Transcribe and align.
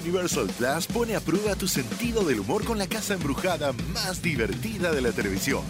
Universal 0.00 0.46
Plus 0.56 0.86
pone 0.86 1.16
a 1.16 1.20
prueba 1.20 1.56
tu 1.56 1.66
sentido 1.66 2.22
del 2.24 2.38
humor 2.40 2.64
con 2.64 2.78
la 2.78 2.86
casa 2.86 3.14
embrujada 3.14 3.72
más 3.92 4.22
divertida 4.22 4.92
de 4.92 5.02
la 5.02 5.10
televisión, 5.12 5.62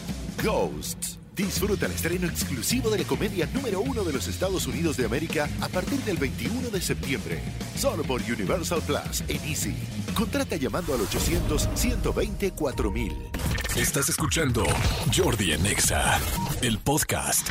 Ghosts. 0.42 1.18
Disfruta 1.34 1.86
el 1.86 1.92
estreno 1.92 2.26
exclusivo 2.26 2.90
de 2.90 2.98
la 2.98 3.04
comedia 3.04 3.48
número 3.54 3.80
uno 3.80 4.04
de 4.04 4.12
los 4.12 4.26
Estados 4.26 4.66
Unidos 4.66 4.96
de 4.96 5.06
América 5.06 5.48
a 5.60 5.68
partir 5.68 6.00
del 6.00 6.16
21 6.16 6.70
de 6.70 6.80
septiembre. 6.80 7.40
Solo 7.76 8.02
por 8.02 8.20
Universal 8.22 8.82
Plus 8.82 9.22
en 9.28 9.40
Easy. 9.44 9.76
Contrata 10.14 10.56
llamando 10.56 10.94
al 10.94 11.00
800-120-4000. 11.00 13.12
Estás 13.76 14.08
escuchando 14.08 14.64
Jordi 15.16 15.52
Anexa, 15.52 16.18
el 16.60 16.78
podcast. 16.78 17.48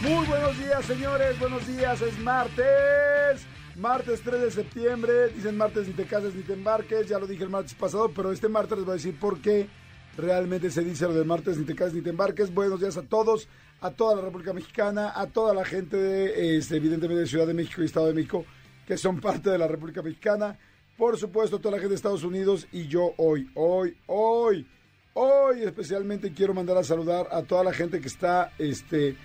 Muy 0.00 0.24
buenos 0.26 0.58
días, 0.58 0.82
señores. 0.86 1.38
Buenos 1.38 1.66
días. 1.66 2.00
Es 2.00 2.18
martes. 2.20 3.42
Martes 3.76 4.22
3 4.22 4.40
de 4.40 4.50
septiembre. 4.50 5.28
Dicen 5.34 5.56
martes 5.56 5.86
ni 5.86 5.92
te 5.92 6.06
cases 6.06 6.34
ni 6.34 6.42
te 6.42 6.54
embarques. 6.54 7.08
Ya 7.08 7.18
lo 7.18 7.26
dije 7.26 7.44
el 7.44 7.50
martes 7.50 7.74
pasado, 7.74 8.10
pero 8.14 8.32
este 8.32 8.48
martes 8.48 8.78
les 8.78 8.86
voy 8.86 8.92
a 8.92 8.96
decir 8.96 9.18
por 9.18 9.40
qué 9.40 9.68
realmente 10.16 10.70
se 10.70 10.82
dice 10.82 11.04
lo 11.04 11.12
del 11.12 11.26
martes 11.26 11.58
ni 11.58 11.64
te 11.66 11.74
cases 11.74 11.92
ni 11.92 12.00
te 12.00 12.10
embarques. 12.10 12.52
Buenos 12.54 12.80
días 12.80 12.96
a 12.96 13.02
todos, 13.02 13.48
a 13.82 13.90
toda 13.90 14.16
la 14.16 14.22
República 14.22 14.54
Mexicana, 14.54 15.12
a 15.14 15.26
toda 15.26 15.52
la 15.52 15.64
gente 15.66 15.98
de, 15.98 16.56
este, 16.56 16.76
evidentemente, 16.76 17.20
de 17.20 17.26
Ciudad 17.26 17.46
de 17.46 17.52
México 17.52 17.82
y 17.82 17.84
Estado 17.84 18.06
de 18.06 18.14
México, 18.14 18.46
que 18.86 18.96
son 18.96 19.20
parte 19.20 19.50
de 19.50 19.58
la 19.58 19.68
República 19.68 20.00
Mexicana. 20.00 20.58
Por 20.96 21.18
supuesto, 21.18 21.58
toda 21.58 21.72
la 21.72 21.78
gente 21.78 21.90
de 21.90 21.96
Estados 21.96 22.24
Unidos 22.24 22.66
y 22.72 22.88
yo 22.88 23.12
hoy, 23.18 23.50
hoy, 23.54 23.94
hoy, 24.06 24.66
hoy 25.12 25.62
especialmente 25.62 26.32
quiero 26.32 26.54
mandar 26.54 26.78
a 26.78 26.82
saludar 26.82 27.28
a 27.30 27.42
toda 27.42 27.62
la 27.62 27.74
gente 27.74 28.00
que 28.00 28.08
está, 28.08 28.52
este 28.56 29.16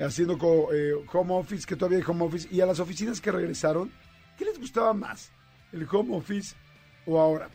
haciendo 0.00 0.38
eh, 0.72 0.92
home 1.12 1.34
office, 1.34 1.66
que 1.66 1.76
todavía 1.76 1.98
hay 1.98 2.04
home 2.06 2.24
office, 2.24 2.48
y 2.50 2.60
a 2.60 2.66
las 2.66 2.80
oficinas 2.80 3.20
que 3.20 3.32
regresaron, 3.32 3.90
¿qué 4.36 4.44
les 4.44 4.58
gustaba 4.58 4.92
más? 4.92 5.30
¿El 5.72 5.86
home 5.90 6.16
office 6.16 6.54
o 7.06 7.20
ahora? 7.20 7.48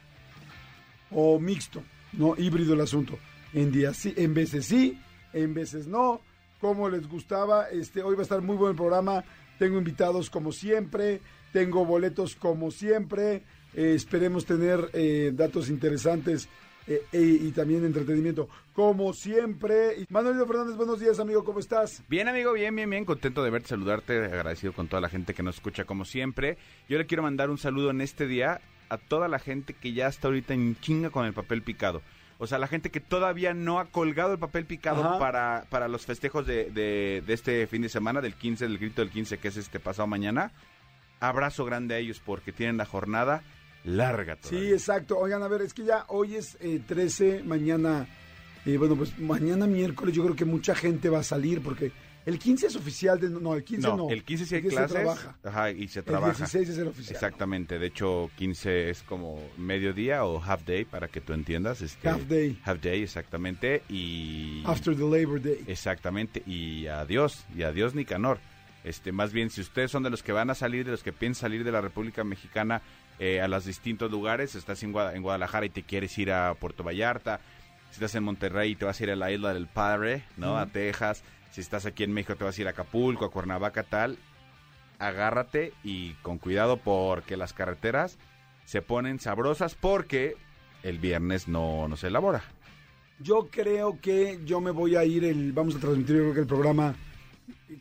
O 1.12 1.40
mixto, 1.40 1.84
¿no? 2.14 2.36
Híbrido 2.38 2.74
el 2.74 2.82
asunto. 2.82 3.18
En 3.54 3.72
días 3.72 3.98
sí, 3.98 4.14
en 4.16 4.34
veces 4.34 4.66
sí, 4.66 5.00
en 5.34 5.54
veces 5.54 5.88
no. 5.88 6.22
¿Cómo 6.60 6.90
les 6.90 7.08
gustaba? 7.08 7.70
Este, 7.70 8.04
hoy 8.04 8.16
va 8.16 8.22
a 8.22 8.24
estar 8.24 8.42
muy 8.42 8.56
buen 8.56 8.76
programa. 8.76 9.24
Tengo 9.58 9.78
invitados 9.78 10.30
como 10.30 10.52
siempre, 10.52 11.22
tengo 11.52 11.86
boletos 11.86 12.36
como 12.36 12.72
siempre. 12.72 13.44
Eh, 13.74 13.94
esperemos 13.96 14.46
tener 14.46 14.90
eh, 14.94 15.32
datos 15.34 15.70
interesantes 15.70 16.50
eh, 16.88 17.04
eh, 17.12 17.38
y 17.42 17.52
también 17.52 17.86
entretenimiento, 17.86 18.50
como 18.74 19.14
siempre. 19.14 20.06
Manuelito 20.10 20.48
Fernández, 20.48 20.76
buenos 20.76 21.00
días, 21.00 21.20
amigo, 21.20 21.44
¿cómo 21.44 21.60
estás? 21.60 22.04
Bien, 22.08 22.28
amigo, 22.28 22.54
bien, 22.54 22.76
bien, 22.76 22.90
bien, 22.90 23.06
contento 23.06 23.44
de 23.44 23.52
verte, 23.52 23.70
saludarte, 23.70 24.18
agradecido 24.18 24.74
con 24.74 24.88
toda 24.88 25.02
la 25.02 25.10
gente 25.10 25.34
que 25.34 25.44
nos 25.44 25.56
escucha 25.56 25.86
como 25.86 26.06
siempre. 26.06 26.58
Yo 26.90 26.98
le 26.98 27.06
quiero 27.06 27.24
mandar 27.24 27.50
un 27.50 27.58
saludo 27.58 27.92
en 27.92 28.02
este 28.02 28.28
día 28.28 28.62
a 28.90 28.98
toda 28.98 29.28
la 29.28 29.40
gente 29.40 29.74
que 29.74 29.94
ya 29.94 30.08
está 30.08 30.28
ahorita 30.28 30.54
en 30.54 30.76
chinga 30.80 31.12
con 31.12 31.26
el 31.26 31.34
papel 31.34 31.62
picado. 31.62 32.02
O 32.40 32.48
sea, 32.48 32.58
la 32.58 32.66
gente 32.66 32.90
que 32.90 33.00
todavía 33.00 33.54
no 33.54 33.80
ha 33.80 33.86
colgado 33.86 34.34
el 34.34 34.40
papel 34.40 34.66
picado 34.66 35.20
para, 35.20 35.66
para 35.70 35.88
los 35.88 36.08
festejos 36.08 36.48
de, 36.48 36.72
de, 36.72 37.24
de, 37.26 37.34
este 37.34 37.68
fin 37.68 37.84
de 37.84 37.90
semana, 37.90 38.20
del 38.20 38.34
15, 38.34 38.68
del 38.68 38.80
grito 38.80 39.04
del 39.04 39.12
15, 39.12 39.38
que 39.38 39.50
es 39.50 39.58
este 39.58 39.80
pasado 39.80 40.08
mañana. 40.08 40.52
Abrazo 41.20 41.66
grande 41.66 41.94
a 41.94 42.00
ellos 42.00 42.20
porque 42.20 42.52
tienen 42.52 42.78
la 42.78 42.86
jornada 42.86 43.44
larga 43.84 44.36
todavía. 44.36 44.60
Sí, 44.60 44.74
exacto. 44.74 45.18
Oigan, 45.18 45.44
a 45.44 45.48
ver, 45.48 45.62
es 45.62 45.74
que 45.74 45.84
ya 45.84 46.06
hoy 46.10 46.36
es 46.36 46.58
13, 46.88 47.38
eh, 47.38 47.44
mañana, 47.44 48.08
eh, 48.66 48.78
bueno, 48.78 48.96
pues 48.96 49.18
mañana 49.20 49.68
miércoles 49.68 50.16
yo 50.16 50.24
creo 50.24 50.36
que 50.36 50.46
mucha 50.46 50.76
gente 50.76 51.10
va 51.10 51.20
a 51.20 51.24
salir 51.24 51.62
porque 51.62 51.92
el 52.26 52.38
15 52.38 52.68
es 52.68 52.76
oficial, 52.76 53.20
de, 53.20 53.30
no, 53.30 53.56
el 53.56 53.64
15 53.64 53.88
no. 53.88 54.10
El 54.10 54.24
15 54.24 54.46
sí 54.46 54.56
hay 54.56 54.62
clases. 54.62 54.92
Se 54.92 54.94
trabaja. 54.94 55.36
Ajá, 55.44 55.72
y 55.72 55.88
se 55.88 56.04
trabaja. 56.04 56.32
El 56.32 56.38
16 56.38 56.70
es 56.70 56.78
el 56.78 56.88
oficial. 56.88 57.16
Exactamente, 57.16 57.80
de 57.80 57.88
hecho 57.88 58.30
15 58.36 58.92
es 58.92 59.02
como 59.04 59.40
mediodía 59.58 60.24
o 60.24 60.42
half 60.42 60.64
day 60.66 60.86
para 60.86 61.08
que 61.08 61.20
tú 61.20 61.34
entiendas. 61.34 61.82
Este, 61.82 62.08
half 62.08 62.28
day. 62.28 62.60
Half 62.64 62.82
day, 62.82 63.02
exactamente, 63.02 63.82
y... 63.90 64.62
After 64.66 64.96
the 64.96 65.02
Labor 65.02 65.42
Day. 65.42 65.64
Exactamente, 65.66 66.44
y 66.46 66.86
adiós, 66.88 67.46
y 67.56 67.64
adiós 67.64 67.96
Nicanor. 67.96 68.40
Este, 68.84 69.12
más 69.12 69.32
bien, 69.32 69.50
si 69.50 69.62
ustedes 69.62 69.92
son 69.92 70.04
de 70.04 70.10
los 70.10 70.24
que 70.24 70.32
van 70.32 70.50
a 70.50 70.56
salir, 70.56 70.86
de 70.86 70.92
los 70.92 71.04
que 71.04 71.14
piensan 71.14 71.42
salir 71.42 71.64
de 71.64 71.72
la 71.72 71.82
República 71.82 72.24
Mexicana 72.24 72.82
eh, 73.22 73.40
a 73.40 73.48
los 73.48 73.66
distintos 73.66 74.10
lugares. 74.10 74.56
Estás 74.56 74.82
en, 74.82 74.92
Guadalajara 74.92 75.68
y 75.68 75.70
te 75.70 75.84
quieres 75.84 76.18
ir 76.18 76.32
a 76.32 76.56
Puerto 76.56 76.84
Vallarta. 76.84 77.40
Si 77.92 77.94
estás 77.94 78.16
en 78.16 78.24
Monterrey 78.24 78.76
te 78.76 78.84
vas 78.84 79.00
a 79.00 79.04
ir 79.04 79.12
a 79.12 79.16
la 79.16 79.32
isla 79.32 79.54
del 79.54 79.68
Padre, 79.68 80.24
¿no? 80.38 80.58
A 80.58 80.66
Texas. 80.66 81.24
Si 81.52 81.62
estás 81.62 81.86
aquí 81.86 82.04
en 82.04 82.14
México 82.14 82.36
te 82.36 82.44
vas 82.44 82.58
a 82.58 82.62
ir 82.62 82.68
a 82.68 82.72
Acapulco, 82.72 83.26
a 83.26 83.30
Cuernavaca, 83.30 83.84
tal. 83.84 84.18
Agárrate 84.98 85.72
y 85.84 86.14
con 86.24 86.40
cuidado 86.40 86.78
porque 86.78 87.38
las 87.38 87.54
carreteras 87.54 88.18
se 88.66 88.82
ponen 88.82 89.20
sabrosas 89.20 89.76
porque 89.76 90.36
el 90.82 90.98
viernes 90.98 91.48
no, 91.48 91.88
no 91.88 91.98
se 91.98 92.08
elabora. 92.08 92.42
Yo 93.20 93.50
creo 93.52 94.02
que 94.02 94.40
yo 94.46 94.62
me 94.62 94.72
voy 94.72 94.96
a 94.96 95.06
ir 95.06 95.26
el, 95.26 95.54
vamos 95.54 95.76
a 95.76 95.80
transmitir 95.80 96.16
yo 96.16 96.22
creo 96.24 96.34
que 96.34 96.40
el 96.40 96.48
programa 96.48 96.96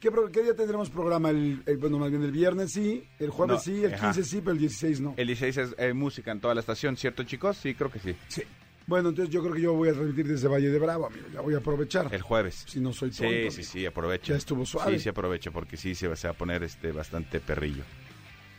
¿Qué, 0.01 0.11
¿Qué, 0.33 0.43
día 0.43 0.55
tendremos 0.55 0.91
programa? 0.91 1.31
El, 1.31 1.63
bueno, 1.79 1.99
más 1.99 2.11
bien 2.11 2.23
el 2.23 2.33
viernes 2.33 2.73
sí, 2.73 3.05
el 3.19 3.31
jueves 3.31 3.63
sí, 3.63 3.85
el 3.85 3.95
15 3.95 4.25
sí, 4.25 4.41
pero 4.41 4.53
el 4.53 4.59
16 4.59 5.01
no. 5.01 5.15
El 5.17 5.27
16 5.27 5.57
es 5.57 5.75
eh, 5.79 5.93
música 5.93 6.33
en 6.33 6.41
toda 6.41 6.55
la 6.55 6.61
estación, 6.61 6.97
¿cierto, 6.97 7.23
chicos? 7.25 7.57
Sí, 7.57 7.75
creo 7.75 7.91
que 7.91 7.99
sí. 7.99 8.17
Sí. 8.29 8.43
Bueno, 8.87 9.11
entonces 9.11 9.33
yo 9.33 9.41
creo 9.41 9.55
que 9.55 9.61
yo 9.61 9.75
voy 9.75 9.89
a 9.89 9.93
transmitir 9.93 10.27
desde 10.27 10.49
Valle 10.49 10.69
de 10.69 10.79
Bravo, 10.79 11.07
amigo. 11.07 11.27
Ya 11.33 11.41
voy 11.41 11.55
a 11.55 11.59
aprovechar. 11.59 12.13
El 12.13 12.23
jueves. 12.23 12.65
Si 12.67 12.81
no 12.81 12.93
soy 12.93 13.11
tonto. 13.11 13.33
Sí, 13.33 13.51
sí, 13.51 13.63
sí, 13.63 13.87
aprovecha. 13.87 14.33
Ya 14.33 14.37
estuvo 14.37 14.67
suave. 14.67 14.95
Sí, 14.95 15.05
sí, 15.05 15.09
aprovecha 15.09 15.53
porque 15.53 15.77
sí 15.77 15.95
se 15.95 16.09
va, 16.09 16.15
a 16.15 16.33
poner 16.33 16.65
este 16.65 16.91
bastante 16.91 17.39
perrillo. 17.39 17.85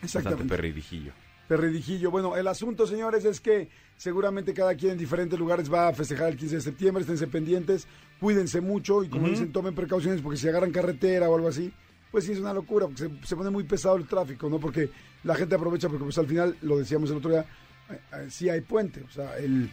Exactamente. 0.01 0.43
Bastante 0.43 0.55
perridijillo. 0.55 1.11
Perridijillo. 1.49 2.11
Bueno, 2.11 2.37
el 2.37 2.47
asunto, 2.47 2.87
señores, 2.87 3.25
es 3.25 3.41
que 3.41 3.67
seguramente 3.97 4.53
cada 4.53 4.73
quien 4.75 4.93
en 4.93 4.97
diferentes 4.97 5.37
lugares 5.37 5.71
va 5.71 5.89
a 5.89 5.93
festejar 5.93 6.29
el 6.29 6.37
15 6.37 6.55
de 6.55 6.61
septiembre. 6.61 7.01
Esténse 7.01 7.27
pendientes, 7.27 7.87
cuídense 8.21 8.61
mucho 8.61 9.03
y 9.03 9.09
como 9.09 9.27
dicen, 9.27 9.51
tomen 9.51 9.73
precauciones 9.73 10.21
porque 10.21 10.37
si 10.37 10.47
agarran 10.47 10.71
carretera 10.71 11.27
o 11.27 11.35
algo 11.35 11.47
así, 11.47 11.73
pues 12.11 12.23
sí 12.23 12.33
es 12.33 12.39
una 12.39 12.53
locura, 12.53 12.85
porque 12.85 13.09
se, 13.23 13.35
pone 13.35 13.49
muy 13.49 13.63
pesado 13.63 13.95
el 13.95 14.05
tráfico, 14.05 14.47
¿no? 14.47 14.59
Porque 14.59 14.91
la 15.23 15.33
gente 15.33 15.55
aprovecha, 15.55 15.89
porque 15.89 16.03
pues 16.03 16.19
al 16.19 16.27
final, 16.27 16.55
lo 16.61 16.77
decíamos 16.77 17.09
el 17.09 17.17
otro 17.17 17.31
día, 17.31 17.45
eh, 17.89 17.99
eh, 18.13 18.27
sí 18.29 18.47
hay 18.47 18.61
puente, 18.61 19.01
o 19.01 19.09
sea, 19.09 19.37
el, 19.39 19.71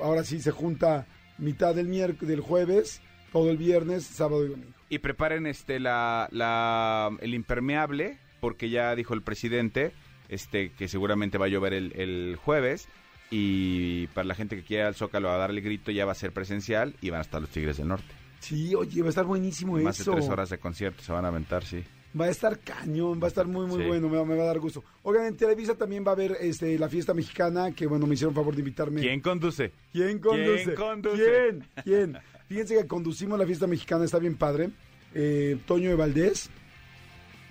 ahora 0.00 0.22
sí 0.22 0.40
se 0.40 0.52
junta 0.52 1.08
mitad 1.38 1.74
del 1.74 1.88
miércoles, 1.88 2.28
del 2.28 2.40
jueves, 2.40 3.00
todo 3.32 3.50
el 3.50 3.56
viernes, 3.56 4.04
sábado 4.04 4.46
y 4.46 4.50
domingo. 4.50 4.72
Y 4.90 5.00
preparen 5.00 5.48
este 5.48 5.80
la, 5.80 6.28
la 6.30 7.10
el 7.20 7.34
impermeable, 7.34 8.18
porque 8.38 8.70
ya 8.70 8.94
dijo 8.94 9.12
el 9.12 9.22
presidente, 9.22 9.92
este 10.28 10.70
que 10.70 10.86
seguramente 10.86 11.36
va 11.36 11.46
a 11.46 11.48
llover 11.48 11.74
el, 11.74 11.92
el 11.96 12.36
jueves. 12.36 12.88
Y 13.30 14.06
para 14.08 14.26
la 14.26 14.34
gente 14.34 14.56
que 14.56 14.62
quiera 14.62 14.88
al 14.88 14.94
Zócalo 14.94 15.30
a 15.30 15.36
dar 15.36 15.50
el 15.50 15.60
grito 15.60 15.90
ya 15.90 16.06
va 16.06 16.12
a 16.12 16.14
ser 16.14 16.32
presencial 16.32 16.94
y 17.00 17.10
van 17.10 17.18
a 17.18 17.22
estar 17.22 17.40
los 17.40 17.50
Tigres 17.50 17.76
del 17.76 17.88
Norte. 17.88 18.14
Sí, 18.40 18.74
oye, 18.74 19.02
va 19.02 19.08
a 19.08 19.10
estar 19.10 19.26
buenísimo 19.26 19.76
eso. 19.76 19.84
Más 19.84 19.98
de 19.98 20.04
tres 20.04 20.28
horas 20.28 20.50
de 20.50 20.58
concierto 20.58 21.02
se 21.02 21.12
van 21.12 21.24
a 21.24 21.28
aventar, 21.28 21.64
sí. 21.64 21.84
Va 22.18 22.24
a 22.24 22.30
estar 22.30 22.58
cañón, 22.60 23.20
va 23.20 23.26
a 23.26 23.28
estar 23.28 23.46
muy, 23.46 23.66
muy 23.66 23.84
bueno, 23.84 24.08
me 24.08 24.36
va, 24.36 24.42
a 24.44 24.46
dar 24.46 24.58
gusto. 24.58 24.82
Oigan, 25.02 25.26
en 25.26 25.36
Televisa 25.36 25.74
también 25.74 26.04
va 26.04 26.10
a 26.10 26.14
haber 26.14 26.38
este, 26.40 26.78
la 26.78 26.88
fiesta 26.88 27.12
mexicana, 27.12 27.72
que 27.72 27.86
bueno, 27.86 28.06
me 28.06 28.14
hicieron 28.14 28.34
favor 28.34 28.54
de 28.54 28.60
invitarme. 28.60 29.02
¿Quién 29.02 29.20
conduce? 29.20 29.72
¿Quién 29.92 30.18
conduce? 30.18 30.64
¿Quién 30.64 30.76
conduce? 30.76 31.22
¿Quién? 31.22 31.68
¿Quién? 31.84 32.18
Fíjense 32.48 32.76
que 32.76 32.86
conducimos 32.86 33.38
la 33.38 33.44
fiesta 33.44 33.66
mexicana, 33.66 34.06
está 34.06 34.18
bien 34.18 34.36
padre. 34.36 34.70
Eh, 35.14 35.58
Toño 35.66 35.90
de 35.90 35.96
Valdés, 35.96 36.48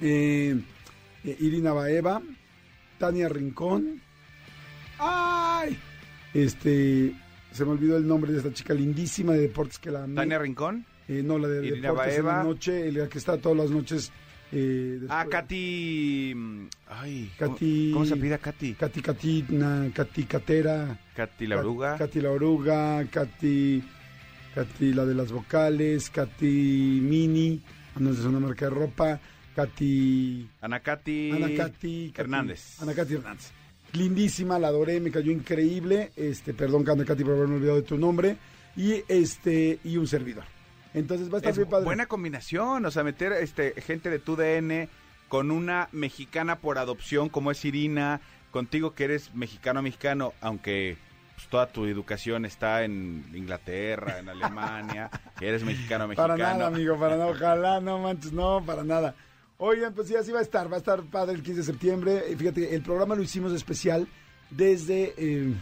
eh, 0.02 0.60
eh, 1.24 1.38
Irina 1.40 1.74
Baeva, 1.74 2.22
Tania 2.98 3.30
Rincón. 3.30 4.02
¡Ay! 5.00 5.78
Este, 6.34 7.14
se 7.52 7.66
me 7.66 7.72
olvidó 7.72 7.98
el 7.98 8.08
nombre 8.08 8.32
de 8.32 8.40
esta 8.40 8.54
chica 8.54 8.74
lindísima 8.74 9.34
de 9.34 9.42
deportes 9.42 9.80
que 9.80 9.92
la 9.92 10.06
¿Tania 10.06 10.40
Rincón? 10.40 10.86
Eh, 11.08 11.22
no, 11.24 11.38
la 11.38 11.48
de 11.48 11.72
deportes 11.72 12.18
en 12.18 12.26
la 12.26 12.44
noche, 12.44 12.92
la 12.92 13.08
que 13.08 13.18
está 13.18 13.38
todas 13.38 13.58
las 13.58 13.72
noches. 13.72 14.12
Eh, 14.52 15.02
ah, 15.10 15.26
Katy. 15.30 16.36
Ay, 16.88 17.32
Katy, 17.38 17.92
¿cómo, 17.94 18.06
se 18.06 18.16
pide 18.16 18.38
Katy? 18.40 18.74
Katy 18.74 19.02
Katina, 19.02 19.90
Katy 19.94 20.24
Catera. 20.24 21.00
Katy 21.16 21.48
la 21.48 21.58
oruga. 21.58 21.98
Katy 21.98 22.22
la 22.22 22.32
oruga, 22.32 23.06
Katy. 23.10 23.84
Katy 24.56 24.94
la 24.94 25.06
de 25.06 25.16
las 25.16 25.32
vocales, 25.32 26.10
Katy 26.10 27.00
Mini, 27.02 27.62
no 28.00 28.12
es 28.12 28.20
una 28.20 28.40
marca 28.40 28.66
de 28.66 28.72
ropa, 28.72 29.20
Katy. 29.56 30.50
Ana 30.62 30.80
Katy. 30.80 31.32
Ana 31.32 31.56
Katy, 31.56 32.14
Hernández. 32.16 32.82
Ana 32.82 32.94
Katy 32.94 33.16
Hernández 33.16 33.57
lindísima, 33.94 34.60
la 34.60 34.68
adoré, 34.70 35.00
me 35.00 35.12
cayó 35.12 35.32
increíble. 35.32 36.12
Este, 36.16 36.54
perdón, 36.54 36.84
Katy, 36.84 37.24
por 37.24 37.34
haberme 37.34 37.56
olvidado 37.56 37.78
de 37.78 37.84
tu 37.84 37.98
nombre. 37.98 38.38
Y 38.76 39.04
este, 39.08 39.80
y 39.84 39.98
un 39.98 40.08
servidor. 40.08 40.44
Entonces 40.94 41.30
va 41.32 41.36
a 41.36 41.38
estar 41.38 41.56
bien 41.56 41.70
padre. 41.70 41.86
Buena 41.86 42.06
combinación, 42.06 42.86
o 42.86 42.92
sea, 42.92 43.04
meter 43.04 43.32
este 43.34 43.80
gente 43.82 44.10
de 44.10 44.20
tu 44.20 44.36
DN 44.36 44.90
con 45.28 45.52
una 45.52 45.90
mexicana 45.92 46.60
por 46.60 46.78
adopción 46.78 47.30
como 47.30 47.52
es 47.52 47.64
Irina, 47.66 48.22
contigo 48.52 48.94
que 48.94 49.06
eres 49.06 49.34
mexicano 49.36 49.82
mexicano, 49.82 50.34
aunque 50.42 50.98
pues, 51.36 51.48
toda 51.50 51.68
tu 51.68 51.86
educación 51.86 52.46
está 52.46 52.84
en 52.84 53.26
Inglaterra, 53.34 54.20
en 54.20 54.30
Alemania, 54.30 55.10
que 55.38 55.48
eres 55.48 55.64
mexicano 55.64 56.08
mexicano. 56.08 56.36
Para 56.36 56.54
nada, 56.54 56.68
amigo, 56.68 56.98
para 56.98 57.18
nada, 57.18 57.30
ojalá, 57.30 57.80
no 57.82 58.00
manches, 58.00 58.32
no, 58.32 58.64
para 58.66 58.84
nada. 58.84 59.16
Oigan, 59.60 59.94
pues 59.94 60.08
sí, 60.08 60.16
así 60.16 60.32
va 60.32 60.40
a 60.40 60.44
estar. 60.44 60.72
Va 60.72 60.76
a 60.76 60.80
estar 60.80 61.02
padre 61.04 61.36
el 61.36 61.42
15 61.44 61.60
de 61.62 61.66
septiembre. 61.66 62.22
Fíjate, 62.38 62.76
el 62.76 62.82
programa 62.82 63.16
lo 63.16 63.22
hicimos 63.24 63.52
especial 63.54 64.08
desde... 64.52 65.14
eh, 65.18 65.54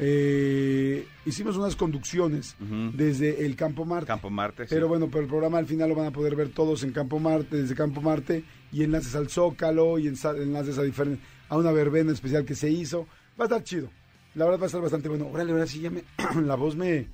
eh, 0.00 1.06
hicimos 1.26 1.56
unas 1.56 1.74
conducciones 1.74 2.54
desde 2.94 3.44
el 3.44 3.56
Campo 3.56 3.84
Marte. 3.84 4.06
Campo 4.06 4.30
Marte, 4.30 4.64
sí. 4.64 4.74
Pero 4.74 4.86
bueno, 4.88 5.08
pero 5.08 5.22
el 5.22 5.28
programa 5.28 5.58
al 5.58 5.66
final 5.66 5.88
lo 5.88 5.96
van 5.96 6.06
a 6.06 6.12
poder 6.12 6.36
ver 6.36 6.50
todos 6.50 6.84
en 6.84 6.92
Campo 6.92 7.18
Marte, 7.18 7.56
desde 7.56 7.74
Campo 7.74 8.00
Marte, 8.00 8.44
y 8.72 8.84
enlaces 8.84 9.14
al 9.16 9.28
Zócalo, 9.28 9.98
y 9.98 10.06
enlaces 10.06 10.78
a, 10.78 10.84
diferen- 10.84 11.18
a 11.48 11.56
una 11.56 11.72
verbena 11.72 12.12
especial 12.12 12.44
que 12.44 12.54
se 12.54 12.70
hizo. 12.70 13.08
Va 13.38 13.44
a 13.44 13.48
estar 13.48 13.64
chido. 13.64 13.90
La 14.36 14.44
verdad 14.44 14.60
va 14.60 14.64
a 14.64 14.66
estar 14.66 14.80
bastante 14.82 15.08
bueno. 15.08 15.26
Órale, 15.32 15.50
ahora 15.50 15.66
sí 15.66 15.80
ya 15.80 15.90
me, 15.90 16.04
la 16.44 16.54
voz 16.54 16.76
me, 16.76 17.08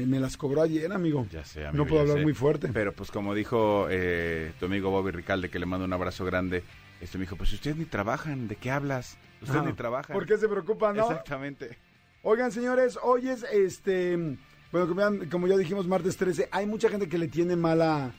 me, 0.00 0.06
me 0.06 0.20
las 0.20 0.36
cobró 0.36 0.62
ayer, 0.62 0.92
amigo. 0.92 1.26
Ya 1.30 1.44
sé, 1.44 1.66
amigo, 1.66 1.84
No 1.84 1.88
puedo 1.88 2.02
hablar 2.02 2.18
sé. 2.18 2.22
muy 2.24 2.34
fuerte. 2.34 2.68
Pero 2.72 2.92
pues 2.92 3.10
como 3.10 3.34
dijo 3.34 3.86
eh, 3.90 4.52
tu 4.58 4.66
amigo 4.66 4.90
Bobby 4.90 5.10
Ricalde, 5.10 5.48
que 5.50 5.58
le 5.58 5.66
mando 5.66 5.84
un 5.84 5.92
abrazo 5.92 6.24
grande, 6.24 6.62
este 7.00 7.18
me 7.18 7.22
dijo, 7.24 7.36
pues 7.36 7.52
ustedes 7.52 7.76
ni 7.76 7.84
trabajan, 7.84 8.48
¿de 8.48 8.56
qué 8.56 8.70
hablas? 8.70 9.16
Ustedes 9.42 9.62
Ah, 9.62 9.66
ni 9.66 9.72
trabajan. 9.72 10.14
¿Por 10.14 10.26
qué 10.26 10.36
se 10.36 10.48
preocupan, 10.48 10.96
no? 10.96 11.02
Exactamente. 11.10 11.78
Oigan, 12.22 12.52
señores, 12.52 12.98
hoy 13.02 13.28
es 13.28 13.42
este. 13.50 14.36
Bueno, 14.72 14.94
como 15.30 15.46
ya, 15.48 15.56
dijimos, 15.56 15.88
martes 15.88 16.16
13. 16.16 16.48
Hay 16.52 16.66
mucha 16.66 16.88
gente 16.90 17.08
que 17.08 17.16
le 17.18 17.28
tiene 17.28 17.56
mala 17.56 18.12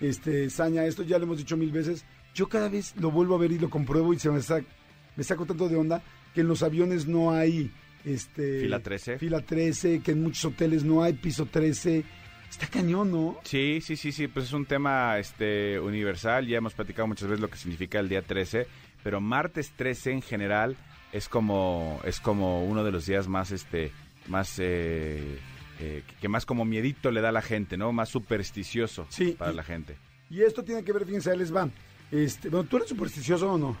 este, 0.00 0.50
saña 0.50 0.82
a 0.82 0.86
esto, 0.86 1.02
ya 1.04 1.18
lo 1.18 1.24
hemos 1.24 1.38
dicho 1.38 1.56
mil 1.56 1.70
veces. 1.70 2.04
Yo 2.34 2.48
cada 2.48 2.68
vez 2.68 2.94
lo 2.96 3.10
vuelvo 3.12 3.36
a 3.36 3.38
ver 3.38 3.52
y 3.52 3.58
lo 3.58 3.70
compruebo 3.70 4.12
y 4.12 4.18
se 4.18 4.28
me 4.30 4.42
saco 4.42 5.46
tanto 5.46 5.68
de 5.68 5.76
onda 5.76 6.02
que 6.34 6.40
en 6.40 6.48
los 6.48 6.62
aviones 6.64 7.06
no 7.06 7.30
hay. 7.30 7.70
Este, 8.04 8.60
Fila 8.60 8.80
13. 8.80 9.18
Fila 9.18 9.40
13, 9.40 10.00
que 10.00 10.12
en 10.12 10.22
muchos 10.22 10.44
hoteles 10.44 10.84
no 10.84 11.02
hay 11.02 11.14
piso 11.14 11.46
13. 11.46 12.04
Está 12.50 12.66
cañón, 12.68 13.10
¿no? 13.10 13.38
Sí, 13.44 13.80
sí, 13.80 13.96
sí, 13.96 14.12
sí, 14.12 14.28
pues 14.28 14.44
es 14.46 14.52
un 14.52 14.66
tema 14.66 15.18
este 15.18 15.80
universal, 15.80 16.46
ya 16.46 16.58
hemos 16.58 16.74
platicado 16.74 17.08
muchas 17.08 17.28
veces 17.28 17.40
lo 17.40 17.48
que 17.48 17.56
significa 17.56 17.98
el 17.98 18.08
día 18.08 18.22
13, 18.22 18.66
pero 19.02 19.20
martes 19.20 19.72
13 19.74 20.12
en 20.12 20.22
general 20.22 20.76
es 21.12 21.28
como 21.28 22.00
es 22.04 22.20
como 22.20 22.64
uno 22.64 22.84
de 22.84 22.92
los 22.92 23.06
días 23.06 23.26
más 23.26 23.50
este 23.50 23.90
más 24.28 24.56
eh, 24.60 25.38
eh, 25.80 26.02
que 26.20 26.28
más 26.28 26.46
como 26.46 26.64
miedito 26.64 27.10
le 27.10 27.20
da 27.22 27.30
a 27.30 27.32
la 27.32 27.42
gente, 27.42 27.76
¿no? 27.76 27.92
Más 27.92 28.08
supersticioso 28.10 29.06
Sí, 29.08 29.34
para 29.36 29.50
y- 29.52 29.56
la 29.56 29.64
gente. 29.64 29.96
Y 30.30 30.42
esto 30.42 30.62
tiene 30.62 30.84
que 30.84 30.92
ver, 30.92 31.04
fíjense, 31.06 31.36
les 31.36 31.54
va. 31.54 31.68
Este, 32.12 32.48
bueno, 32.50 32.68
¿tú 32.68 32.76
eres 32.76 32.88
supersticioso 32.88 33.52
o 33.52 33.58
no? 33.58 33.76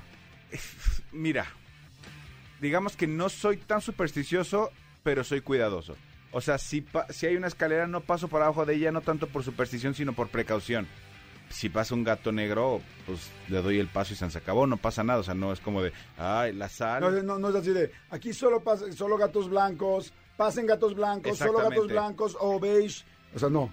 Mira, 1.12 1.46
digamos 2.64 2.96
que 2.96 3.06
no 3.06 3.28
soy 3.28 3.58
tan 3.58 3.80
supersticioso, 3.80 4.70
pero 5.04 5.22
soy 5.22 5.40
cuidadoso. 5.40 5.96
O 6.32 6.40
sea, 6.40 6.58
si, 6.58 6.80
pa- 6.80 7.06
si 7.10 7.26
hay 7.26 7.36
una 7.36 7.46
escalera, 7.46 7.86
no 7.86 8.00
paso 8.00 8.26
por 8.26 8.42
abajo 8.42 8.66
de 8.66 8.74
ella, 8.74 8.90
no 8.90 9.02
tanto 9.02 9.28
por 9.28 9.44
superstición, 9.44 9.94
sino 9.94 10.12
por 10.14 10.28
precaución. 10.28 10.88
Si 11.50 11.68
pasa 11.68 11.94
un 11.94 12.02
gato 12.02 12.32
negro, 12.32 12.80
pues 13.06 13.30
le 13.48 13.60
doy 13.62 13.78
el 13.78 13.86
paso 13.86 14.14
y 14.14 14.16
se 14.16 14.38
acabó, 14.38 14.66
no 14.66 14.76
pasa 14.78 15.04
nada. 15.04 15.20
O 15.20 15.22
sea, 15.22 15.34
no 15.34 15.52
es 15.52 15.60
como 15.60 15.82
de, 15.82 15.92
ay, 16.18 16.52
la 16.54 16.68
sal. 16.68 17.00
No, 17.02 17.10
no, 17.22 17.38
no 17.38 17.48
es 17.50 17.54
así 17.54 17.70
de, 17.70 17.92
aquí 18.10 18.32
solo 18.32 18.60
pasa, 18.64 18.90
solo 18.92 19.16
gatos 19.16 19.48
blancos, 19.48 20.12
pasen 20.36 20.66
gatos 20.66 20.94
blancos, 20.96 21.38
solo 21.38 21.58
gatos 21.70 21.86
blancos 21.86 22.36
o 22.40 22.58
beige. 22.58 23.04
O 23.34 23.38
sea, 23.38 23.50
no, 23.50 23.70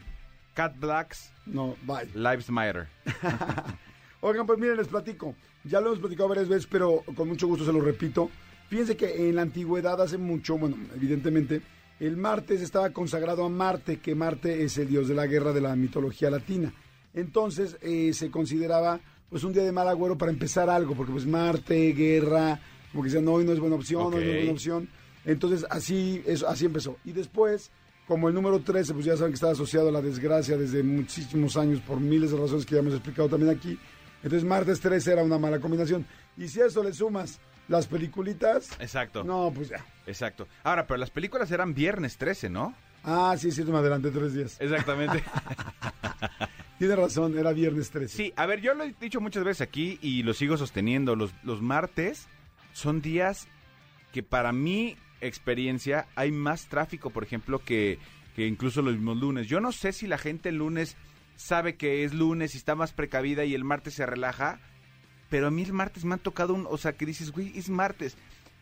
Cat 0.54 0.78
Blacks, 0.78 1.32
no, 1.48 1.76
bye. 1.84 2.06
Lives 2.14 2.50
Matter. 2.50 2.88
Oigan, 4.22 4.46
pues 4.46 4.60
miren, 4.60 4.78
les 4.78 4.88
platico. 4.88 5.34
Ya 5.64 5.80
lo 5.80 5.88
hemos 5.88 6.00
platicado 6.00 6.30
varias 6.30 6.48
veces, 6.48 6.68
pero 6.70 7.04
con 7.16 7.28
mucho 7.28 7.48
gusto 7.48 7.66
se 7.66 7.74
lo 7.74 7.82
repito. 7.82 8.30
Fíjense 8.72 8.96
que 8.96 9.28
en 9.28 9.36
la 9.36 9.42
antigüedad, 9.42 10.02
hace 10.02 10.18
mucho, 10.18 10.58
bueno, 10.58 10.78
evidentemente, 10.96 11.62
el 12.00 12.16
martes 12.16 12.62
estaba 12.62 12.92
consagrado 12.92 13.44
a 13.44 13.50
Marte, 13.50 14.00
que 14.00 14.16
Marte 14.16 14.64
es 14.64 14.78
el 14.78 14.88
dios 14.88 15.10
de 15.10 15.14
la 15.14 15.28
guerra 15.28 15.52
de 15.52 15.60
la 15.60 15.76
mitología 15.76 16.30
latina. 16.30 16.74
Entonces 17.14 17.76
eh, 17.82 18.14
se 18.14 18.32
consideraba 18.32 19.02
pues 19.30 19.44
un 19.44 19.52
día 19.52 19.64
de 19.64 19.74
mal 19.74 19.90
agüero 19.90 20.18
para 20.18 20.32
empezar 20.32 20.70
algo, 20.70 20.96
porque 20.96 21.12
pues 21.12 21.26
Marte, 21.26 21.92
guerra, 21.92 22.62
como 22.94 23.04
que 23.04 23.10
decían, 23.10 23.26
no, 23.26 23.34
hoy 23.34 23.44
no 23.44 23.52
es 23.52 23.60
buena 23.60 23.76
opción, 23.76 24.04
hoy 24.04 24.24
no 24.24 24.32
es 24.32 24.38
buena 24.38 24.52
opción. 24.54 24.88
Entonces 25.26 25.66
así, 25.70 26.24
eso, 26.26 26.48
así 26.48 26.64
empezó. 26.64 26.96
Y 27.04 27.12
después, 27.12 27.72
como 28.08 28.30
el 28.30 28.34
número 28.34 28.62
13, 28.62 28.94
pues 28.94 29.04
ya 29.04 29.18
saben 29.18 29.34
que 29.34 29.36
está 29.36 29.52
asociado 29.52 29.90
a 29.90 29.92
la 29.92 30.02
desgracia 30.02 30.56
desde 30.56 30.82
muchísimos 30.82 31.58
años 31.58 31.82
por 31.82 32.00
miles 32.00 32.32
de 32.32 32.38
razones 32.38 32.66
que 32.66 32.76
ya 32.76 32.80
hemos 32.80 32.94
explicado 32.94 33.28
también 33.28 33.54
aquí. 33.54 33.78
Entonces 34.24 34.48
martes 34.48 34.80
13 34.80 35.12
era 35.12 35.24
una 35.26 35.38
mala 35.38 35.60
combinación. 35.60 36.06
Y 36.38 36.48
si 36.48 36.62
a 36.62 36.68
eso 36.68 36.82
le 36.82 36.94
sumas 36.94 37.38
las 37.68 37.88
peliculitas, 37.88 38.72
Exacto. 38.80 39.24
no, 39.24 39.52
pues 39.54 39.70
ya. 39.70 39.86
Exacto. 40.06 40.48
Ahora, 40.64 40.88
pero 40.88 40.98
las 40.98 41.10
películas 41.10 41.52
eran 41.52 41.74
viernes 41.74 42.18
13, 42.18 42.50
¿no? 42.50 42.76
Ah, 43.04 43.36
sí, 43.38 43.52
sí, 43.52 43.64
me 43.64 43.78
adelanté 43.78 44.12
tres 44.12 44.34
días. 44.34 44.58
Exactamente. 44.60 45.24
Tiene 46.78 46.96
razón, 46.96 47.38
era 47.38 47.52
viernes 47.52 47.90
13. 47.92 48.16
Sí, 48.16 48.34
a 48.36 48.46
ver, 48.46 48.62
yo 48.62 48.74
lo 48.74 48.84
he 48.84 48.94
dicho 49.00 49.22
muchas 49.22 49.44
veces 49.44 49.62
aquí 49.62 50.00
y 50.02 50.24
lo 50.24 50.34
sigo 50.34 50.58
sosteniendo. 50.58 51.16
Los, 51.16 51.32
los 51.44 51.62
martes 51.62 52.28
son 52.74 53.02
días 53.02 53.48
que 54.12 54.24
para 54.24 54.52
mi 54.52 54.98
experiencia 55.22 56.08
hay 56.16 56.32
más 56.32 56.68
tráfico, 56.68 57.10
por 57.12 57.24
ejemplo, 57.24 57.60
que, 57.60 58.00
que 58.36 58.48
incluso 58.48 58.82
los 58.82 58.94
mismos 58.96 59.18
lunes. 59.18 59.48
Yo 59.48 59.60
no 59.60 59.72
sé 59.72 59.94
si 59.94 60.08
la 60.08 60.18
gente 60.18 60.50
el 60.50 60.56
lunes 60.58 60.98
sabe 61.36 61.76
que 61.76 62.04
es 62.04 62.14
lunes 62.14 62.54
y 62.56 62.58
está 62.58 62.76
más 62.76 62.94
precavida 62.94 63.46
y 63.46 63.56
el 63.56 63.64
martes 63.64 63.94
se 63.96 64.06
relaja, 64.06 64.60
pero 65.32 65.48
a 65.48 65.52
mí 65.52 65.64
el 65.64 65.74
martes 65.74 66.06
me 66.06 66.14
han 66.14 66.20
tocado 66.20 66.54
un, 66.54 66.68
o 66.70 66.78
sea, 66.78 66.94
que 66.94 67.08
dices, 67.08 67.32
güey, 67.32 67.58
es 67.58 67.70
martes. 67.70 68.16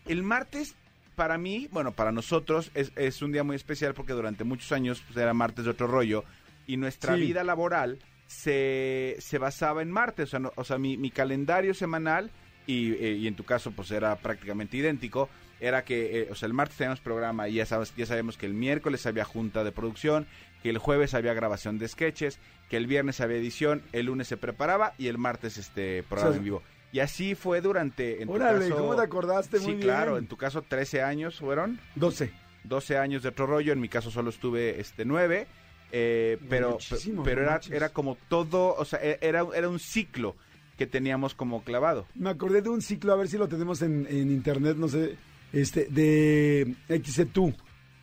El 0.05 0.23
martes, 0.23 0.75
para 1.15 1.37
mí, 1.37 1.67
bueno, 1.71 1.91
para 1.91 2.13
nosotros 2.13 2.71
es, 2.75 2.93
es 2.95 3.21
un 3.21 3.33
día 3.33 3.43
muy 3.43 3.57
especial 3.57 3.93
porque 3.93 4.13
durante 4.13 4.45
muchos 4.45 4.71
años 4.71 5.03
pues, 5.05 5.17
era 5.17 5.33
martes 5.33 5.65
de 5.65 5.71
otro 5.71 5.87
rollo 5.87 6.23
y 6.65 6.77
nuestra 6.77 7.15
Sí. 7.15 7.21
vida 7.21 7.43
laboral 7.43 7.99
se, 8.27 9.17
se 9.19 9.37
basaba 9.37 9.81
en 9.81 9.91
martes, 9.91 10.25
o 10.25 10.29
sea, 10.29 10.39
no- 10.39 10.53
o 10.55 10.63
sea 10.63 10.77
mi, 10.77 10.95
mi 10.97 11.11
calendario 11.11 11.73
semanal 11.73 12.31
y, 12.67 12.93
eh, 12.93 13.17
y 13.19 13.27
en 13.27 13.35
tu 13.35 13.43
caso 13.43 13.71
pues 13.71 13.91
era 13.91 14.15
prácticamente 14.17 14.77
idéntico, 14.77 15.29
era 15.59 15.83
que, 15.83 16.21
eh, 16.21 16.27
o 16.31 16.35
sea, 16.35 16.47
el 16.47 16.53
martes 16.53 16.77
teníamos 16.77 17.01
programa 17.01 17.49
y 17.49 17.55
ya, 17.55 17.65
sabes, 17.65 17.93
ya 17.97 18.05
sabemos 18.05 18.37
que 18.37 18.45
el 18.45 18.53
miércoles 18.53 19.05
había 19.05 19.25
junta 19.25 19.63
de 19.63 19.71
producción, 19.71 20.27
que 20.63 20.69
el 20.69 20.77
jueves 20.77 21.13
había 21.13 21.33
grabación 21.33 21.77
de 21.79 21.87
sketches, 21.87 22.39
que 22.69 22.77
el 22.77 22.87
viernes 22.87 23.21
había 23.21 23.37
edición, 23.37 23.81
el 23.93 24.07
lunes 24.07 24.27
se 24.27 24.37
preparaba 24.37 24.93
y 24.97 25.07
el 25.07 25.17
martes 25.17 25.57
este 25.57 26.03
programa 26.03 26.29
O 26.29 26.33
sea, 26.33 26.37
en 26.39 26.43
vivo. 26.43 26.63
Y 26.91 26.99
así 26.99 27.35
fue 27.35 27.61
durante, 27.61 28.21
en 28.21 28.27
tu 28.27 28.33
Órale, 28.33 28.67
caso- 28.67 28.77
¿cómo 28.81 28.95
te 28.95 29.01
acordaste? 29.03 29.57
Sí, 29.59 29.63
Muy 29.65 29.73
bien. 29.75 29.83
claro, 29.87 30.17
en 30.17 30.27
tu 30.27 30.37
caso 30.37 30.61
13 30.63 31.01
años 31.03 31.37
fueron, 31.39 31.79
12. 31.95 32.31
12 32.63 32.97
años 32.97 33.23
de 33.23 33.29
otro 33.29 33.45
rollo, 33.45 33.71
en 33.73 33.79
mi 33.79 33.89
caso 33.89 34.09
solo 34.11 34.29
estuve 34.31 34.79
este 34.81 35.05
9, 35.05 35.47
eh, 35.91 36.37
pero, 36.49 36.71
Muchísimo, 36.71 37.23
pero 37.23 37.41
era, 37.41 37.51
manches. 37.53 37.71
era 37.73 37.89
como 37.89 38.17
todo, 38.27 38.75
o 38.75 38.85
sea, 38.85 38.99
e- 39.01 39.17
era, 39.21 39.45
era 39.55 39.69
un 39.69 39.79
ciclo 39.79 40.35
que 40.77 40.87
teníamos 40.87 41.33
como 41.35 41.63
clavado. 41.63 42.07
Me 42.15 42.29
acordé 42.31 42.61
de 42.61 42.69
un 42.69 42.81
ciclo, 42.81 43.13
a 43.13 43.15
ver 43.17 43.27
si 43.27 43.37
lo 43.37 43.47
tenemos 43.47 43.81
en, 43.81 44.05
en 44.09 44.29
internet, 44.31 44.75
no 44.77 44.87
sé, 44.87 45.15
este, 45.53 45.85
de 45.89 46.75
XC2. 46.89 47.55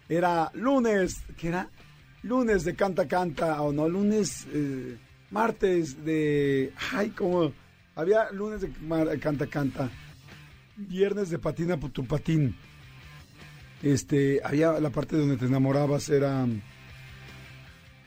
Era 0.08 0.50
lunes, 0.54 1.22
¿qué 1.36 1.48
era? 1.48 1.68
Lunes 2.26 2.64
de 2.64 2.74
Canta 2.74 3.06
Canta, 3.06 3.62
o 3.62 3.72
no, 3.72 3.88
lunes, 3.88 4.48
eh, 4.52 4.96
martes 5.30 6.04
de, 6.04 6.72
ay, 6.92 7.10
como, 7.10 7.52
había 7.94 8.32
lunes 8.32 8.62
de 8.62 8.70
Canta 9.20 9.46
Canta, 9.46 9.88
viernes 10.76 11.30
de 11.30 11.38
Patina 11.38 11.78
tu 11.78 12.04
Patín. 12.04 12.56
Este, 13.80 14.40
había 14.42 14.72
la 14.80 14.90
parte 14.90 15.16
donde 15.16 15.36
te 15.36 15.44
enamorabas, 15.44 16.08
era, 16.08 16.44
no 16.44 16.56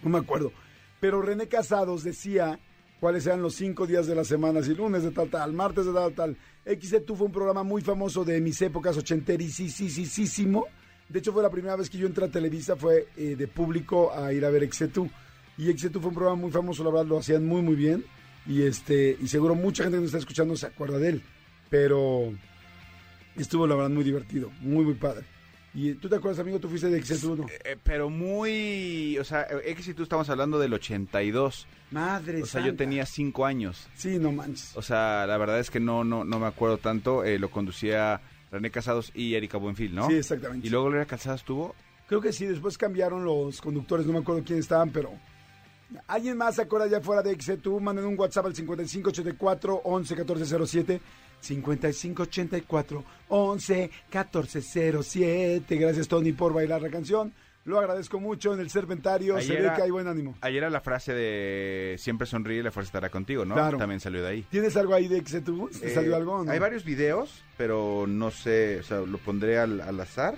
me 0.03 0.17
acuerdo. 0.17 0.51
Pero 0.99 1.21
René 1.21 1.47
Casados 1.47 2.03
decía 2.03 2.59
cuáles 2.99 3.25
eran 3.25 3.41
los 3.41 3.55
cinco 3.55 3.87
días 3.87 4.05
de 4.05 4.15
la 4.15 4.25
semana, 4.25 4.61
si 4.61 4.75
lunes 4.75 5.03
de 5.03 5.11
tal 5.11 5.29
tal, 5.29 5.53
martes 5.53 5.85
de 5.85 5.93
tal 5.93 6.13
tal. 6.13 6.37
XC2 6.65 7.15
fue 7.15 7.27
un 7.27 7.31
programa 7.31 7.63
muy 7.63 7.81
famoso 7.81 8.25
de 8.25 8.41
mis 8.41 8.61
épocas 8.61 8.97
ochenterísimo. 8.97 10.65
De 11.09 11.19
hecho, 11.19 11.33
fue 11.33 11.41
la 11.41 11.49
primera 11.49 11.75
vez 11.75 11.89
que 11.89 11.97
yo 11.97 12.05
entré 12.05 12.25
a 12.25 12.31
Televisa, 12.31 12.75
fue 12.75 13.07
eh, 13.17 13.35
de 13.35 13.47
público 13.47 14.13
a 14.13 14.31
ir 14.31 14.45
a 14.45 14.49
ver 14.49 14.63
XC2. 14.69 15.09
Y 15.57 15.67
XC2 15.67 15.99
fue 15.99 16.09
un 16.09 16.15
programa 16.15 16.35
muy 16.35 16.51
famoso, 16.51 16.83
la 16.83 16.91
verdad, 16.91 17.07
lo 17.07 17.17
hacían 17.17 17.45
muy, 17.45 17.61
muy 17.61 17.75
bien. 17.75 18.05
Y 18.45 18.61
este 18.61 19.17
y 19.19 19.27
seguro 19.27 19.55
mucha 19.55 19.83
gente 19.83 19.97
que 19.97 20.01
nos 20.01 20.09
está 20.09 20.19
escuchando 20.19 20.55
se 20.55 20.67
acuerda 20.67 20.99
de 20.99 21.09
él. 21.09 21.23
Pero 21.69 22.31
estuvo, 23.35 23.67
la 23.67 23.75
verdad, 23.75 23.89
muy 23.89 24.03
divertido, 24.03 24.51
muy, 24.61 24.85
muy 24.85 24.93
padre. 24.93 25.25
¿Y 25.73 25.93
tú 25.93 26.09
te 26.09 26.15
acuerdas, 26.15 26.39
amigo? 26.39 26.59
¿Tú 26.59 26.67
fuiste 26.67 26.89
de 26.89 27.01
XC2? 27.01 27.37
¿no? 27.37 27.45
Eh, 27.47 27.77
pero 27.83 28.09
muy, 28.09 29.17
o 29.19 29.23
sea, 29.23 29.47
X 29.65 29.89
y 29.89 29.93
tú 29.93 30.03
estamos 30.03 30.29
hablando 30.29 30.57
del 30.57 30.73
82, 30.73 31.67
Madre 31.91 32.41
o 32.41 32.45
sea, 32.45 32.65
yo 32.65 32.75
tenía 32.75 33.05
5 33.05 33.45
años. 33.45 33.87
Sí, 33.95 34.17
no 34.19 34.31
manches. 34.31 34.75
O 34.75 34.81
sea, 34.81 35.25
la 35.27 35.37
verdad 35.37 35.59
es 35.59 35.69
que 35.69 35.79
no, 35.79 36.03
no, 36.03 36.23
no 36.23 36.39
me 36.39 36.47
acuerdo 36.47 36.77
tanto, 36.77 37.23
eh, 37.23 37.37
lo 37.39 37.49
conducía 37.49 38.21
René 38.51 38.71
Casados 38.71 39.11
y 39.13 39.35
Erika 39.35 39.57
Buenfil, 39.57 39.93
¿no? 39.93 40.07
Sí, 40.07 40.15
exactamente. 40.15 40.67
Y 40.67 40.69
luego 40.69 40.87
Gloria 40.87 41.05
Casados 41.05 41.43
tuvo, 41.43 41.75
Creo 42.09 42.21
que 42.21 42.33
sí, 42.33 42.47
después 42.47 42.75
cambiaron 42.75 43.23
los 43.23 43.61
conductores, 43.61 44.07
no 44.07 44.13
me 44.13 44.19
acuerdo 44.19 44.43
quién 44.43 44.57
estaban, 44.57 44.89
pero... 44.89 45.11
¿Alguien 46.07 46.37
más 46.37 46.55
se 46.55 46.63
acuerda 46.63 46.87
ya 46.87 47.01
fuera 47.01 47.21
de 47.21 47.37
XC2? 47.37 47.79
Manden 47.79 48.05
un 48.05 48.17
WhatsApp 48.17 48.47
al 48.47 48.55
5584 48.55 49.81
11 49.83 50.15
1407. 50.15 51.01
5584 51.39 53.03
11 53.27 53.91
1407. 54.11 55.75
Gracias, 55.77 56.07
Tony, 56.07 56.31
por 56.31 56.53
bailar 56.53 56.81
la 56.81 56.89
canción. 56.89 57.31
Lo 57.69 57.77
agradezco 57.77 58.19
mucho 58.19 58.51
en 58.55 58.59
el 58.61 58.69
Serpentario. 58.71 59.35
Ahí 59.35 59.45
se 59.45 59.53
ve 59.61 59.71
que 59.75 59.83
hay 59.83 59.91
buen 59.91 60.07
ánimo. 60.07 60.33
Ayer 60.41 60.57
era 60.63 60.71
la 60.71 60.81
frase 60.81 61.13
de 61.13 61.95
siempre 61.99 62.25
sonríe 62.25 62.61
y 62.61 62.63
la 62.63 62.71
fuerza 62.71 62.87
estará 62.87 63.09
contigo, 63.11 63.45
¿no? 63.45 63.53
Claro. 63.53 63.77
También 63.77 63.99
salió 63.99 64.23
de 64.23 64.27
ahí. 64.27 64.41
¿Tienes 64.49 64.75
algo 64.75 64.95
ahí 64.95 65.07
de 65.07 65.21
que 65.21 65.29
se 65.29 65.41
tuvo? 65.41 65.69
¿Te 65.69 65.85
Eh, 65.91 65.93
salió 65.93 66.15
algo? 66.15 66.43
no? 66.43 66.51
Hay 66.51 66.57
varios 66.57 66.83
videos, 66.83 67.43
pero 67.57 68.05
no 68.07 68.31
sé, 68.31 68.79
o 68.79 68.83
sea, 68.83 69.01
lo 69.01 69.19
pondré 69.19 69.59
al, 69.59 69.81
al 69.81 69.99
azar. 69.99 70.35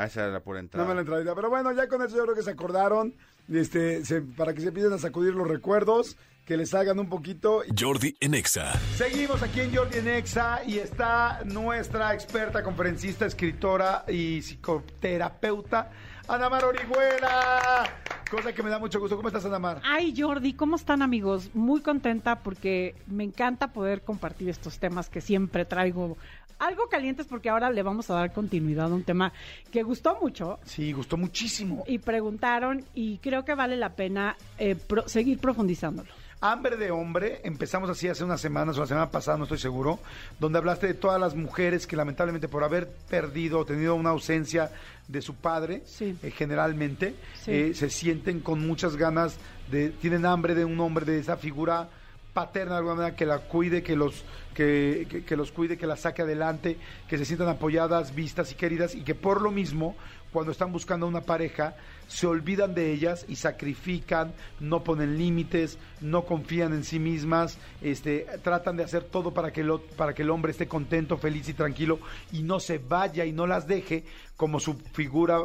Ah, 0.00 0.06
esa 0.06 0.22
era 0.22 0.32
la 0.32 0.40
pura 0.40 0.60
entrada. 0.60 0.84
Dame 0.84 0.94
la 0.94 1.00
entradita. 1.02 1.34
Pero 1.34 1.50
bueno, 1.50 1.72
ya 1.72 1.86
con 1.88 2.00
eso 2.02 2.16
yo 2.16 2.22
creo 2.24 2.34
que 2.34 2.42
se 2.42 2.50
acordaron. 2.52 3.14
Este, 3.52 4.04
se- 4.04 4.22
para 4.22 4.54
que 4.54 4.60
se 4.62 4.68
empiecen 4.68 4.92
a 4.94 4.98
sacudir 4.98 5.34
los 5.34 5.46
recuerdos, 5.46 6.16
que 6.46 6.56
les 6.56 6.72
hagan 6.72 6.98
un 6.98 7.08
poquito. 7.10 7.62
Jordi 7.78 8.16
en 8.20 8.34
Exa. 8.34 8.72
Seguimos 8.96 9.42
aquí 9.42 9.60
en 9.60 9.74
Jordi 9.76 9.98
en 9.98 10.08
Exa 10.08 10.62
y 10.66 10.78
está 10.78 11.40
nuestra 11.44 12.14
experta, 12.14 12.62
conferencista, 12.62 13.26
escritora 13.26 14.04
y 14.08 14.40
psicoterapeuta, 14.40 15.90
Ana 16.28 16.48
Mar 16.48 16.64
Orihuela. 16.64 17.82
Cosa 18.30 18.52
que 18.52 18.62
me 18.62 18.70
da 18.70 18.78
mucho 18.78 19.00
gusto. 19.00 19.16
¿Cómo 19.16 19.28
estás, 19.28 19.44
Ana 19.44 19.58
Mar? 19.58 19.80
Ay, 19.84 20.14
Jordi, 20.16 20.52
¿cómo 20.52 20.76
están 20.76 21.02
amigos? 21.02 21.50
Muy 21.54 21.80
contenta 21.80 22.36
porque 22.40 22.94
me 23.06 23.24
encanta 23.24 23.72
poder 23.72 24.02
compartir 24.02 24.48
estos 24.48 24.78
temas 24.78 25.08
que 25.08 25.20
siempre 25.20 25.64
traigo 25.64 26.16
algo 26.60 26.88
calientes 26.90 27.26
porque 27.26 27.48
ahora 27.48 27.70
le 27.70 27.82
vamos 27.82 28.08
a 28.10 28.14
dar 28.14 28.32
continuidad 28.32 28.92
a 28.92 28.94
un 28.94 29.02
tema 29.02 29.32
que 29.72 29.82
gustó 29.82 30.18
mucho 30.20 30.58
Sí, 30.64 30.92
gustó 30.92 31.16
muchísimo. 31.16 31.84
y 31.88 31.98
preguntaron 31.98 32.84
y 32.94 33.16
creo 33.18 33.44
que 33.46 33.54
vale 33.54 33.76
la 33.76 33.94
pena 33.96 34.36
eh, 34.58 34.76
pro- 34.76 35.08
seguir 35.08 35.38
profundizándolo. 35.40 36.10
Hambre 36.42 36.78
de 36.78 36.90
hombre, 36.90 37.42
empezamos 37.44 37.90
así 37.90 38.08
hace 38.08 38.24
unas 38.24 38.40
semanas 38.40 38.78
o 38.78 38.80
la 38.80 38.86
semana 38.86 39.10
pasada, 39.10 39.36
no 39.36 39.42
estoy 39.44 39.58
seguro, 39.58 39.98
donde 40.38 40.56
hablaste 40.56 40.86
de 40.86 40.94
todas 40.94 41.20
las 41.20 41.34
mujeres 41.34 41.86
que 41.86 41.96
lamentablemente 41.96 42.48
por 42.48 42.64
haber 42.64 42.88
perdido 43.10 43.58
o 43.58 43.66
tenido 43.66 43.94
una 43.94 44.08
ausencia 44.08 44.70
de 45.06 45.20
su 45.20 45.34
padre, 45.34 45.82
Sí. 45.84 46.16
eh, 46.22 46.30
generalmente, 46.30 47.14
Sí. 47.44 47.50
eh, 47.52 47.74
se 47.74 47.90
sienten 47.90 48.40
con 48.40 48.66
muchas 48.66 48.96
ganas 48.96 49.36
de, 49.70 49.90
tienen 49.90 50.24
hambre 50.24 50.54
de 50.54 50.64
un 50.64 50.80
hombre, 50.80 51.04
de 51.04 51.18
esa 51.18 51.36
figura 51.36 51.90
paterna 52.32 52.72
de 52.72 52.78
alguna 52.78 52.94
manera 52.94 53.16
que 53.16 53.26
la 53.26 53.40
cuide, 53.40 53.82
que 53.82 53.94
los 53.96 54.24
que, 54.54 55.06
que- 55.10 55.24
que 55.24 55.36
los 55.36 55.52
cuide, 55.52 55.76
que 55.76 55.86
la 55.86 55.96
saque 55.96 56.22
adelante, 56.22 56.78
que 57.06 57.18
se 57.18 57.26
sientan 57.26 57.48
apoyadas, 57.48 58.14
vistas 58.14 58.50
y 58.52 58.54
queridas 58.54 58.94
y 58.94 59.02
que 59.02 59.14
por 59.14 59.42
lo 59.42 59.50
mismo 59.50 59.94
cuando 60.32 60.52
están 60.52 60.72
buscando 60.72 61.06
una 61.06 61.20
pareja 61.22 61.74
se 62.08 62.26
olvidan 62.26 62.74
de 62.74 62.92
ellas 62.92 63.24
y 63.28 63.36
sacrifican, 63.36 64.32
no 64.58 64.82
ponen 64.82 65.16
límites, 65.16 65.78
no 66.00 66.24
confían 66.24 66.72
en 66.72 66.82
sí 66.84 66.98
mismas, 66.98 67.56
este, 67.82 68.26
tratan 68.42 68.76
de 68.76 68.82
hacer 68.84 69.04
todo 69.04 69.32
para 69.32 69.52
que, 69.52 69.62
lo, 69.62 69.80
para 69.80 70.12
que 70.12 70.22
el 70.22 70.30
hombre 70.30 70.50
esté 70.52 70.66
contento, 70.66 71.18
feliz 71.18 71.48
y 71.48 71.54
tranquilo 71.54 72.00
y 72.32 72.42
no 72.42 72.58
se 72.58 72.78
vaya 72.78 73.24
y 73.24 73.32
no 73.32 73.46
las 73.46 73.66
deje 73.68 74.04
como 74.36 74.58
su 74.58 74.74
figura 74.92 75.38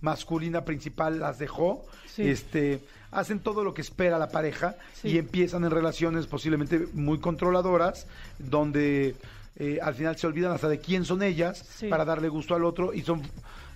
masculina 0.00 0.64
principal 0.64 1.18
las 1.20 1.38
dejó. 1.38 1.84
Sí. 2.06 2.28
Este, 2.28 2.80
hacen 3.10 3.40
todo 3.40 3.62
lo 3.64 3.74
que 3.74 3.82
espera 3.82 4.18
la 4.18 4.30
pareja 4.30 4.76
Sí. 4.94 5.08
y 5.10 5.18
empiezan 5.18 5.64
en 5.64 5.70
relaciones 5.70 6.26
posiblemente 6.26 6.86
muy 6.92 7.18
controladoras, 7.18 8.06
donde 8.38 9.14
eh, 9.56 9.78
al 9.82 9.94
final 9.94 10.16
se 10.16 10.26
olvidan 10.26 10.52
hasta 10.52 10.68
de 10.68 10.78
quién 10.80 11.04
son 11.04 11.22
ellas 11.22 11.58
Sí. 11.78 11.88
para 11.88 12.04
darle 12.04 12.28
gusto 12.28 12.54
al 12.54 12.64
otro 12.64 12.92
y 12.94 13.02
son 13.02 13.22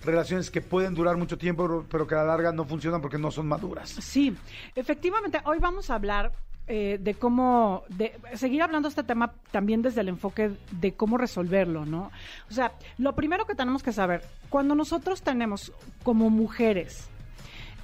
relaciones 0.07 0.49
que 0.49 0.61
pueden 0.61 0.93
durar 0.95 1.17
mucho 1.17 1.37
tiempo, 1.37 1.85
pero- 1.89 2.07
que 2.07 2.15
a 2.15 2.19
la 2.19 2.25
larga 2.25 2.51
no 2.51 2.65
funcionan 2.65 3.01
porque 3.01 3.17
no 3.17 3.29
son 3.31 3.47
maduras. 3.47 3.89
Sí, 3.89 4.35
efectivamente, 4.75 5.39
hoy 5.45 5.59
vamos 5.59 5.89
a 5.89 5.95
hablar 5.95 6.31
eh, 6.69 6.97
de 7.01 7.13
cómo, 7.13 7.83
de 7.87 8.13
seguir 8.33 8.61
hablando 8.61 8.89
este 8.89 9.03
tema 9.03 9.31
también 9.51 9.81
desde 9.81 10.01
el 10.01 10.09
enfoque 10.09 10.51
de 10.71 10.93
cómo 10.93 11.17
resolverlo, 11.17 11.85
¿no? 11.85 12.11
O 12.49 12.53
sea, 12.53 12.73
lo 12.97 13.13
primero 13.15 13.45
que 13.45 13.55
tenemos 13.55 13.83
que 13.83 13.93
saber, 13.93 14.21
cuando 14.49 14.75
nosotros 14.75 15.21
tenemos 15.21 15.71
como 16.03 16.29
mujeres 16.29 17.07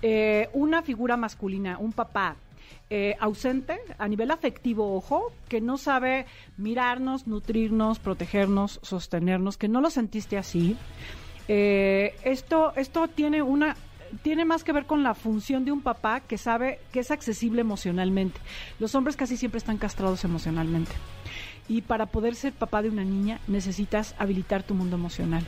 eh, 0.01 0.49
una 0.51 0.81
figura 0.81 1.15
masculina, 1.15 1.77
un 1.77 1.93
papá, 1.93 2.35
eh, 2.89 3.15
ausente 3.21 3.79
a 3.97 4.07
nivel 4.09 4.31
afectivo, 4.31 4.95
ojo, 4.95 5.31
que 5.47 5.61
no 5.61 5.77
sabe 5.77 6.25
mirarnos, 6.57 7.25
nutrirnos, 7.25 7.99
protegernos, 7.99 8.79
sostenernos, 8.83 9.57
que 9.57 9.69
no 9.69 9.79
lo 9.79 9.89
sentiste 9.89 10.37
así. 10.37 10.75
Eh, 11.47 12.15
esto, 12.23 12.73
esto 12.75 13.07
tiene 13.07 13.41
una 13.41 13.75
tiene 14.21 14.45
más 14.45 14.63
que 14.63 14.73
ver 14.73 14.85
con 14.85 15.01
la 15.01 15.15
función 15.15 15.65
de 15.65 15.71
un 15.71 15.81
papá 15.81 16.19
que 16.19 16.37
sabe 16.37 16.79
que 16.91 16.99
es 16.99 17.09
accesible 17.09 17.61
emocionalmente. 17.61 18.39
Los 18.79 18.93
hombres 18.93 19.15
casi 19.15 19.37
siempre 19.37 19.57
están 19.57 19.77
castrados 19.77 20.23
emocionalmente. 20.23 20.91
Y 21.67 21.81
para 21.81 22.05
poder 22.07 22.35
ser 22.35 22.53
papá 22.53 22.83
de 22.83 22.89
una 22.89 23.03
niña 23.03 23.39
necesitas 23.47 24.13
habilitar 24.19 24.61
tu 24.61 24.75
mundo 24.75 24.97
emocional. 24.97 25.43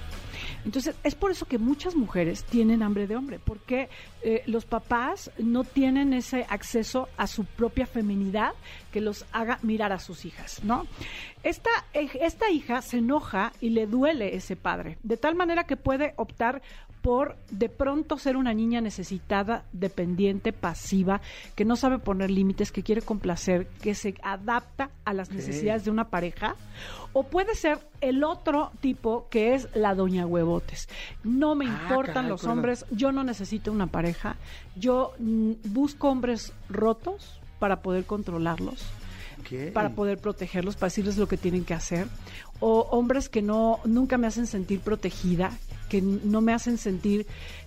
Entonces, 0.65 0.95
es 1.03 1.15
por 1.15 1.31
eso 1.31 1.45
que 1.45 1.59
muchas 1.59 1.95
mujeres 1.95 2.43
tienen 2.43 2.81
hambre 2.81 3.05
de 3.07 3.15
hombre, 3.15 3.39
porque 3.39 3.87
eh, 4.23 4.41
los 4.47 4.65
papás 4.65 5.31
no 5.37 5.63
tienen 5.63 6.13
ese 6.13 6.45
acceso 6.49 7.07
a 7.17 7.27
su 7.27 7.45
propia 7.45 7.85
feminidad 7.85 8.53
que 8.91 8.99
los 8.99 9.25
haga 9.31 9.59
mirar 9.61 9.93
a 9.93 9.99
sus 9.99 10.25
hijas, 10.25 10.63
¿no? 10.63 10.87
Esta, 11.43 11.69
eh, 11.93 12.09
esta 12.19 12.49
hija 12.49 12.81
se 12.81 12.97
enoja 12.97 13.53
y 13.61 13.69
le 13.69 13.85
duele 13.85 14.35
ese 14.35 14.55
padre, 14.55 14.97
de 15.03 15.17
tal 15.17 15.35
manera 15.35 15.65
que 15.65 15.77
puede 15.77 16.13
optar 16.17 16.63
por 17.05 17.37
de 17.51 17.69
pronto 17.69 18.17
ser 18.17 18.35
una 18.35 18.51
niña 18.55 18.81
necesitada, 18.81 19.63
dependiente, 19.73 20.53
pasiva, 20.53 21.21
que 21.53 21.63
no 21.63 21.75
sabe 21.75 21.99
poner 21.99 22.31
límites, 22.31 22.71
que 22.71 22.81
quiere 22.81 23.03
complacer, 23.03 23.67
que 23.79 23.93
se 23.93 24.15
adapta 24.23 24.89
a 25.05 25.13
las 25.13 25.29
necesidades 25.31 25.85
de 25.85 25.91
una 25.91 26.09
pareja, 26.09 26.55
o 27.13 27.21
puede 27.21 27.53
ser 27.53 27.77
el 28.01 28.23
otro 28.23 28.71
tipo 28.81 29.27
que 29.29 29.53
es 29.53 29.67
la 29.75 29.93
doña 29.93 30.25
huevotes. 30.25 30.89
No 31.23 31.53
me 31.53 31.65
Ah, 31.65 31.69
importan 31.79 32.13
caray, 32.15 32.29
los 32.31 32.41
¿cuál 32.41 32.41
es 32.41 32.43
la- 32.47 32.51
hombres, 32.53 32.85
yo 32.89 33.11
no 33.11 33.23
necesito 33.23 33.71
una 33.71 33.85
pareja, 33.85 34.35
yo 34.75 35.11
mm, 35.19 35.51
busco 35.65 36.09
hombres 36.09 36.53
rotos 36.69 37.39
para 37.59 37.83
poder 37.83 38.05
controlarlos 38.05 38.83
para 39.73 39.89
poder 39.89 40.17
protegerlos, 40.17 40.75
para 40.75 40.87
decirles 40.87 41.17
lo 41.17 41.27
que 41.27 41.37
tienen 41.37 41.65
que 41.65 41.75
hacer, 41.75 42.07
o 42.59 42.79
hombres 42.89 43.29
que 43.29 43.43
no 43.43 43.79
nunca 43.85 44.17
me 44.17 44.25
hacen 44.25 44.47
sentir 44.47 44.79
protegida, 44.79 45.51
que 45.89 46.01
no 46.01 46.41
me 46.41 46.53
hacen 46.53 46.77
sentir 46.77 47.25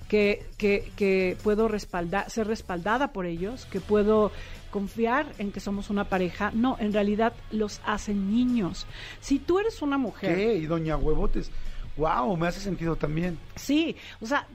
que, 0.08 0.46
que, 0.56 0.90
que 0.96 1.36
puedo 1.42 1.68
respaldar, 1.68 2.30
ser 2.30 2.46
respaldada 2.46 3.12
por 3.12 3.26
ellos, 3.26 3.66
que 3.66 3.80
puedo 3.80 4.32
confiar 4.70 5.26
en 5.38 5.52
que 5.52 5.60
somos 5.60 5.90
una 5.90 6.04
pareja. 6.04 6.50
No, 6.54 6.76
en 6.80 6.92
realidad 6.92 7.34
los 7.50 7.80
hacen 7.84 8.30
niños. 8.30 8.86
Si 9.20 9.38
tú 9.38 9.58
eres 9.58 9.82
una 9.82 9.98
mujer 9.98 10.36
¿Qué? 10.36 10.54
Y 10.54 10.66
Doña 10.66 10.96
Huevotes. 10.96 11.50
Wow, 11.96 12.36
me 12.36 12.46
hace 12.46 12.60
sentido 12.60 12.94
también. 12.94 13.38
Sí, 13.56 13.96
o 14.20 14.26
sea, 14.26 14.46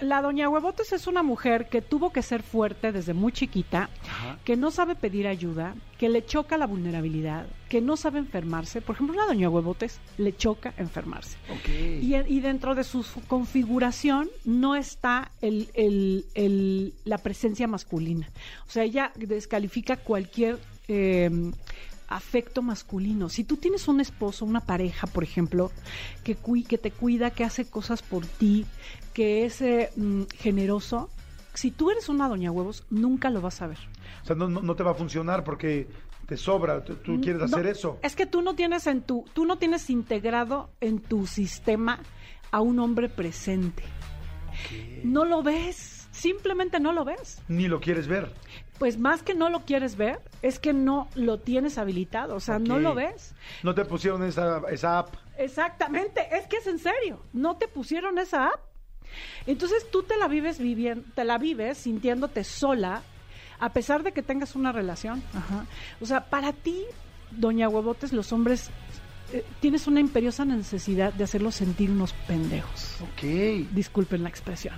la 0.00 0.22
doña 0.22 0.48
Huevotes 0.48 0.92
es 0.92 1.06
una 1.06 1.22
mujer 1.22 1.68
que 1.68 1.82
tuvo 1.82 2.10
que 2.12 2.22
ser 2.22 2.42
fuerte 2.42 2.92
desde 2.92 3.14
muy 3.14 3.32
chiquita, 3.32 3.88
Ajá. 4.08 4.38
que 4.44 4.56
no 4.56 4.70
sabe 4.70 4.94
pedir 4.94 5.26
ayuda, 5.26 5.74
que 5.98 6.08
le 6.08 6.24
choca 6.24 6.56
la 6.56 6.66
vulnerabilidad, 6.66 7.46
que 7.68 7.80
no 7.80 7.96
sabe 7.96 8.18
enfermarse. 8.18 8.80
Por 8.80 8.94
ejemplo, 8.96 9.16
la 9.16 9.26
doña 9.26 9.48
Huevotes 9.48 10.00
le 10.16 10.36
choca 10.36 10.74
enfermarse. 10.78 11.36
Y, 12.02 12.14
y 12.16 12.40
dentro 12.40 12.74
de 12.74 12.84
su 12.84 13.02
su 13.02 13.20
configuración 13.26 14.28
no 14.44 14.74
está 14.76 15.30
el, 15.40 15.68
el- 15.74 16.24
el- 16.34 16.94
la 17.04 17.18
presencia 17.18 17.66
masculina. 17.66 18.28
O 18.66 18.70
sea, 18.70 18.84
ella 18.84 19.12
descalifica 19.16 19.96
cualquier 19.96 20.58
eh, 20.88 21.30
afecto 22.08 22.62
masculino. 22.62 23.28
Si 23.28 23.44
tú 23.44 23.56
tienes 23.56 23.86
un 23.88 24.00
esposo, 24.00 24.44
una 24.44 24.60
pareja, 24.60 25.06
por 25.06 25.22
ejemplo, 25.24 25.70
que, 26.24 26.36
cui- 26.36 26.64
que 26.66 26.78
te 26.78 26.90
cuida, 26.90 27.30
que 27.30 27.44
hace 27.44 27.68
cosas 27.68 28.02
por 28.02 28.24
ti, 28.26 28.64
que 29.12 29.44
es 29.44 29.60
eh, 29.60 29.90
mm, 29.96 30.22
generoso, 30.36 31.10
si 31.54 31.70
tú 31.70 31.90
eres 31.90 32.08
una 32.08 32.28
doña 32.28 32.50
huevos, 32.50 32.84
nunca 32.90 33.30
lo 33.30 33.40
vas 33.40 33.60
a 33.62 33.66
ver. 33.66 33.78
O 34.22 34.26
sea, 34.26 34.36
no, 34.36 34.48
no, 34.48 34.62
no 34.62 34.74
te 34.74 34.82
va 34.82 34.92
a 34.92 34.94
funcionar 34.94 35.44
porque 35.44 35.88
te 36.26 36.36
sobra. 36.36 36.84
Tú, 36.84 36.94
tú 36.96 37.20
quieres 37.20 37.42
hacer 37.42 37.66
eso. 37.66 37.98
Es 38.02 38.14
que 38.16 38.26
tú 38.26 38.42
no 38.42 38.54
tienes 38.54 38.86
en 38.86 39.02
tu, 39.02 39.24
tú 39.34 39.44
no 39.44 39.58
tienes 39.58 39.90
integrado 39.90 40.70
en 40.80 41.00
tu 41.00 41.26
sistema 41.26 42.00
a 42.50 42.60
un 42.60 42.78
hombre 42.78 43.08
presente. 43.08 43.82
No 45.04 45.24
lo 45.24 45.42
ves, 45.42 46.08
simplemente 46.10 46.80
no 46.80 46.92
lo 46.92 47.04
ves. 47.04 47.40
Ni 47.48 47.68
lo 47.68 47.80
quieres 47.80 48.06
ver. 48.08 48.32
Pues 48.78 48.98
más 48.98 49.22
que 49.22 49.34
no 49.34 49.50
lo 49.50 49.60
quieres 49.64 49.96
ver, 49.96 50.20
es 50.42 50.58
que 50.58 50.72
no 50.72 51.08
lo 51.14 51.38
tienes 51.38 51.78
habilitado, 51.78 52.36
o 52.36 52.40
sea, 52.40 52.58
no 52.58 52.78
lo 52.78 52.94
ves. 52.94 53.34
No 53.62 53.74
te 53.74 53.84
pusieron 53.84 54.22
esa, 54.22 54.62
esa 54.70 55.00
app. 55.00 55.14
Exactamente, 55.36 56.26
es 56.36 56.46
que 56.46 56.56
es 56.58 56.66
en 56.66 56.78
serio, 56.78 57.20
no 57.32 57.56
te 57.56 57.66
pusieron 57.66 58.18
esa 58.18 58.46
app. 58.48 58.60
Entonces 59.46 59.90
tú 59.90 60.02
te 60.04 60.16
la 60.16 60.28
vives 60.28 60.58
viviendo, 60.58 61.04
te 61.14 61.24
la 61.24 61.38
vives 61.38 61.78
sintiéndote 61.78 62.44
sola, 62.44 63.02
a 63.58 63.72
pesar 63.72 64.02
de 64.04 64.12
que 64.12 64.22
tengas 64.22 64.54
una 64.54 64.70
relación. 64.70 65.22
Ajá. 65.34 65.66
O 66.00 66.06
sea, 66.06 66.26
para 66.26 66.52
ti, 66.52 66.84
doña 67.32 67.68
Huevotes, 67.68 68.12
los 68.12 68.32
hombres 68.32 68.70
eh, 69.32 69.44
tienes 69.60 69.86
una 69.86 70.00
imperiosa 70.00 70.44
necesidad 70.44 71.12
de 71.12 71.24
hacerlos 71.24 71.56
sentir 71.56 71.90
unos 71.90 72.12
pendejos. 72.12 72.96
Ok. 73.02 73.22
Disculpen 73.72 74.22
la 74.22 74.28
expresión. 74.28 74.76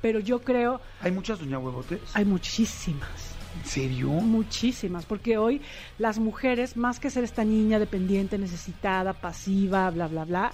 Pero 0.00 0.20
yo 0.20 0.40
creo, 0.42 0.80
¿Hay 1.02 1.12
muchas 1.12 1.38
doña 1.38 1.58
huevotes? 1.58 2.00
hay 2.14 2.24
muchísimas. 2.24 3.33
¿En 3.56 3.64
serio? 3.64 4.08
Muchísimas, 4.08 5.06
porque 5.06 5.38
hoy 5.38 5.60
las 5.98 6.18
mujeres, 6.18 6.76
más 6.76 7.00
que 7.00 7.10
ser 7.10 7.24
esta 7.24 7.44
niña 7.44 7.78
dependiente, 7.78 8.38
necesitada, 8.38 9.12
pasiva, 9.12 9.90
bla, 9.90 10.08
bla, 10.08 10.24
bla, 10.24 10.52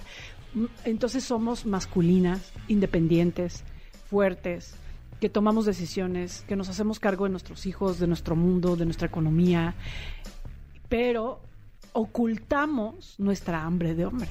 entonces 0.85 1.23
somos 1.23 1.65
masculinas, 1.65 2.51
independientes, 2.67 3.63
fuertes, 4.09 4.75
que 5.19 5.29
tomamos 5.29 5.65
decisiones, 5.65 6.43
que 6.47 6.55
nos 6.55 6.69
hacemos 6.69 6.99
cargo 6.99 7.25
de 7.25 7.31
nuestros 7.31 7.65
hijos, 7.65 7.99
de 7.99 8.07
nuestro 8.07 8.35
mundo, 8.35 8.75
de 8.75 8.85
nuestra 8.85 9.07
economía, 9.07 9.75
pero 10.89 11.41
ocultamos 11.93 13.15
nuestra 13.19 13.63
hambre 13.63 13.95
de 13.95 14.05
hombre. 14.05 14.29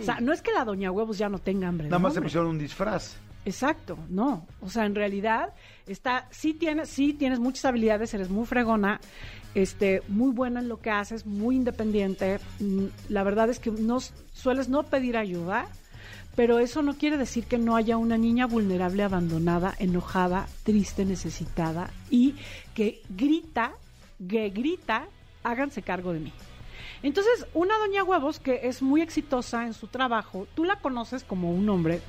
O 0.00 0.02
sea, 0.02 0.20
no 0.20 0.32
es 0.32 0.42
que 0.42 0.52
la 0.52 0.64
doña 0.64 0.90
huevos 0.90 1.18
ya 1.18 1.28
no 1.28 1.38
tenga 1.38 1.68
hambre 1.68 1.88
Nada 1.88 1.98
de 1.98 2.02
más 2.02 2.14
se 2.14 2.22
pusieron 2.22 2.50
un 2.50 2.58
disfraz. 2.58 3.16
Exacto, 3.44 3.98
no. 4.08 4.46
O 4.60 4.68
sea, 4.68 4.84
en 4.84 4.94
realidad 4.94 5.54
está, 5.86 6.26
sí 6.30 6.52
tienes, 6.54 6.88
sí 6.90 7.12
tienes 7.14 7.38
muchas 7.38 7.64
habilidades, 7.64 8.12
eres 8.12 8.28
muy 8.28 8.44
fregona, 8.46 9.00
este, 9.54 10.02
muy 10.08 10.32
buena 10.32 10.60
en 10.60 10.68
lo 10.68 10.80
que 10.80 10.90
haces, 10.90 11.24
muy 11.24 11.56
independiente. 11.56 12.40
Mm, 12.60 12.86
La 13.08 13.22
verdad 13.22 13.48
es 13.48 13.58
que 13.58 13.70
no 13.70 13.98
sueles 14.34 14.68
no 14.68 14.82
pedir 14.82 15.16
ayuda, 15.16 15.66
pero 16.36 16.58
eso 16.58 16.82
no 16.82 16.94
quiere 16.96 17.16
decir 17.16 17.46
que 17.46 17.58
no 17.58 17.74
haya 17.74 17.96
una 17.96 18.18
niña 18.18 18.46
vulnerable, 18.46 19.02
abandonada, 19.02 19.74
enojada, 19.78 20.46
triste, 20.62 21.04
necesitada 21.04 21.90
y 22.10 22.36
que 22.74 23.02
grita, 23.08 23.72
que 24.28 24.50
grita, 24.50 25.06
háganse 25.42 25.82
cargo 25.82 26.12
de 26.12 26.20
mí. 26.20 26.32
Entonces, 27.02 27.46
una 27.54 27.76
doña 27.78 28.04
huevos 28.04 28.40
que 28.40 28.60
es 28.64 28.82
muy 28.82 29.00
exitosa 29.00 29.66
en 29.66 29.72
su 29.72 29.86
trabajo, 29.86 30.46
tú 30.54 30.64
la 30.64 30.76
conoces 30.76 31.24
como 31.24 31.50
un 31.52 31.68
hombre, 31.68 32.00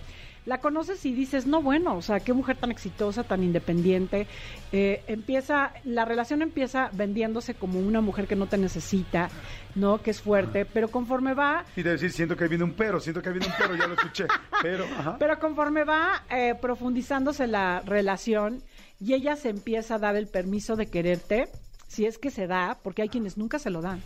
la 0.50 0.58
conoces 0.62 1.06
y 1.06 1.13
dices, 1.13 1.46
no, 1.46 1.62
bueno, 1.62 1.96
o 1.96 2.01
sea, 2.01 2.22
qué 2.22 2.34
mujer 2.34 2.58
tan 2.58 2.72
exitosa, 2.72 3.24
tan 3.24 3.44
independiente. 3.44 4.25
Eh, 4.72 5.03
empieza, 5.06 5.74
la 5.84 6.06
relación 6.06 6.41
empieza 6.41 6.89
vendiéndose 6.91 7.53
como 7.53 7.79
una 7.79 8.01
mujer 8.01 8.25
que 8.25 8.36
no 8.36 8.48
te 8.48 8.58
necesita, 8.58 9.29
¿no? 9.75 10.01
Que 10.01 10.10
es 10.10 10.22
fuerte, 10.22 10.65
pero 10.65 10.88
conforme 10.88 11.36
va 11.36 11.65
Y 11.75 11.84
de 11.84 11.91
decir, 11.91 12.12
siento 12.12 12.36
que 12.36 12.48
viene 12.48 12.63
un 12.63 12.74
perro, 12.74 13.00
siento 13.00 13.22
que 13.22 13.29
viene 13.29 13.46
un 13.46 13.53
perro, 13.53 13.75
ya 13.75 13.86
lo 13.86 13.94
escuché. 13.94 14.25
Pero, 14.63 14.86
ajá. 14.86 15.18
Pero 15.20 15.39
conforme 15.39 15.84
va 15.84 16.24
eh, 16.32 16.56
profundizándose 16.60 17.46
la 17.46 17.82
relación 17.86 18.63
y 19.00 19.13
ella 19.13 19.36
se 19.36 19.50
empieza 19.50 19.96
a 19.96 20.00
dar 20.00 20.15
el 20.15 20.25
permiso 20.25 20.75
de 20.75 20.88
quererte, 20.88 21.48
si 21.88 22.08
es 22.08 22.18
que 22.18 22.32
se 22.32 22.48
da, 22.48 22.79
porque 22.82 23.03
hay 23.03 23.10
quienes 23.10 23.38
nunca 23.38 23.60
se 23.60 23.70
lo 23.70 23.82
dan. 23.82 24.01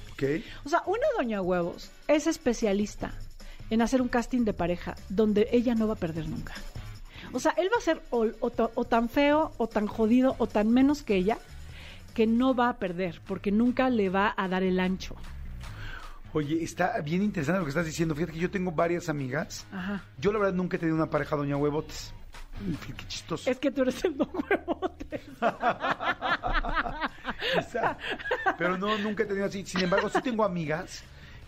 O 0.65 0.69
sea, 0.69 0.83
una 0.85 1.07
doña 1.17 1.41
huevos 1.41 1.89
es 2.09 2.27
especialista 2.27 3.13
en 3.73 3.81
hacer 3.81 4.01
un 4.01 4.07
casting 4.07 4.45
de 4.45 4.53
pareja 4.53 4.95
donde 5.09 5.47
ella 5.51 5.75
no 5.75 5.87
va 5.87 5.93
a 5.93 5.97
perder 5.97 6.27
nunca. 6.29 6.53
O 7.31 7.39
sea, 7.39 7.53
él 7.57 7.69
va 7.73 7.77
a 7.77 7.81
ser 7.81 8.01
o, 8.11 8.27
o 8.39 8.49
ta- 8.51 8.69
o 8.75 8.85
tan 8.85 9.09
feo, 9.09 9.51
o 9.57 9.67
tan 9.67 9.87
jodido, 9.87 10.35
o 10.37 10.47
tan 10.47 10.69
menos 10.69 11.01
que 11.01 11.15
ella, 11.15 11.37
que 12.13 12.27
no 12.27 12.53
va 12.53 12.69
a 12.69 12.77
perder, 12.77 13.21
porque 13.25 13.51
nunca 13.51 13.89
le 13.89 14.09
va 14.09 14.33
a 14.37 14.47
dar 14.47 14.61
el 14.63 14.79
ancho. 14.79 15.15
Oye, 16.33 16.63
está 16.63 16.99
bien 17.01 17.21
interesante 17.23 17.59
lo 17.59 17.65
que 17.65 17.69
estás 17.69 17.85
diciendo. 17.85 18.13
Fíjate 18.15 18.33
que 18.33 18.39
yo 18.39 18.49
tengo 18.51 18.71
varias 18.71 19.09
amigas. 19.09 19.65
Ajá. 19.71 20.03
Yo 20.19 20.31
la 20.31 20.39
verdad 20.39 20.53
nunca 20.53 20.77
he 20.77 20.79
tenido 20.79 20.95
una 20.97 21.09
pareja 21.09 21.35
doña 21.35 21.57
huevotes. 21.57 22.13
Qué 22.85 23.07
chistoso. 23.07 23.49
Es 23.49 23.57
que 23.59 23.71
tú 23.71 23.81
eres 23.81 24.03
el 24.03 24.15
don 24.17 24.29
huevote. 24.31 25.21
Quizá. 27.55 27.97
Pero 28.57 28.77
no, 28.77 28.97
nunca 28.99 29.23
he 29.23 29.25
tenido 29.25 29.45
así. 29.45 29.65
Sin 29.65 29.81
embargo, 29.81 30.09
sí 30.09 30.21
tengo 30.21 30.43
amigas 30.43 31.03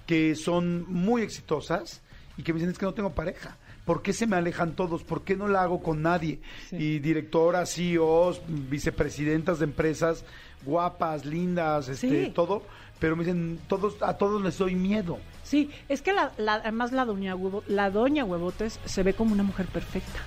que 0.05 0.35
son 0.35 0.85
muy 0.91 1.21
exitosas 1.23 2.01
y 2.37 2.43
que 2.43 2.53
me 2.53 2.59
dicen 2.59 2.71
es 2.71 2.77
que 2.77 2.85
no 2.85 2.93
tengo 2.93 3.11
pareja. 3.13 3.57
¿Por 3.85 4.01
qué 4.01 4.13
se 4.13 4.25
me 4.27 4.35
alejan 4.35 4.75
todos? 4.75 5.03
¿Por 5.03 5.23
qué 5.23 5.35
no 5.35 5.47
la 5.47 5.61
hago 5.61 5.81
con 5.83 6.01
nadie? 6.01 6.39
Sí. 6.69 6.75
Y 6.77 6.99
directoras, 6.99 7.73
CEOs, 7.75 8.41
vicepresidentas 8.47 9.59
de 9.59 9.65
empresas, 9.65 10.25
guapas, 10.65 11.25
lindas, 11.25 11.89
este, 11.89 12.25
Sí. 12.25 12.31
todo. 12.31 12.63
Pero 12.99 13.15
me 13.15 13.23
dicen, 13.25 13.59
todos, 13.67 14.01
a 14.01 14.17
todos 14.17 14.41
les 14.41 14.57
doy 14.57 14.73
miedo. 14.75 15.19
Sí, 15.43 15.69
es 15.89 16.01
que 16.01 16.13
la, 16.13 16.31
la- 16.37 16.55
además 16.55 16.91
la 16.93 17.05
doña, 17.05 17.35
Huevo- 17.35 17.63
la 17.67 17.89
doña 17.91 18.23
Huevotes 18.23 18.79
se 18.85 19.03
ve 19.03 19.13
como 19.13 19.33
una 19.33 19.43
mujer 19.43 19.65
perfecta. 19.67 20.19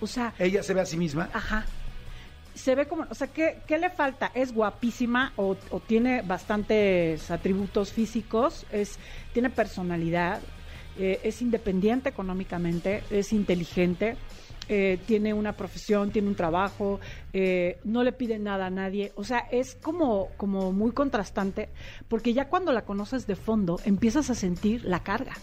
O 0.00 0.06
sea, 0.06 0.34
Ella 0.38 0.62
se 0.62 0.74
ve 0.74 0.80
a 0.80 0.86
sí 0.86 0.96
misma. 0.96 1.28
ajá. 1.32 1.64
Se 2.54 2.74
ve 2.74 2.86
como, 2.88 3.06
o 3.08 3.14
sea, 3.14 3.28
¿qué, 3.28 3.60
qué 3.68 3.78
le 3.78 3.88
falta? 3.88 4.32
Es 4.34 4.52
guapísima 4.52 5.32
o, 5.36 5.56
o 5.70 5.80
tiene 5.80 6.22
bastantes 6.22 7.30
atributos 7.30 7.92
físicos, 7.92 8.66
es, 8.72 8.98
tiene 9.32 9.48
personalidad, 9.48 10.40
eh, 10.98 11.20
es 11.22 11.42
independiente 11.42 12.08
económicamente, 12.08 13.02
es 13.10 13.32
inteligente, 13.32 14.16
eh, 14.68 14.98
tiene 15.06 15.32
una 15.32 15.54
profesión, 15.54 16.10
tiene 16.10 16.28
un 16.28 16.34
trabajo, 16.34 17.00
eh, 17.32 17.78
no 17.84 18.02
le 18.02 18.12
pide 18.12 18.38
nada 18.38 18.66
a 18.66 18.70
nadie. 18.70 19.12
O 19.14 19.24
sea, 19.24 19.38
es 19.50 19.74
como, 19.76 20.28
como 20.36 20.72
muy 20.72 20.92
contrastante, 20.92 21.70
porque 22.08 22.34
ya 22.34 22.48
cuando 22.48 22.72
la 22.72 22.82
conoces 22.82 23.26
de 23.26 23.36
fondo, 23.36 23.80
empiezas 23.84 24.28
a 24.28 24.34
sentir 24.34 24.84
la 24.84 25.02
carga 25.02 25.34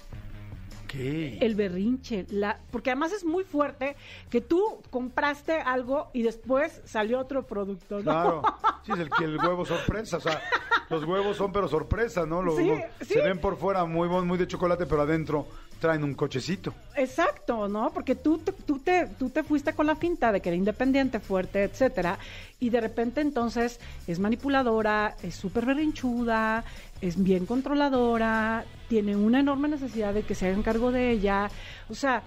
El 0.93 1.55
berrinche, 1.55 2.25
la, 2.29 2.59
porque 2.71 2.91
además 2.91 3.11
es 3.11 3.23
muy 3.25 3.43
fuerte 3.43 3.95
que 4.29 4.41
tú 4.41 4.81
compraste 4.89 5.53
algo 5.59 6.09
y 6.13 6.21
después 6.23 6.81
salió 6.85 7.19
otro 7.19 7.43
producto, 7.47 7.97
¿no? 7.97 8.03
Claro, 8.03 8.41
sí, 8.85 8.91
es 8.93 8.99
el 8.99 9.09
que 9.09 9.23
el 9.25 9.37
huevo 9.37 9.65
sorpresa, 9.65 10.17
o 10.17 10.21
sea, 10.21 10.41
los 10.89 11.03
huevos 11.03 11.37
son 11.37 11.51
pero 11.51 11.67
sorpresa, 11.67 12.25
¿no? 12.25 12.41
Los- 12.41 12.55
Sí, 12.57 12.65
los- 12.67 12.79
sí. 13.01 13.13
Se 13.15 13.21
ven 13.21 13.39
por 13.39 13.57
fuera 13.57 13.85
muy 13.85 14.07
bon- 14.07 14.27
muy 14.27 14.37
de 14.37 14.47
chocolate, 14.47 14.85
pero 14.85 15.01
adentro 15.01 15.47
traen 15.79 16.03
un 16.05 16.13
cochecito. 16.13 16.73
Exacto, 16.95 17.67
¿no? 17.67 17.91
Porque 17.91 18.15
tú, 18.15 18.37
te- 18.37 18.53
tú, 18.53 18.79
te, 18.79 19.07
tú 19.19 19.29
te 19.29 19.43
fuiste 19.43 19.73
con 19.73 19.85
la 19.85 19.95
finta 19.95 20.31
de 20.31 20.41
que 20.41 20.49
era 20.49 20.55
independiente, 20.55 21.19
fuerte, 21.19 21.63
etcétera, 21.63 22.17
y 22.59 22.69
de 22.69 22.79
repente 22.81 23.19
entonces 23.21 23.79
es 24.07 24.19
manipuladora, 24.19 25.15
es 25.21 25.35
súper 25.35 25.65
berrinchuda, 25.65 26.63
es 27.07 27.21
bien 27.21 27.45
controladora, 27.45 28.65
tiene 28.89 29.15
una 29.15 29.39
enorme 29.39 29.67
necesidad 29.67 30.13
de 30.13 30.23
que 30.23 30.35
se 30.35 30.47
hagan 30.47 30.63
cargo 30.63 30.91
de 30.91 31.11
ella. 31.11 31.49
O 31.89 31.95
sea, 31.95 32.23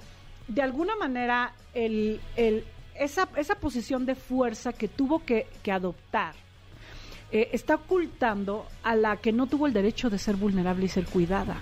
de 0.47 0.63
alguna 0.63 0.97
manera, 0.97 1.53
el, 1.75 2.21
el, 2.37 2.65
esa, 2.95 3.29
esa 3.37 3.57
posición 3.57 4.07
de 4.07 4.15
fuerza 4.15 4.73
que 4.73 4.89
tuvo 4.89 5.25
que, 5.25 5.47
que 5.63 5.73
adoptar 5.73 6.35
eh, 7.31 7.51
está 7.53 7.75
ocultando 7.75 8.67
a 8.83 8.95
la 8.97 9.17
que 9.19 9.33
no 9.33 9.47
tuvo 9.47 9.67
el 9.67 9.73
derecho 9.73 10.09
de 10.11 10.19
ser 10.19 10.37
vulnerable 10.37 10.87
y 10.87 10.89
ser 10.89 11.05
cuidada. 11.07 11.61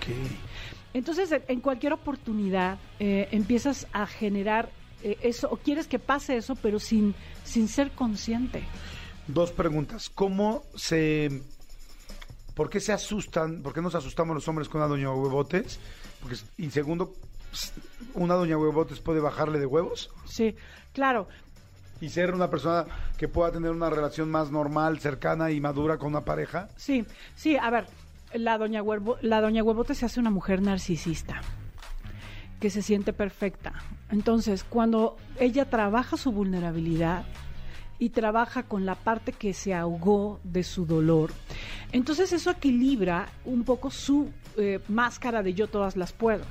Entonces, 0.93 1.31
en- 1.31 1.43
en 1.47 1.59
cualquier 1.59 1.93
oportunidad 1.93 2.77
eh, 2.99 3.27
empiezas 3.31 3.87
a 3.91 4.07
generar 4.07 4.69
eh, 5.03 5.17
eso, 5.21 5.47
o 5.51 5.57
quieres 5.57 5.87
que 5.87 5.99
pase 5.99 6.37
eso, 6.37 6.55
pero 6.55 6.79
sin, 6.79 7.13
sin 7.43 7.67
ser 7.67 7.91
consciente. 7.91 8.63
Dos 9.27 9.51
preguntas. 9.51 10.09
¿Cómo 10.09 10.63
se... 10.75 11.41
¿Por 12.57 12.71
qué 12.71 12.79
se 12.79 12.91
asustan? 12.91 13.61
¿Por 13.61 13.71
qué 13.71 13.83
nos 13.83 13.93
asustamos 13.93 14.33
los 14.33 14.47
hombres 14.47 14.67
con 14.67 14.81
una 14.81 14.87
doña 14.87 15.11
huevotes? 15.13 15.79
Porque, 16.19 16.37
y 16.57 16.71
segundo, 16.71 17.13
¿una 18.15 18.33
doña 18.33 18.57
huevotes 18.57 18.99
puede 18.99 19.19
bajarle 19.19 19.59
de 19.59 19.67
huevos? 19.67 20.09
Sí, 20.25 20.55
claro. 20.91 21.27
Y 22.01 22.09
ser 22.09 22.33
una 22.33 22.49
persona 22.49 22.85
que 23.15 23.27
pueda 23.27 23.51
tener 23.51 23.69
una 23.69 23.91
relación 23.91 24.31
más 24.31 24.49
normal, 24.49 24.99
cercana 24.99 25.51
y 25.51 25.61
madura 25.61 25.99
con 25.99 26.07
una 26.07 26.25
pareja. 26.25 26.67
Sí, 26.77 27.05
sí, 27.35 27.57
a 27.57 27.69
ver, 27.69 27.85
la 28.33 28.57
doña, 28.57 28.81
Huervo, 28.81 29.17
la 29.21 29.39
doña 29.39 29.61
Huevote 29.61 29.93
se 29.93 30.07
hace 30.07 30.19
una 30.19 30.31
mujer 30.31 30.63
narcisista, 30.63 31.41
que 32.59 32.71
se 32.71 32.81
siente 32.81 33.13
perfecta. 33.13 33.73
Entonces, 34.09 34.63
cuando 34.63 35.15
ella 35.39 35.69
trabaja 35.69 36.17
su 36.17 36.31
vulnerabilidad 36.31 37.23
y 37.99 38.09
trabaja 38.09 38.63
con 38.63 38.85
la 38.85 38.95
parte 38.95 39.31
que 39.31 39.53
se 39.53 39.73
ahogó 39.73 40.39
de 40.43 40.63
su 40.63 40.85
dolor, 40.85 41.31
entonces 41.91 42.33
eso 42.33 42.51
equilibra 42.51 43.29
un 43.45 43.63
poco 43.63 43.91
su 43.91 44.31
eh, 44.57 44.79
máscara 44.87 45.43
de 45.43 45.53
yo 45.53 45.67
todas 45.67 45.95
las 45.95 46.13
puedo. 46.13 46.43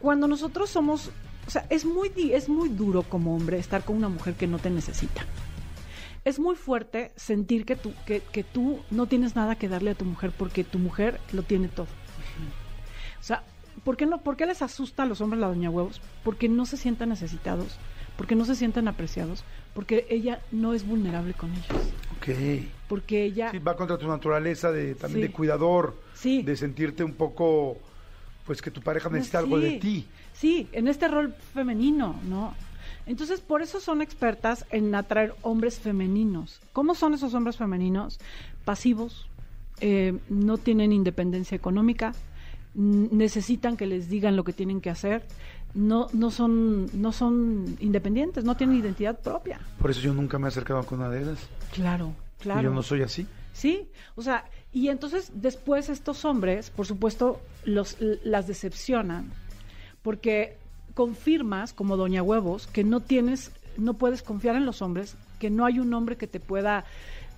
Cuando 0.00 0.26
nosotros 0.26 0.70
somos, 0.70 1.10
o 1.46 1.50
sea, 1.50 1.66
es 1.70 1.84
muy, 1.84 2.10
es 2.32 2.48
muy 2.48 2.68
duro 2.68 3.02
como 3.02 3.34
hombre 3.34 3.58
estar 3.58 3.84
con 3.84 3.96
una 3.96 4.08
mujer 4.08 4.34
que 4.34 4.46
no 4.46 4.58
te 4.58 4.70
necesita 4.70 5.24
es 6.24 6.38
muy 6.38 6.54
fuerte 6.54 7.12
sentir 7.16 7.64
que 7.64 7.76
tú, 7.76 7.92
que, 8.06 8.20
que 8.20 8.44
tú 8.44 8.80
no 8.90 9.06
tienes 9.06 9.36
nada 9.36 9.56
que 9.56 9.68
darle 9.68 9.92
a 9.92 9.94
tu 9.94 10.04
mujer 10.04 10.32
porque 10.36 10.64
tu 10.64 10.78
mujer 10.78 11.20
lo 11.32 11.42
tiene 11.42 11.68
todo. 11.68 11.86
O 13.18 13.22
sea, 13.22 13.42
¿por 13.84 13.96
qué, 13.96 14.06
no, 14.06 14.18
¿por 14.18 14.36
qué 14.36 14.46
les 14.46 14.62
asusta 14.62 15.04
a 15.04 15.06
los 15.06 15.20
hombres 15.20 15.40
la 15.40 15.48
doña 15.48 15.70
huevos? 15.70 16.00
Porque 16.22 16.48
no 16.48 16.66
se 16.66 16.76
sienten 16.76 17.08
necesitados, 17.08 17.78
porque 18.20 18.36
no 18.36 18.44
se 18.44 18.54
sienten 18.54 18.86
apreciados, 18.86 19.46
porque 19.72 20.06
ella 20.10 20.42
no 20.52 20.74
es 20.74 20.84
vulnerable 20.86 21.32
con 21.32 21.54
ellos, 21.54 21.94
Ok. 22.16 22.28
porque 22.86 23.24
ella... 23.24 23.50
Sí, 23.50 23.58
va 23.60 23.74
contra 23.74 23.96
tu 23.96 24.06
naturaleza 24.06 24.70
de 24.70 24.94
también 24.94 25.22
Sí. 25.22 25.28
de 25.28 25.32
cuidador, 25.32 25.94
Sí. 26.12 26.42
de 26.42 26.54
sentirte 26.54 27.02
un 27.02 27.14
poco, 27.14 27.78
pues 28.44 28.60
que 28.60 28.70
tu 28.70 28.82
pareja 28.82 29.08
necesita 29.08 29.38
algo 29.38 29.58
de 29.58 29.70
Sí, 29.70 29.78
ti. 29.78 30.08
Sí, 30.34 30.68
en 30.72 30.88
este 30.88 31.08
rol 31.08 31.34
femenino, 31.54 32.20
¿no? 32.28 32.54
Entonces, 33.06 33.40
por 33.40 33.62
eso 33.62 33.80
son 33.80 34.02
expertas 34.02 34.66
en 34.70 34.94
atraer 34.94 35.34
hombres 35.40 35.78
femeninos. 35.78 36.60
¿Cómo 36.74 36.94
son 36.94 37.14
esos 37.14 37.32
hombres 37.32 37.56
femeninos? 37.56 38.18
Pasivos, 38.66 39.30
eh, 39.80 40.12
no 40.28 40.58
tienen 40.58 40.92
independencia 40.92 41.56
económica, 41.56 42.12
necesitan 42.74 43.76
que 43.78 43.86
les 43.86 44.10
digan 44.10 44.36
lo 44.36 44.44
que 44.44 44.52
tienen 44.52 44.82
que 44.82 44.90
hacer, 44.90 45.24
no, 45.74 46.08
no, 46.12 46.30
son, 46.30 46.88
no 47.00 47.12
son 47.12 47.76
independientes, 47.80 48.44
no 48.44 48.56
tienen 48.56 48.78
identidad 48.78 49.18
propia. 49.18 49.60
Por 49.78 49.90
eso 49.90 50.00
yo 50.00 50.14
nunca 50.14 50.38
me 50.38 50.46
he 50.46 50.48
acercado 50.48 50.84
con 50.84 51.00
una 51.00 51.08
de 51.08 51.22
esas. 51.22 51.38
Claro, 51.72 52.12
claro. 52.38 52.60
Y 52.60 52.64
yo 52.64 52.70
no 52.70 52.82
soy 52.82 53.02
así. 53.02 53.26
Sí, 53.52 53.88
o 54.16 54.22
sea, 54.22 54.44
y 54.72 54.88
entonces 54.88 55.32
después 55.34 55.88
estos 55.88 56.24
hombres, 56.24 56.70
por 56.70 56.86
supuesto, 56.86 57.40
los, 57.64 57.96
las 58.00 58.46
decepcionan, 58.46 59.30
porque 60.02 60.56
confirmas, 60.94 61.72
como 61.72 61.96
Doña 61.96 62.22
Huevos, 62.22 62.66
que 62.66 62.84
no 62.84 63.00
tienes, 63.00 63.52
no 63.76 63.94
puedes 63.94 64.22
confiar 64.22 64.56
en 64.56 64.66
los 64.66 64.82
hombres, 64.82 65.16
que 65.38 65.50
no 65.50 65.66
hay 65.66 65.78
un 65.78 65.92
hombre 65.94 66.16
que 66.16 66.26
te 66.26 66.40
pueda 66.40 66.84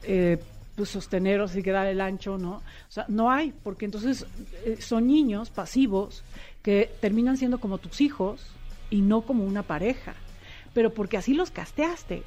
eh, 0.02 0.42
pues, 0.76 0.88
sostener 0.88 1.40
o 1.40 1.44
así 1.44 1.62
que 1.62 1.70
dar 1.70 1.86
el 1.86 2.00
ancho, 2.00 2.38
¿no? 2.38 2.56
O 2.56 2.62
sea, 2.90 3.04
no 3.08 3.30
hay, 3.30 3.52
porque 3.62 3.84
entonces 3.84 4.26
eh, 4.64 4.78
son 4.80 5.06
niños 5.06 5.50
pasivos 5.50 6.24
que 6.62 6.90
terminan 7.00 7.36
siendo 7.36 7.58
como 7.58 7.78
tus 7.78 8.00
hijos 8.00 8.46
y 8.90 9.00
no 9.00 9.22
como 9.22 9.44
una 9.44 9.62
pareja, 9.62 10.14
pero 10.74 10.92
porque 10.92 11.16
así 11.16 11.34
los 11.34 11.50
casteaste. 11.50 12.22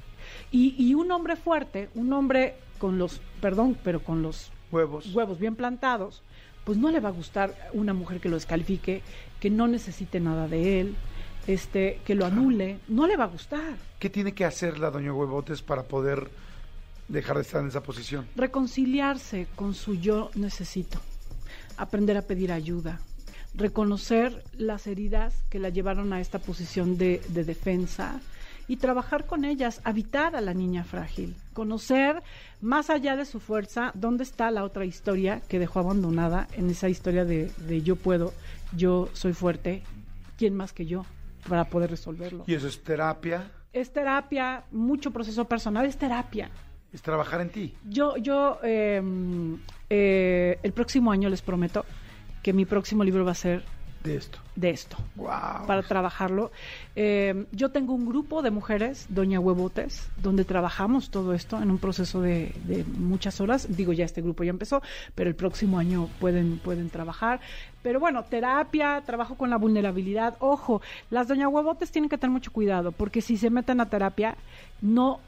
Y, 0.52 0.76
y 0.78 0.96
un 0.96 1.12
hombre 1.12 1.36
fuerte, 1.36 1.90
un 1.96 2.12
hombre 2.14 2.56
con 2.78 2.98
los, 2.98 3.22
perdón, 3.42 3.78
pero 3.84 4.04
con 4.04 4.22
los 4.22 4.52
Huevos. 4.72 5.14
huevos 5.14 5.40
bien 5.40 5.56
plantados, 5.56 6.24
pues 6.64 6.78
no 6.78 6.92
le 6.92 7.00
va 7.00 7.10
a 7.10 7.14
gustar 7.14 7.56
una 7.74 7.94
mujer 7.94 8.20
que 8.20 8.30
lo 8.30 8.36
descalifique, 8.36 9.02
que 9.40 9.50
no 9.50 9.68
necesite 9.68 10.20
nada 10.20 10.48
de 10.48 10.82
él, 10.82 10.96
este, 11.48 12.02
que 12.06 12.16
lo 12.16 12.26
anule, 12.26 12.80
no 12.88 13.08
le 13.08 13.16
va 13.16 13.26
a 13.26 13.28
gustar. 13.28 13.76
¿Qué 14.00 14.10
tiene 14.10 14.34
que 14.34 14.46
hacer 14.46 14.80
la 14.80 14.90
doña 14.90 15.14
Huevotes 15.14 15.62
para 15.62 15.84
poder 15.84 16.30
dejar 17.08 17.36
de 17.38 17.42
estar 17.44 17.62
en 17.62 17.68
esa 17.68 17.84
posición? 17.84 18.28
Reconciliarse 18.36 19.48
con 19.56 19.74
su 19.74 19.96
yo 19.96 20.32
necesito, 20.36 21.00
aprender 21.78 22.18
a 22.18 22.24
pedir 22.24 22.52
ayuda, 22.52 23.00
reconocer 23.54 24.44
las 24.54 24.88
heridas 24.88 25.36
que 25.50 25.60
la 25.60 25.70
llevaron 25.70 26.14
a 26.14 26.20
esta 26.20 26.40
posición 26.40 26.98
de, 26.98 27.22
de 27.30 27.44
defensa 27.44 28.20
y 28.68 28.78
trabajar 28.78 29.28
con 29.28 29.46
ellas, 29.46 29.80
habitar 29.84 30.36
a 30.36 30.42
la 30.42 30.54
niña 30.54 30.84
frágil, 30.84 31.36
conocer 31.54 32.24
más 32.62 32.90
allá 32.90 33.16
de 33.16 33.26
su 33.26 33.40
fuerza 33.40 33.92
dónde 33.94 34.24
está 34.24 34.50
la 34.50 34.64
otra 34.64 34.86
historia 34.86 35.42
que 35.48 35.60
dejó 35.60 35.80
abandonada 35.82 36.48
en 36.54 36.70
esa 36.70 36.90
historia 36.90 37.26
de, 37.26 37.52
de 37.68 37.82
yo 37.84 37.96
puedo, 37.96 38.34
yo 38.76 39.10
soy 39.14 39.34
fuerte, 39.34 39.84
¿quién 40.38 40.56
más 40.56 40.74
que 40.74 40.88
yo 40.88 41.06
para 41.48 41.66
poder 41.66 41.92
resolverlo? 41.92 42.44
Y 42.48 42.56
eso 42.56 42.68
es 42.68 42.82
terapia, 42.82 43.52
Es 43.72 43.92
terapia, 43.94 44.64
mucho 44.72 45.12
proceso 45.12 45.46
personal, 45.46 45.86
es 45.86 45.98
terapia. 45.98 46.50
Es 46.96 47.02
trabajar 47.02 47.42
en 47.42 47.50
ti. 47.50 47.74
Yo, 47.90 48.16
yo 48.18 48.60
eh, 48.64 49.02
eh, 49.90 50.60
el 50.64 50.72
próximo 50.72 51.12
año 51.12 51.30
les 51.30 51.42
prometo 51.42 51.86
que 52.42 52.54
mi 52.54 52.66
próximo 52.66 53.04
libro 53.04 53.26
va 53.26 53.32
a 53.32 53.36
ser 53.36 53.64
De 54.04 54.16
esto. 54.16 54.38
de 54.56 54.70
esto, 54.70 54.98
Wow. 55.16 55.66
para 55.68 55.82
trabajarlo. 55.84 56.52
Eh, 56.96 57.46
yo 57.52 57.70
tengo 57.72 57.94
un 57.94 58.06
grupo 58.06 58.42
de 58.44 58.52
mujeres, 58.52 59.08
Doña 59.10 59.40
Huevotes, 59.40 60.10
donde 60.22 60.46
trabajamos 60.46 61.10
todo 61.10 61.34
esto 61.34 61.60
en 61.62 61.72
un 61.72 61.80
proceso 61.80 62.22
de, 62.22 62.54
de 62.66 62.84
muchas 62.86 63.42
horas. 63.42 63.68
Digo, 63.76 63.94
ya 63.94 64.06
este 64.06 64.22
grupo 64.22 64.44
ya 64.44 64.52
empezó, 64.52 64.82
pero 65.16 65.28
el 65.30 65.36
próximo 65.36 65.80
año 65.80 66.08
pueden, 66.20 66.60
pueden 66.60 66.90
trabajar. 66.92 67.40
Pero 67.82 68.00
bueno, 68.00 68.24
terapia, 68.24 69.02
trabajo 69.06 69.36
con 69.36 69.50
la 69.50 69.58
vulnerabilidad. 69.58 70.36
Ojo, 70.40 70.82
las 71.10 71.28
Doña 71.28 71.48
Huevotes 71.50 71.92
tienen 71.92 72.10
que 72.10 72.18
tener 72.18 72.32
mucho 72.32 72.52
cuidado, 72.52 72.92
porque 72.92 73.22
si 73.22 73.38
se 73.38 73.50
meten 73.50 73.82
a 73.82 73.88
terapia, 73.90 74.36
no 74.82 75.20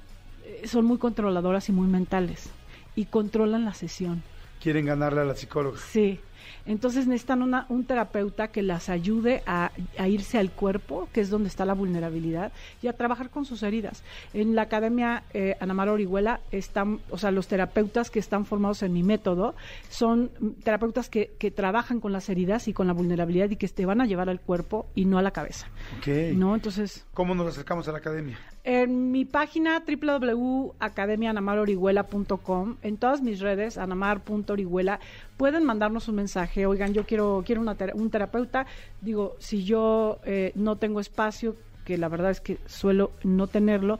son 0.66 0.86
muy 0.86 0.98
controladoras 0.98 1.70
y 1.70 1.72
muy 1.72 1.88
mentales 1.88 2.50
y 2.96 3.06
controlan 3.06 3.66
la 3.66 3.74
sesión. 3.74 4.24
Quieren 4.60 4.86
ganarle 4.86 5.22
a 5.22 5.26
la 5.26 5.36
psicóloga. 5.36 5.78
Sí. 5.78 6.20
Entonces 6.67 7.08
necesitan 7.08 7.41
una, 7.41 7.65
un 7.69 7.86
terapeuta 7.86 8.49
que 8.49 8.62
las 8.62 8.89
ayude 8.89 9.43
a, 9.45 9.71
a 9.97 10.08
irse 10.08 10.38
al 10.38 10.51
cuerpo, 10.51 11.08
que 11.13 11.21
es 11.21 11.30
donde 11.30 11.49
está 11.49 11.65
la 11.65 11.73
vulnerabilidad, 11.73 12.51
y 12.82 12.88
a 12.88 12.93
trabajar 12.93 13.30
con 13.30 13.45
sus 13.45 13.63
heridas. 13.63 14.03
En 14.34 14.56
la 14.56 14.63
Academia 14.63 15.23
eh, 15.34 15.56
Ana 15.60 15.73
Mara 15.73 15.93
Orihuela 15.93 16.41
están, 16.51 16.99
o 17.10 17.17
sea, 17.17 17.32
los 17.32 17.47
terapeutas 17.47 18.12
que 18.12 18.19
están 18.19 18.45
formados 18.45 18.84
en 18.84 18.93
mi 18.93 19.03
método 19.03 19.56
son 19.89 20.32
terapeutas 20.63 21.10
que, 21.10 21.32
que 21.39 21.51
trabajan 21.51 21.99
con 21.99 22.12
las 22.12 22.30
heridas 22.30 22.67
y 22.67 22.73
con 22.73 22.88
la 22.88 22.93
vulnerabilidad 22.93 23.49
y 23.49 23.56
que 23.56 23.67
te 23.67 23.86
van 23.86 24.01
a 24.01 24.06
llevar 24.06 24.30
al 24.30 24.41
cuerpo 24.41 24.88
y 24.95 25.06
no 25.06 25.17
a 25.17 25.21
la 25.21 25.32
cabeza. 25.32 25.67
Ok. 25.99 26.08
¿No? 26.36 26.56
Entonces, 26.56 27.06
¿Cómo 27.13 27.36
nos 27.36 27.47
acercamos 27.47 27.88
a 27.88 27.91
la 27.91 27.99
academia? 27.99 28.38
en 28.67 29.12
mi 29.12 29.23
página 29.23 29.82
www.academianamarorihuela.com, 29.88 32.75
en 32.82 32.97
todas 32.97 33.21
mis 33.21 33.39
redes, 33.39 33.77
anamar.orihuela, 33.77 34.99
pueden 35.38 35.63
mandarnos 35.63 36.08
un 36.08 36.15
mensaje, 36.15 36.65
oigan, 36.65 36.93
yo 36.93 37.06
quiero, 37.06 37.43
quiero 37.45 37.62
una 37.62 37.76
tera- 37.76 37.93
un 37.95 38.10
terapeuta, 38.10 38.65
digo, 39.02 39.36
si 39.39 39.63
yo 39.63 40.19
eh, 40.26 40.52
no 40.56 40.76
tengo 40.78 41.00
espacio, 41.00 41.56
que 41.86 41.97
la 41.97 42.10
verdad 42.10 42.32
es 42.32 42.41
que 42.41 42.58
suelo 42.65 43.12
no 43.23 43.47
tenerlo, 43.47 44.00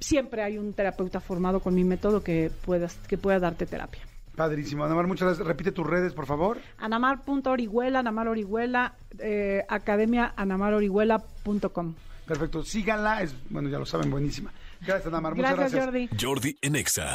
siempre 0.00 0.42
hay 0.42 0.58
un 0.58 0.72
terapeuta 0.72 1.20
formado 1.20 1.60
con 1.60 1.74
mi 1.74 1.84
método 1.84 2.22
que, 2.24 2.50
puedas, 2.64 2.96
que 3.06 3.18
pueda 3.18 3.38
darte 3.38 3.66
terapia. 3.66 4.00
Padrísimo. 4.34 4.84
Anamar, 4.84 5.06
muchas 5.06 5.26
gracias. 5.28 5.46
Repite 5.46 5.70
tus 5.72 5.86
redes, 5.86 6.14
por 6.14 6.24
favor. 6.24 6.58
Anamar.orihuela, 6.78 7.98
Anamar 7.98 8.28
Orihuela, 8.28 8.94
eh, 9.18 9.62
academianamarorihuela.com. 9.68 11.94
Perfecto. 12.26 12.62
Síganla. 12.64 13.22
Es, 13.22 13.34
bueno, 13.50 13.68
ya 13.68 13.78
lo 13.78 13.84
saben, 13.86 14.10
buenísima. 14.10 14.52
Gracias, 14.80 15.06
Anamar. 15.08 15.34
Muchas 15.34 15.56
Gracias, 15.56 15.72
gracias. 15.86 16.08
Jordi. 16.10 16.24
Jordi 16.24 16.56
en 16.62 16.76
Exa. 16.76 17.14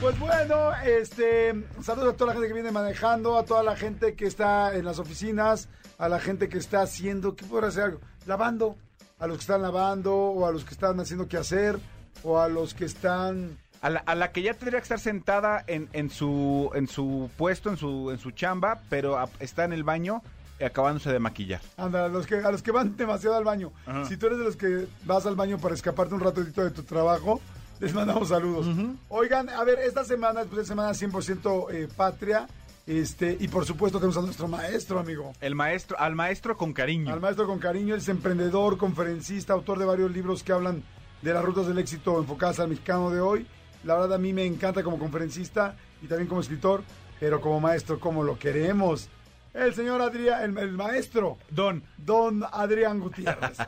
Pues 0.00 0.16
bueno, 0.20 0.70
este, 0.86 1.64
saludos 1.82 2.14
a 2.14 2.16
toda 2.16 2.28
la 2.28 2.32
gente 2.34 2.46
que 2.48 2.54
viene 2.54 2.70
manejando, 2.70 3.36
a 3.36 3.44
toda 3.44 3.64
la 3.64 3.74
gente 3.74 4.14
que 4.14 4.26
está 4.26 4.74
en 4.76 4.84
las 4.84 5.00
oficinas, 5.00 5.68
a 5.98 6.08
la 6.08 6.20
gente 6.20 6.48
que 6.48 6.58
está 6.58 6.82
haciendo, 6.82 7.34
¿qué 7.34 7.44
podrá 7.44 7.68
hacer 7.68 7.82
algo? 7.84 8.00
Lavando, 8.26 8.76
a 9.18 9.26
los 9.26 9.38
que 9.38 9.40
están 9.42 9.60
lavando, 9.62 10.14
o 10.14 10.46
a 10.46 10.52
los 10.52 10.64
que 10.64 10.72
están 10.74 11.00
haciendo 11.00 11.26
qué 11.26 11.36
hacer, 11.36 11.80
o 12.22 12.38
a 12.38 12.48
los 12.48 12.74
que 12.74 12.84
están... 12.84 13.58
A 13.80 13.90
la, 13.90 14.00
a 14.00 14.14
la 14.14 14.30
que 14.30 14.42
ya 14.42 14.54
tendría 14.54 14.78
que 14.80 14.84
estar 14.84 15.00
sentada 15.00 15.62
en, 15.68 15.88
en 15.92 16.10
su 16.10 16.68
en 16.74 16.88
su 16.88 17.30
puesto, 17.36 17.70
en 17.70 17.76
su 17.76 18.10
en 18.10 18.18
su 18.18 18.32
chamba, 18.32 18.80
pero 18.88 19.16
a- 19.16 19.28
está 19.38 19.62
en 19.64 19.72
el 19.72 19.84
baño 19.84 20.20
eh, 20.58 20.64
acabándose 20.64 21.12
de 21.12 21.20
maquillar. 21.20 21.60
Anda, 21.76 22.06
a 22.06 22.08
los 22.08 22.26
que, 22.26 22.36
a 22.38 22.50
los 22.50 22.60
que 22.62 22.72
van 22.72 22.96
demasiado 22.96 23.36
al 23.36 23.44
baño. 23.44 23.72
Ajá. 23.86 24.04
Si 24.06 24.16
tú 24.16 24.26
eres 24.26 24.38
de 24.38 24.44
los 24.44 24.56
que 24.56 24.86
vas 25.04 25.26
al 25.26 25.36
baño 25.36 25.58
para 25.58 25.74
escaparte 25.76 26.12
un 26.14 26.20
ratito 26.20 26.64
de 26.64 26.72
tu 26.72 26.82
trabajo, 26.82 27.40
les 27.80 27.94
mandamos 27.94 28.28
saludos. 28.28 28.66
Oigan, 29.08 29.48
a 29.48 29.64
ver, 29.64 29.78
esta 29.80 30.04
semana 30.04 30.42
es 30.42 30.46
pues, 30.48 30.66
semana 30.66 30.90
100% 30.90 31.66
eh, 31.72 31.88
patria, 31.96 32.46
este, 32.86 33.36
y 33.38 33.48
por 33.48 33.66
supuesto 33.66 33.98
tenemos 33.98 34.16
a 34.16 34.22
nuestro 34.22 34.48
maestro, 34.48 34.98
amigo. 34.98 35.32
El 35.40 35.54
maestro, 35.54 35.98
al 35.98 36.14
maestro 36.14 36.56
con 36.56 36.72
cariño. 36.72 37.12
Al 37.12 37.20
maestro 37.20 37.46
con 37.46 37.58
cariño, 37.58 37.94
es 37.94 38.08
emprendedor, 38.08 38.78
conferencista, 38.78 39.52
autor 39.52 39.78
de 39.78 39.84
varios 39.84 40.10
libros 40.10 40.42
que 40.42 40.52
hablan 40.52 40.82
de 41.22 41.32
las 41.34 41.44
rutas 41.44 41.66
del 41.66 41.78
éxito 41.78 42.18
enfocadas 42.18 42.60
al 42.60 42.68
mexicano 42.68 43.10
de 43.10 43.20
hoy. 43.20 43.46
La 43.84 43.94
verdad 43.94 44.14
a 44.14 44.18
mí 44.18 44.32
me 44.32 44.44
encanta 44.46 44.82
como 44.82 44.98
conferencista 44.98 45.76
y 46.02 46.06
también 46.06 46.28
como 46.28 46.40
escritor, 46.40 46.82
pero 47.20 47.40
como 47.40 47.60
maestro, 47.60 48.00
como 48.00 48.24
lo 48.24 48.38
queremos. 48.38 49.08
El 49.54 49.74
señor 49.74 50.00
Adrián, 50.00 50.42
el, 50.42 50.58
el 50.58 50.72
maestro, 50.72 51.36
Don. 51.50 51.82
don 51.96 52.44
Adrián 52.52 53.00
Gutiérrez. 53.00 53.58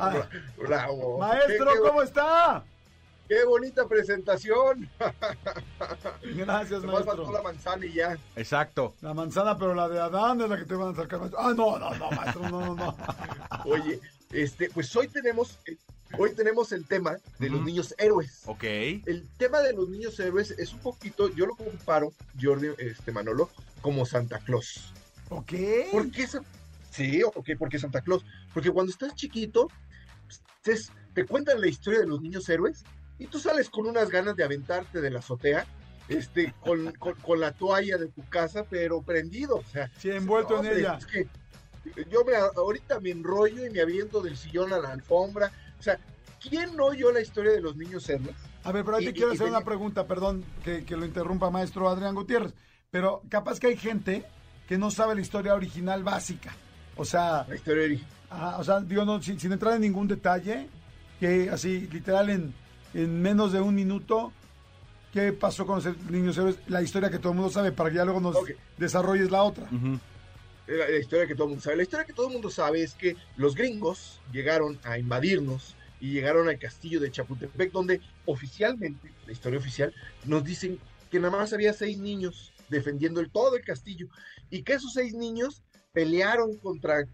Ah, 0.00 0.14
Bravo. 0.56 1.18
maestro, 1.18 1.72
¿cómo 1.82 2.02
está? 2.02 2.62
Qué 3.28 3.44
bonita 3.44 3.86
presentación. 3.86 4.88
Gracias, 6.22 6.82
Nomás 6.82 7.04
faltó 7.04 7.24
maestro. 7.24 7.32
la 7.32 7.42
manzana 7.42 7.86
y 7.86 7.92
ya. 7.92 8.18
Exacto. 8.36 8.94
La 9.00 9.14
manzana, 9.14 9.58
pero 9.58 9.74
la 9.74 9.88
de 9.88 10.00
Adán 10.00 10.40
es 10.40 10.48
la 10.48 10.56
que 10.58 10.64
te 10.64 10.74
van 10.74 10.94
a 10.94 10.96
sacar, 10.96 11.20
maestro. 11.20 11.38
Ah, 11.40 11.52
no, 11.54 11.78
no, 11.78 11.94
no, 11.94 12.10
maestro, 12.10 12.48
no, 12.48 12.60
no, 12.60 12.74
no. 12.74 12.96
Oye, 13.66 14.00
este, 14.32 14.70
pues 14.70 14.94
hoy 14.96 15.08
tenemos, 15.08 15.58
hoy 16.18 16.34
tenemos 16.34 16.72
el 16.72 16.86
tema 16.86 17.18
de 17.38 17.50
los 17.50 17.62
niños 17.62 17.94
héroes. 17.98 18.42
Ok. 18.46 18.64
El 18.64 19.28
tema 19.36 19.60
de 19.60 19.74
los 19.74 19.88
niños 19.88 20.18
héroes 20.18 20.50
es 20.52 20.72
un 20.72 20.80
poquito, 20.80 21.28
yo 21.34 21.46
lo 21.46 21.54
comparo, 21.54 22.12
Jordi, 22.40 22.68
este 22.78 23.12
Manolo, 23.12 23.50
como 23.82 24.06
Santa 24.06 24.38
Claus. 24.38 24.92
Ok. 25.28 25.52
¿Por 25.92 26.10
qué? 26.10 26.26
Sí, 26.90 27.22
ok, 27.22 27.50
porque 27.58 27.78
Santa 27.78 28.00
Claus. 28.00 28.24
Porque 28.54 28.70
cuando 28.70 28.90
estás 28.90 29.14
chiquito, 29.14 29.68
pues, 30.64 30.90
te 31.14 31.26
cuentan 31.26 31.60
la 31.60 31.68
historia 31.68 32.00
de 32.00 32.06
los 32.06 32.20
niños 32.20 32.48
héroes 32.48 32.84
y 33.18 33.26
tú 33.26 33.38
sales 33.38 33.68
con 33.70 33.86
unas 33.86 34.08
ganas 34.10 34.36
de 34.36 34.44
aventarte 34.44 35.00
de 35.00 35.10
la 35.10 35.18
azotea, 35.20 35.66
este, 36.08 36.54
con, 36.60 36.92
con- 36.92 37.14
con 37.16 37.40
la 37.40 37.52
toalla 37.52 37.98
de 37.98 38.08
tu 38.08 38.26
casa, 38.28 38.64
pero 38.68 39.02
prendido, 39.02 39.56
o 39.56 39.64
sea. 39.64 39.90
Sí, 39.98 40.10
envuelto 40.10 40.54
en 40.54 40.58
hombre, 40.60 40.80
ella. 40.80 40.98
es 40.98 41.06
que 41.06 41.26
yo 42.10 42.24
me, 42.24 42.34
ahorita 42.36 43.00
me 43.00 43.10
enrollo 43.10 43.66
y 43.66 43.70
me 43.70 43.80
aviento 43.80 44.20
del 44.20 44.36
sillón 44.36 44.72
a 44.72 44.78
la 44.78 44.92
alfombra. 44.92 45.50
O 45.78 45.82
sea, 45.82 45.98
¿quién 46.40 46.76
no 46.76 46.86
oyó 46.86 47.10
la 47.12 47.20
historia 47.20 47.52
de 47.52 47.60
los 47.60 47.76
niños 47.76 48.08
héroes? 48.08 48.34
A 48.64 48.72
ver, 48.72 48.84
pero 48.84 48.96
ahí 48.98 49.06
te 49.06 49.12
quiero 49.12 49.28
y- 49.28 49.32
y 49.32 49.36
hacer 49.36 49.48
una 49.48 49.64
pregunta, 49.64 50.06
perdón 50.06 50.44
que, 50.64 50.84
que 50.84 50.96
lo 50.96 51.06
interrumpa 51.06 51.50
maestro 51.50 51.88
Adrián 51.88 52.14
Gutiérrez, 52.14 52.52
pero 52.90 53.22
capaz 53.28 53.58
que 53.60 53.68
hay 53.68 53.76
gente 53.76 54.24
que 54.68 54.76
no 54.76 54.90
sabe 54.90 55.14
la 55.14 55.20
historia 55.22 55.54
original 55.54 56.02
básica. 56.04 56.54
O 56.96 57.04
sea, 57.04 57.46
La 57.48 57.54
historia 57.54 57.84
ori- 57.86 58.02
ajá, 58.28 58.58
o 58.58 58.64
sea 58.64 58.80
digo, 58.80 59.04
no, 59.04 59.22
sin, 59.22 59.38
sin 59.40 59.52
entrar 59.52 59.74
en 59.74 59.80
ningún 59.82 60.08
detalle, 60.08 60.68
que 61.20 61.48
así, 61.48 61.88
literal, 61.92 62.28
en, 62.28 62.54
en 62.94 63.20
menos 63.22 63.52
de 63.52 63.60
un 63.60 63.74
minuto, 63.74 64.32
¿qué 65.12 65.32
pasó 65.32 65.66
con 65.66 65.82
los 65.82 66.10
niños 66.10 66.36
héroes? 66.38 66.56
La 66.68 66.82
historia 66.82 67.10
que 67.10 67.18
todo 67.18 67.32
el 67.32 67.38
mundo 67.38 67.52
sabe, 67.52 67.72
para 67.72 67.90
que 67.90 67.96
ya 67.96 68.04
luego 68.04 68.20
nos 68.20 68.36
desarrolles 68.76 69.30
la 69.30 69.42
otra. 69.42 69.64
Ujú. 69.70 69.98
La, 70.66 70.88
la 70.88 70.98
historia 70.98 71.26
que 71.26 71.34
todo 71.34 71.44
el 71.44 71.50
mundo 71.50 71.62
sabe. 71.62 71.76
La 71.76 71.82
historia 71.82 72.04
que 72.04 72.12
todo 72.12 72.26
el 72.26 72.32
mundo 72.32 72.50
sabe 72.50 72.82
es 72.82 72.94
que 72.94 73.16
los 73.36 73.54
gringos 73.54 74.20
llegaron 74.32 74.78
a 74.84 74.98
invadirnos 74.98 75.74
y 76.00 76.12
llegaron 76.12 76.48
al 76.48 76.58
castillo 76.58 77.00
de 77.00 77.10
Chapultepec, 77.10 77.72
donde 77.72 78.00
oficialmente, 78.26 79.10
la 79.26 79.32
historia 79.32 79.58
oficial, 79.58 79.94
nos 80.24 80.44
dicen 80.44 80.78
que 81.10 81.18
nada 81.18 81.36
más 81.36 81.52
había 81.52 81.72
seis 81.72 81.98
niños 81.98 82.52
defendiendo 82.68 83.20
el, 83.20 83.30
todo 83.30 83.56
el 83.56 83.64
castillo 83.64 84.08
y 84.50 84.62
que 84.62 84.74
esos 84.74 84.92
seis 84.92 85.14
niños 85.14 85.62
pelearon 85.92 86.56
contra 86.58 87.06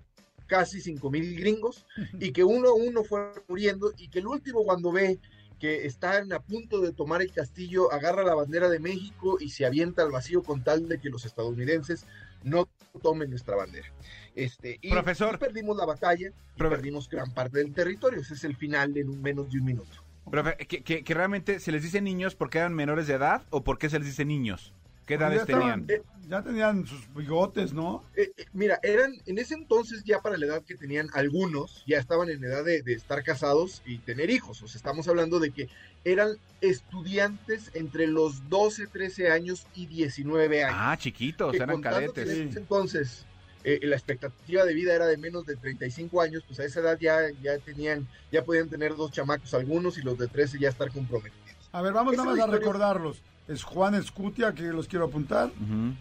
casi 0.47 0.81
cinco 0.81 1.11
mil 1.11 1.39
gringos 1.39 1.87
y 2.21 2.33
que 2.33 2.45
uno 2.45 2.71
a 2.71 2.75
uno 2.75 3.05
fue 3.05 3.21
muriendo 3.49 3.93
y 3.97 4.09
que 4.09 4.19
el 4.19 4.27
último 4.27 4.65
cuando 4.65 4.93
ve 4.93 5.19
que 5.65 5.87
están 5.87 6.31
a 6.35 6.41
punto 6.41 6.83
de 6.83 6.93
tomar 6.93 7.23
el 7.23 7.33
castillo, 7.33 7.91
agarra 7.91 8.23
la 8.23 8.35
bandera 8.35 8.69
de 8.69 8.79
México 8.81 9.39
y 9.41 9.49
se 9.49 9.65
avienta 9.65 10.03
al 10.03 10.11
vacío 10.11 10.43
con 10.43 10.63
tal 10.63 10.89
de 10.91 10.99
que 11.01 11.09
los 11.09 11.25
estadounidenses 11.25 12.05
no 12.43 12.69
tomen 13.03 13.31
nuestra 13.31 13.57
bandera. 13.57 13.87
Este, 14.35 14.79
y, 14.83 14.91
Profesor. 14.91 15.37
y 15.37 15.39
perdimos 15.39 15.75
la 15.79 15.87
batalla 15.87 16.29
y 16.29 16.59
Profe- 16.61 16.69
perdimos 16.69 17.09
gran 17.09 17.33
parte 17.33 17.61
del 17.61 17.73
territorio. 17.73 18.21
Ese 18.21 18.35
es 18.35 18.45
el 18.45 18.57
final 18.57 18.95
en 18.99 19.09
un 19.09 19.23
menos 19.23 19.51
de 19.51 19.59
un 19.59 19.65
minuto. 19.65 20.05
Profe, 20.31 20.55
que, 20.67 20.83
que- 20.85 21.03
que 21.03 21.15
realmente 21.15 21.59
se 21.61 21.73
les 21.73 21.83
dice 21.83 22.03
niños 22.03 22.35
porque 22.35 22.59
eran 22.59 22.75
menores 22.75 23.07
de 23.07 23.15
edad 23.15 23.47
o 23.49 23.65
porque 23.65 23.89
se 23.89 23.99
les 23.99 24.07
dice 24.09 24.27
niños. 24.27 24.75
¿Qué 25.07 25.15
Ya 25.15 25.27
edades 25.27 25.41
estaban- 25.43 25.87
tenían? 25.87 26.05
Ya 26.27 26.43
tenían 26.43 26.87
sus 26.87 27.13
bigotes, 27.15 27.75
¿no? 27.75 28.03
Eh, 28.17 28.33
eh, 28.37 28.47
mira, 28.55 28.81
eran 28.83 29.13
en 29.27 29.39
ese 29.39 29.53
entonces 29.55 30.03
ya 30.05 30.21
para 30.23 30.39
la 30.39 30.47
edad 30.47 30.63
que 30.63 30.75
tenían 30.75 31.09
algunos, 31.13 31.85
ya 31.87 31.99
estaban 31.99 32.31
en 32.31 32.43
edad 32.43 32.65
de, 32.65 32.81
de 32.83 32.95
estar 32.95 33.23
casados 33.23 33.83
y 33.85 33.99
tener 33.99 34.31
hijos. 34.31 34.63
O 34.63 34.67
sea, 34.69 34.79
estamos 34.79 35.07
hablando 35.07 35.39
de 35.39 35.51
que 35.51 35.69
eran 36.05 36.31
estudiantes 36.63 37.71
entre 37.75 38.07
los 38.07 38.49
12, 38.49 38.87
13 38.87 39.31
años 39.31 39.67
y 39.75 39.87
19 39.87 40.65
años. 40.65 40.77
Ah, 40.81 40.97
chiquitos, 40.99 41.55
eran 41.55 41.81
cadetes. 41.83 42.29
en 42.31 42.49
ese 42.49 42.59
entonces 42.59 43.27
eh, 43.65 43.81
la 43.83 43.97
expectativa 43.97 44.65
de 44.65 44.75
vida 44.75 44.95
era 44.95 45.07
de 45.07 45.17
menos 45.17 45.47
de 45.47 45.57
35 45.57 46.21
años, 46.21 46.43
pues 46.47 46.61
a 46.61 46.65
esa 46.65 46.81
edad 46.81 46.99
ya, 47.01 47.31
ya 47.43 47.59
tenían, 47.59 48.07
ya 48.31 48.45
podían 48.45 48.69
tener 48.69 48.95
dos 48.95 49.11
chamacos 49.11 49.55
algunos 49.55 49.97
y 49.99 50.03
los 50.03 50.19
de 50.19 50.29
13 50.29 50.59
ya 50.59 50.69
estar 50.69 50.91
comprometidos. 50.91 51.43
A 51.73 51.81
ver, 51.81 51.93
vamos 51.95 52.13
Esa 52.13 52.25
nada 52.25 52.37
más 52.37 52.43
a 52.43 52.47
historia- 52.47 52.59
recordarlos. 52.61 53.23
Es 53.47 53.63
Juan 53.63 53.95
Escutia, 53.95 54.53
que 54.55 54.63
los 54.65 54.89
quiero 54.89 55.05
apuntar. 55.05 55.51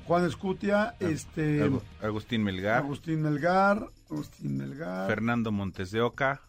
Juan 0.07 0.25
Escutia, 0.25 0.95
este... 0.99 1.61
Agu- 1.65 1.81
Agustín 2.01 2.41
Melgar, 2.43 2.77
Agustín 2.77 3.21
Melgar, 3.21 3.85
Agustín 4.09 4.57
Melgar, 4.57 5.07
Fernando 5.07 5.51
Montes 5.51 5.91
de 5.91 6.01
Oca. 6.01 6.39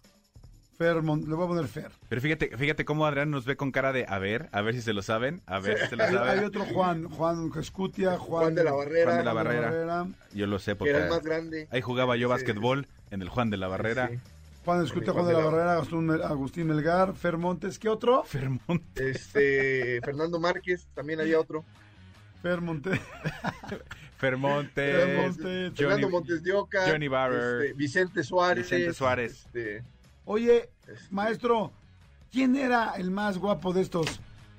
Fer, 0.79 1.03
Mon- 1.03 1.29
le 1.29 1.35
voy 1.35 1.45
a 1.45 1.49
poner 1.49 1.67
Fer. 1.69 1.91
Pero 2.09 2.21
fíjate, 2.21 2.57
fíjate 2.57 2.85
cómo 2.85 3.07
Adrián 3.07 3.31
nos 3.31 3.45
ve 3.45 3.57
con 3.57 3.71
cara 3.73 3.93
de 3.93 4.07
a 4.09 4.19
ver, 4.19 4.49
a 4.53 4.61
ver 4.61 4.75
si 4.75 4.83
se 4.83 4.93
lo 4.93 5.03
saben, 5.03 5.41
a 5.47 5.59
ver 5.61 5.79
si 5.79 5.87
se 5.87 5.97
lo 5.97 6.03
Hay, 6.05 6.11
hay 6.11 6.15
saben. 6.17 6.45
otro 6.45 6.65
Juan, 6.65 7.05
Juan 7.09 7.51
Escutia, 7.61 8.17
Juan, 8.19 8.43
Juan 8.43 8.55
de 8.57 8.65
la 8.65 8.73
Barrera, 8.73 9.05
Juan 9.07 9.19
de 9.19 9.25
la 9.25 9.33
Barrera. 9.33 10.07
Yo 10.33 10.47
lo 10.49 10.59
sé 10.59 10.73
que 10.73 10.77
porque 10.77 10.91
era 10.91 11.05
el 11.05 11.11
más 11.11 11.23
grande. 11.23 11.69
ahí 11.71 11.81
jugaba 11.81 12.17
yo 12.17 12.27
Sí. 12.29 12.31
básquetbol 12.33 12.87
en 13.11 13.23
el 13.23 13.29
Juan 13.29 13.51
de 13.51 13.57
la 13.57 13.69
Barrera. 13.69 14.09
Sí. 14.09 14.19
Juan 14.65 14.83
Escutia, 14.85 15.13
Juan 15.13 15.27
de 15.27 15.33
la 15.35 15.45
Barrera, 15.45 15.73
Agustín, 15.75 16.07
Mel- 16.07 16.23
Agustín 16.23 16.67
Melgar, 16.67 17.15
Fer 17.15 17.37
Montes, 17.37 17.79
¿qué 17.79 17.89
otro? 17.89 18.25
Fermón. 18.25 18.83
Este, 18.95 20.01
Fernando 20.05 20.41
Márquez, 20.41 20.87
también 20.95 21.21
había 21.21 21.39
otro. 21.39 21.65
Fer 22.43 22.61
Montes. 22.61 22.99
Fermontes. 24.19 24.75
Fer 24.97 25.17
Montes. 25.17 25.73
Fernando 25.77 26.09
Montes 26.11 26.43
de 26.43 26.53
Oca. 26.53 26.85
Johnny 26.91 27.09
Barber. 27.09 27.63
este, 27.63 27.73
Vicente 27.75 28.23
Suárez. 28.25 28.65
Vicente 28.71 28.95
Suárez. 28.95 29.33
este, 29.47 29.85
Oye, 30.25 30.71
este, 30.87 30.95
maestro, 31.11 31.73
¿quién 32.33 32.57
era 32.57 32.93
el 32.97 33.11
más 33.11 33.39
guapo 33.39 33.73
de 33.73 33.83
estos? 33.83 34.07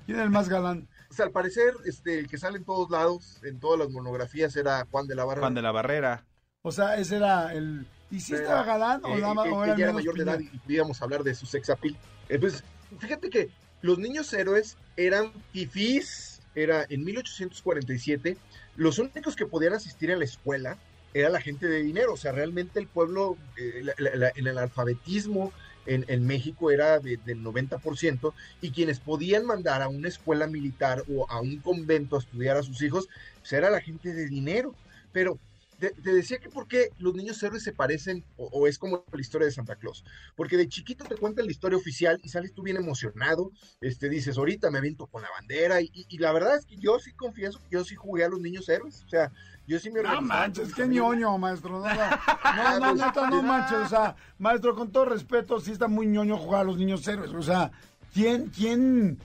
¿Quién 0.04 0.18
era 0.18 0.24
el 0.24 0.30
más 0.30 0.48
galán? 0.48 0.88
O 1.10 1.14
sea, 1.14 1.24
al 1.26 1.32
parecer, 1.32 1.74
este, 1.84 2.18
el 2.18 2.28
que 2.28 2.38
sale 2.38 2.58
en 2.58 2.64
todos 2.64 2.90
lados, 2.90 3.40
en 3.44 3.58
todas 3.58 3.78
las 3.78 3.90
monografías, 3.90 4.54
era 4.56 4.86
Juan 4.90 5.06
de 5.08 5.14
la 5.16 5.24
Barra. 5.24 5.40
Juan 5.40 5.54
de 5.54 5.62
la 5.62 5.72
Barrera. 5.72 6.24
O 6.62 6.70
sea, 6.70 6.96
ese 6.96 7.16
era 7.16 7.52
el... 7.54 7.86
¿Y 8.10 8.20
si 8.20 8.34
estaba 8.34 8.64
galán 8.64 9.04
o 9.04 9.16
eh, 9.16 9.20
nada 9.20 9.34
más 9.34 9.44
que- 9.46 9.50
o 9.52 9.64
era 9.64 9.74
era 9.74 9.92
mayor 9.92 10.16
de 10.16 10.22
edad 10.22 10.38
y 10.40 10.58
podíamos 10.58 11.02
hablar 11.02 11.22
de 11.24 11.34
su 11.34 11.46
sex 11.46 11.70
appeal. 11.70 11.96
Eh, 12.28 12.38
pues, 12.38 12.62
fíjate 12.98 13.30
que 13.30 13.48
los 13.82 13.98
niños 13.98 14.32
héroes 14.32 14.76
eran 14.96 15.32
fifís. 15.52 16.40
Era 16.54 16.86
en 16.88 17.04
1847, 17.04 18.36
los 18.76 18.98
únicos 18.98 19.36
que 19.36 19.44
podían 19.46 19.74
asistir 19.74 20.10
a 20.10 20.16
la 20.16 20.24
escuela 20.24 20.78
era 21.12 21.28
la 21.28 21.40
gente 21.40 21.66
de 21.66 21.82
dinero. 21.82 22.14
O 22.14 22.16
sea, 22.16 22.32
realmente 22.32 22.78
el 22.80 22.86
pueblo, 22.88 23.36
eh, 23.58 23.80
la- 23.82 23.94
la- 23.98 24.16
la- 24.16 24.32
en 24.34 24.46
el 24.46 24.56
alfabetismo 24.58 25.52
en, 25.86 26.04
en 26.08 26.26
México 26.26 26.70
era 26.70 26.98
de- 26.98 27.18
del 27.18 27.42
90%, 27.42 28.34
y 28.60 28.70
quienes 28.70 29.00
podían 29.00 29.44
mandar 29.46 29.82
a 29.82 29.88
una 29.88 30.08
escuela 30.08 30.46
militar 30.46 31.04
o 31.08 31.30
a 31.30 31.40
un 31.40 31.58
convento 31.60 32.16
a 32.16 32.20
estudiar 32.20 32.56
a 32.56 32.62
sus 32.62 32.80
hijos, 32.82 33.06
pues 33.40 33.52
era 33.52 33.70
la 33.70 33.80
gente 33.80 34.12
de 34.12 34.26
dinero. 34.26 34.74
Pero 35.12 35.38
te, 35.78 35.90
te 35.90 36.12
decía 36.14 36.38
que 36.38 36.48
por 36.48 36.66
qué 36.68 36.90
los 36.98 37.14
niños 37.14 37.42
héroes 37.42 37.62
se 37.62 37.72
parecen 37.72 38.24
o, 38.36 38.46
o 38.52 38.66
es 38.66 38.78
como 38.78 39.04
la 39.12 39.20
historia 39.20 39.46
de 39.46 39.52
Santa 39.52 39.76
Claus. 39.76 40.04
Porque 40.34 40.56
de 40.56 40.68
chiquito 40.68 41.04
te 41.04 41.16
cuentan 41.16 41.46
la 41.46 41.50
historia 41.52 41.76
oficial 41.78 42.18
y 42.22 42.28
sales 42.28 42.52
tú 42.54 42.62
bien 42.62 42.76
emocionado. 42.76 43.50
Este, 43.80 44.08
dices, 44.08 44.38
ahorita 44.38 44.70
me 44.70 44.78
aviento 44.78 45.06
con 45.06 45.22
la 45.22 45.28
bandera. 45.30 45.80
Y, 45.80 45.90
y- 45.92 46.06
y 46.08 46.18
la 46.18 46.32
verdad 46.32 46.56
es 46.56 46.66
que 46.66 46.76
yo 46.76 46.98
sí 46.98 47.12
confieso 47.12 47.58
que 47.60 47.66
yo 47.70 47.84
sí 47.84 47.94
jugué 47.94 48.24
a 48.24 48.28
los 48.28 48.40
niños 48.40 48.68
héroes. 48.68 49.02
O 49.04 49.08
sea, 49.08 49.30
yo 49.66 49.78
sí 49.78 49.90
me 49.90 50.02
No 50.02 50.20
manches, 50.22 50.72
qué 50.74 50.86
ñoño, 50.86 51.36
maestro. 51.38 51.80
No, 51.80 51.84
no, 51.84 52.94
no, 52.94 53.12
no, 53.14 53.30
no 53.30 53.42
manches. 53.42 53.78
O 53.78 53.88
sea, 53.88 54.16
maestro, 54.38 54.74
con 54.74 54.90
todo 54.90 55.06
respeto, 55.06 55.60
sí 55.60 55.72
está 55.72 55.88
muy 55.88 56.06
ñoño 56.06 56.38
jugar 56.38 56.62
a 56.62 56.64
los 56.64 56.78
niños 56.78 57.06
héroes. 57.08 57.32
O 57.32 57.42
sea, 57.42 57.70
¿quién, 58.14 58.48
quién, 58.48 59.18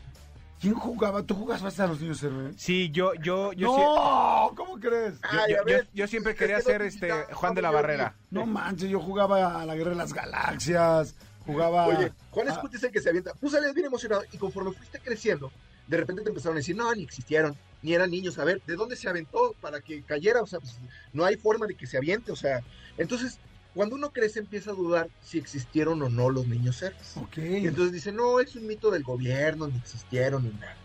quién 0.62 0.76
jugaba? 0.76 1.24
¿Tú 1.24 1.34
jugabas 1.36 1.80
a 1.80 1.88
los 1.88 2.00
niños 2.00 2.22
héroes? 2.24 2.56
Sí, 2.58 2.90
yo, 2.92 3.14
yo, 3.16 3.52
yo, 3.54 3.76
No, 3.76 4.54
¿cómo 4.56 4.80
crees? 4.80 5.16
yo, 5.16 5.28
Ay, 5.30 5.54
yo- 5.54 5.62
a 5.62 5.64
ver, 5.64 5.84
yo- 5.86 5.90
yo 5.94 6.08
siempre 6.08 6.36
quería 6.36 6.58
que 6.58 6.62
ser 6.62 6.82
te 6.82 6.88
este 6.88 7.12
Juan 7.34 7.56
de 7.56 7.62
la. 7.64 7.72
Barrera. 7.72 8.16
No 8.30 8.46
manches, 8.46 8.90
yo 8.90 9.00
jugaba 9.00 9.60
a 9.62 9.66
la 9.66 9.76
Guerra 9.76 9.90
de 9.92 9.96
las 9.98 10.14
Galaxias, 10.14 11.16
jugaba... 11.46 11.88
Oye, 11.88 12.12
Juan 12.30 12.48
a- 12.48 12.52
Escuti 12.54 12.78
es 12.78 12.84
el 12.84 12.92
que 12.92 13.02
se 13.02 13.10
avienta. 13.10 13.34
Tú 13.34 13.50
sales 13.50 13.74
bien 13.74 13.88
emocionado 13.88 14.24
y 14.32 14.38
conforme 14.38 14.72
fuiste 14.72 15.00
creciendo, 15.00 15.52
de 15.88 15.98
repente 15.98 16.22
te 16.22 16.30
empezaron 16.30 16.56
a 16.58 16.60
decir, 16.60 16.76
no, 16.76 16.94
ni 16.94 17.04
existieron, 17.04 17.56
ni 17.82 17.94
eran 17.94 18.12
niños. 18.12 18.38
A 18.38 18.44
ver, 18.46 18.62
¿de 18.68 18.76
dónde 18.76 18.96
se 18.96 19.10
aventó 19.10 19.56
para 19.60 19.82
que 19.82 20.04
cayera? 20.04 20.42
O 20.42 20.48
sea, 20.48 20.60
pues, 20.60 20.78
no 21.12 21.26
hay 21.26 21.36
forma 21.38 21.66
de 21.66 21.76
que 21.76 21.88
se 21.88 21.98
aviente. 21.98 22.32
O 22.32 22.36
sea, 22.36 22.62
entonces, 22.98 23.40
cuando 23.74 23.96
uno 23.96 24.12
crece 24.12 24.40
empieza 24.40 24.72
a 24.72 24.74
dudar 24.74 25.10
si 25.24 25.38
existieron 25.38 26.02
o 26.02 26.10
no 26.10 26.30
los 26.30 26.48
niños 26.48 26.82
héroes. 26.82 27.16
Ok. 27.18 27.38
Y 27.38 27.68
entonces 27.68 27.94
dice, 27.94 28.12
no, 28.12 28.40
es 28.40 28.56
un 28.56 28.68
mito 28.68 28.92
del 28.92 29.04
gobierno, 29.04 29.68
ni 29.68 29.78
existieron, 29.78 30.44
ni 30.44 30.52
nada. 30.60 30.76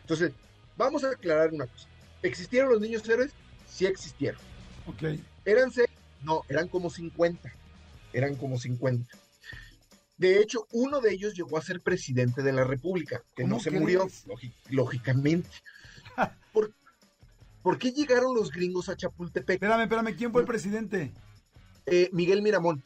Entonces, 0.00 0.32
vamos 0.76 1.04
a 1.04 1.10
aclarar 1.10 1.50
una 1.52 1.66
cosa. 1.66 1.86
¿Existieron 2.22 2.70
los 2.70 2.80
niños 2.80 3.08
héroes? 3.08 3.32
Sí 3.68 3.86
existieron. 3.86 4.40
ok. 4.86 5.18
¿Eran 5.44 5.70
seis? 5.70 5.88
No, 6.22 6.42
eran 6.48 6.68
como 6.68 6.90
50. 6.90 7.52
Eran 8.12 8.36
como 8.36 8.58
50. 8.58 9.16
De 10.18 10.38
hecho, 10.40 10.66
uno 10.72 11.00
de 11.00 11.12
ellos 11.12 11.34
llegó 11.34 11.58
a 11.58 11.62
ser 11.62 11.80
presidente 11.80 12.42
de 12.42 12.52
la 12.52 12.62
República, 12.64 13.22
que 13.34 13.42
¿Cómo 13.42 13.56
no 13.56 13.60
se 13.62 13.70
murió, 13.72 14.06
lógi- 14.26 14.52
lógicamente. 14.68 15.48
¿Por, 16.52 16.72
por 17.62 17.78
qué 17.78 17.90
llegaron 17.92 18.34
los 18.34 18.50
gringos 18.52 18.88
a 18.88 18.96
Chapultepec? 18.96 19.54
Espérame, 19.54 19.82
espérame, 19.82 20.14
¿quién 20.16 20.30
fue 20.30 20.42
el 20.42 20.46
presidente? 20.46 21.12
Eh, 21.86 22.08
Miguel 22.12 22.42
Miramón. 22.42 22.82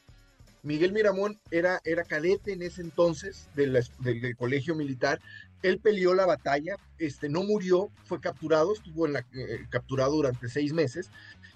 Miguel 0.62 0.92
Miramón 0.92 1.38
era, 1.50 1.80
era 1.84 2.02
cadete 2.02 2.52
en 2.52 2.62
ese 2.62 2.82
entonces 2.82 3.48
de 3.54 3.68
la 3.68 3.78
es- 3.78 3.92
del, 4.00 4.20
del 4.20 4.36
colegio 4.36 4.74
militar. 4.74 5.20
Él 5.62 5.78
peleó 5.78 6.12
la 6.14 6.26
batalla, 6.26 6.76
este, 6.98 7.28
no 7.28 7.42
murió, 7.44 7.88
fue 8.04 8.20
capturado, 8.20 8.72
estuvo 8.74 9.06
en 9.06 9.12
la, 9.14 9.20
eh, 9.34 9.64
capturado 9.70 10.12
durante 10.12 10.48
seis 10.48 10.72
meses. 10.72 11.10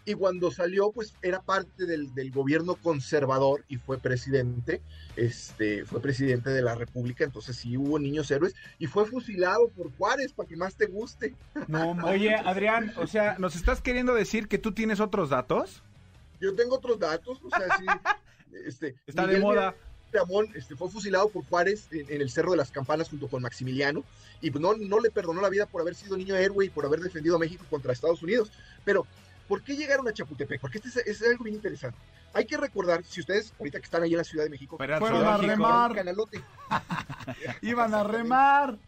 Y 0.05 0.15
cuando 0.15 0.51
salió, 0.51 0.91
pues 0.93 1.15
era 1.23 1.43
parte 1.43 1.85
del, 1.87 2.15
del 2.15 2.31
gobierno 2.31 2.77
conservador 2.77 3.65
y 3.69 3.77
fue 3.77 3.99
presidente, 3.99 4.81
este, 5.17 5.85
fue 5.85 6.01
presidente 6.01 6.51
de 6.51 6.63
la 6.63 6.75
República. 6.75 7.25
Entonces 7.25 7.57
sí 7.57 7.77
hubo 7.77 7.99
niños 7.99 8.31
héroes 8.31 8.55
y 8.79 8.87
fue 8.87 9.07
fusilado 9.07 9.69
por 9.77 9.93
Juárez 9.97 10.33
para 10.33 10.49
que 10.49 10.57
más 10.57 10.75
te 10.77 10.87
guste. 10.87 11.35
No. 11.69 11.91
Oye, 12.05 12.35
Adrián, 12.35 12.93
o 12.97 13.07
sea, 13.07 13.37
¿nos 13.39 13.55
estás 13.57 13.83
queriendo 13.83 14.15
decir 14.15 14.49
que 14.49 14.59
tú 14.59 14.73
tienes 14.73 15.01
otros 15.01 15.31
datos? 15.31 15.83
Yo 16.41 16.55
tengo 16.55 16.77
otros 16.77 16.99
datos, 16.99 17.39
o 17.43 17.51
sea, 17.51 17.77
sí. 17.79 17.87
Este, 18.67 18.97
Está 19.07 19.29
de 19.29 19.39
moda. 19.39 19.77
Ramón 20.13 20.49
este, 20.57 20.75
fue 20.75 20.91
fusilado 20.91 21.29
por 21.29 21.45
Juárez 21.45 21.87
en, 21.93 22.05
en 22.13 22.21
el 22.21 22.31
Cerro 22.31 22.51
de 22.51 22.57
las 22.57 22.73
Campanas 22.73 23.09
junto 23.09 23.29
con 23.29 23.41
Maximiliano 23.43 24.03
y 24.41 24.51
pues, 24.51 24.61
no, 24.61 24.75
no 24.77 24.99
le 25.01 25.11
perdonó 25.11 25.41
la 25.41 25.49
vida 25.49 25.67
por 25.67 25.83
haber 25.83 25.95
sido 25.95 26.17
niño 26.17 26.35
héroe 26.35 26.67
y 26.67 26.71
por 26.71 26.85
haber 26.85 27.01
defendido 27.01 27.37
a 27.37 27.39
México 27.39 27.65
contra 27.71 27.93
Estados 27.93 28.23
Unidos. 28.23 28.51
Pero, 28.85 29.07
¿por 29.49 29.63
qué 29.63 29.77
llegaron 29.77 30.09
a 30.09 30.13
Chapultepec? 30.13 30.61
Porque 30.61 30.79
este 30.79 30.89
es, 30.89 31.23
es 31.23 31.23
algo 31.23 31.45
bien 31.45 31.57
interesante. 31.57 31.99
Hay 32.33 32.45
que 32.45 32.57
recordar, 32.57 33.05
si 33.05 33.21
ustedes 33.21 33.53
ahorita 33.59 33.79
que 33.79 33.85
están 33.85 34.03
ahí 34.03 34.13
en 34.13 34.19
la 34.19 34.25
Ciudad 34.25 34.45
de 34.45 34.51
México, 34.51 34.77
Fueron 34.77 35.27
a 35.27 35.37
remar. 35.37 35.95
Canalote, 35.95 36.43
Iban 37.63 37.93
a 37.93 38.05
remar, 38.05 38.79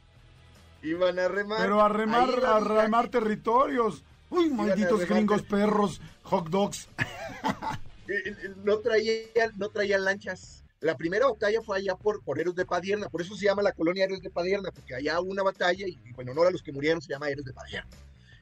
iban 0.82 1.18
a 1.18 1.28
remar. 1.28 1.58
pero 1.60 1.80
a 1.80 1.88
remar, 1.88 2.44
a 2.44 2.60
remar 2.60 3.08
territorios. 3.08 4.04
Uy, 4.32 4.50
malditos 4.50 5.06
gringos 5.08 5.42
perros, 5.42 6.00
hot 6.22 6.48
dogs. 6.48 6.88
no 8.64 8.78
traían, 8.78 9.52
no 9.56 9.68
traían 9.68 10.04
lanchas. 10.04 10.64
La 10.80 10.96
primera 10.96 11.28
batalla 11.28 11.62
fue 11.62 11.78
allá 11.78 11.94
por, 11.94 12.22
por 12.24 12.40
Héroes 12.40 12.56
de 12.56 12.64
Padierna, 12.66 13.08
por 13.08 13.20
eso 13.22 13.36
se 13.36 13.44
llama 13.44 13.62
la 13.62 13.72
colonia 13.72 14.04
Héroes 14.04 14.20
de 14.22 14.30
Padierna, 14.30 14.70
porque 14.72 14.94
allá 14.96 15.20
hubo 15.20 15.30
una 15.30 15.44
batalla 15.44 15.86
y, 15.86 15.96
en 16.18 16.28
honor 16.28 16.48
a 16.48 16.50
los 16.50 16.62
que 16.62 16.72
murieron 16.72 17.00
se 17.00 17.10
llama 17.12 17.28
Héroes 17.28 17.46
de 17.46 17.52
Padierna. 17.52 17.88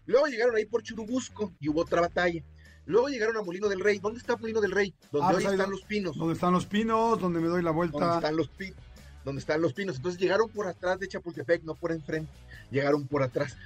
Luego 0.06 0.26
llegaron 0.26 0.56
ahí 0.56 0.64
por 0.64 0.82
Churubusco 0.82 1.52
y 1.60 1.68
hubo 1.68 1.82
otra 1.82 2.00
batalla. 2.00 2.42
Luego 2.86 3.08
llegaron 3.08 3.36
a 3.36 3.42
Molino 3.42 3.68
del 3.68 3.80
Rey. 3.80 3.98
¿Dónde 3.98 4.18
está 4.18 4.36
Molino 4.36 4.60
del 4.60 4.70
Rey? 4.72 4.94
Donde 5.12 5.26
Ah, 5.26 5.36
hoy 5.36 5.42
pues 5.42 5.52
están 5.52 5.66
do- 5.66 5.72
los 5.76 5.82
pinos. 5.82 6.16
Donde 6.16 6.34
están 6.34 6.52
los 6.54 6.66
pinos, 6.66 7.20
donde 7.20 7.40
me 7.40 7.48
doy 7.48 7.62
la 7.62 7.72
Donde 7.72 7.88
vuelta. 7.90 8.14
están 8.16 8.36
los 8.36 8.48
pinos. 8.48 8.76
Donde 9.24 9.40
están 9.40 9.60
los 9.60 9.72
pinos. 9.74 9.96
Entonces 9.96 10.18
llegaron 10.20 10.48
por 10.48 10.66
atrás 10.66 10.98
de 10.98 11.06
Chapultepec, 11.06 11.62
no 11.64 11.74
por 11.74 11.92
enfrente. 11.92 12.32
Llegaron 12.70 13.06
por 13.06 13.22
atrás. 13.22 13.56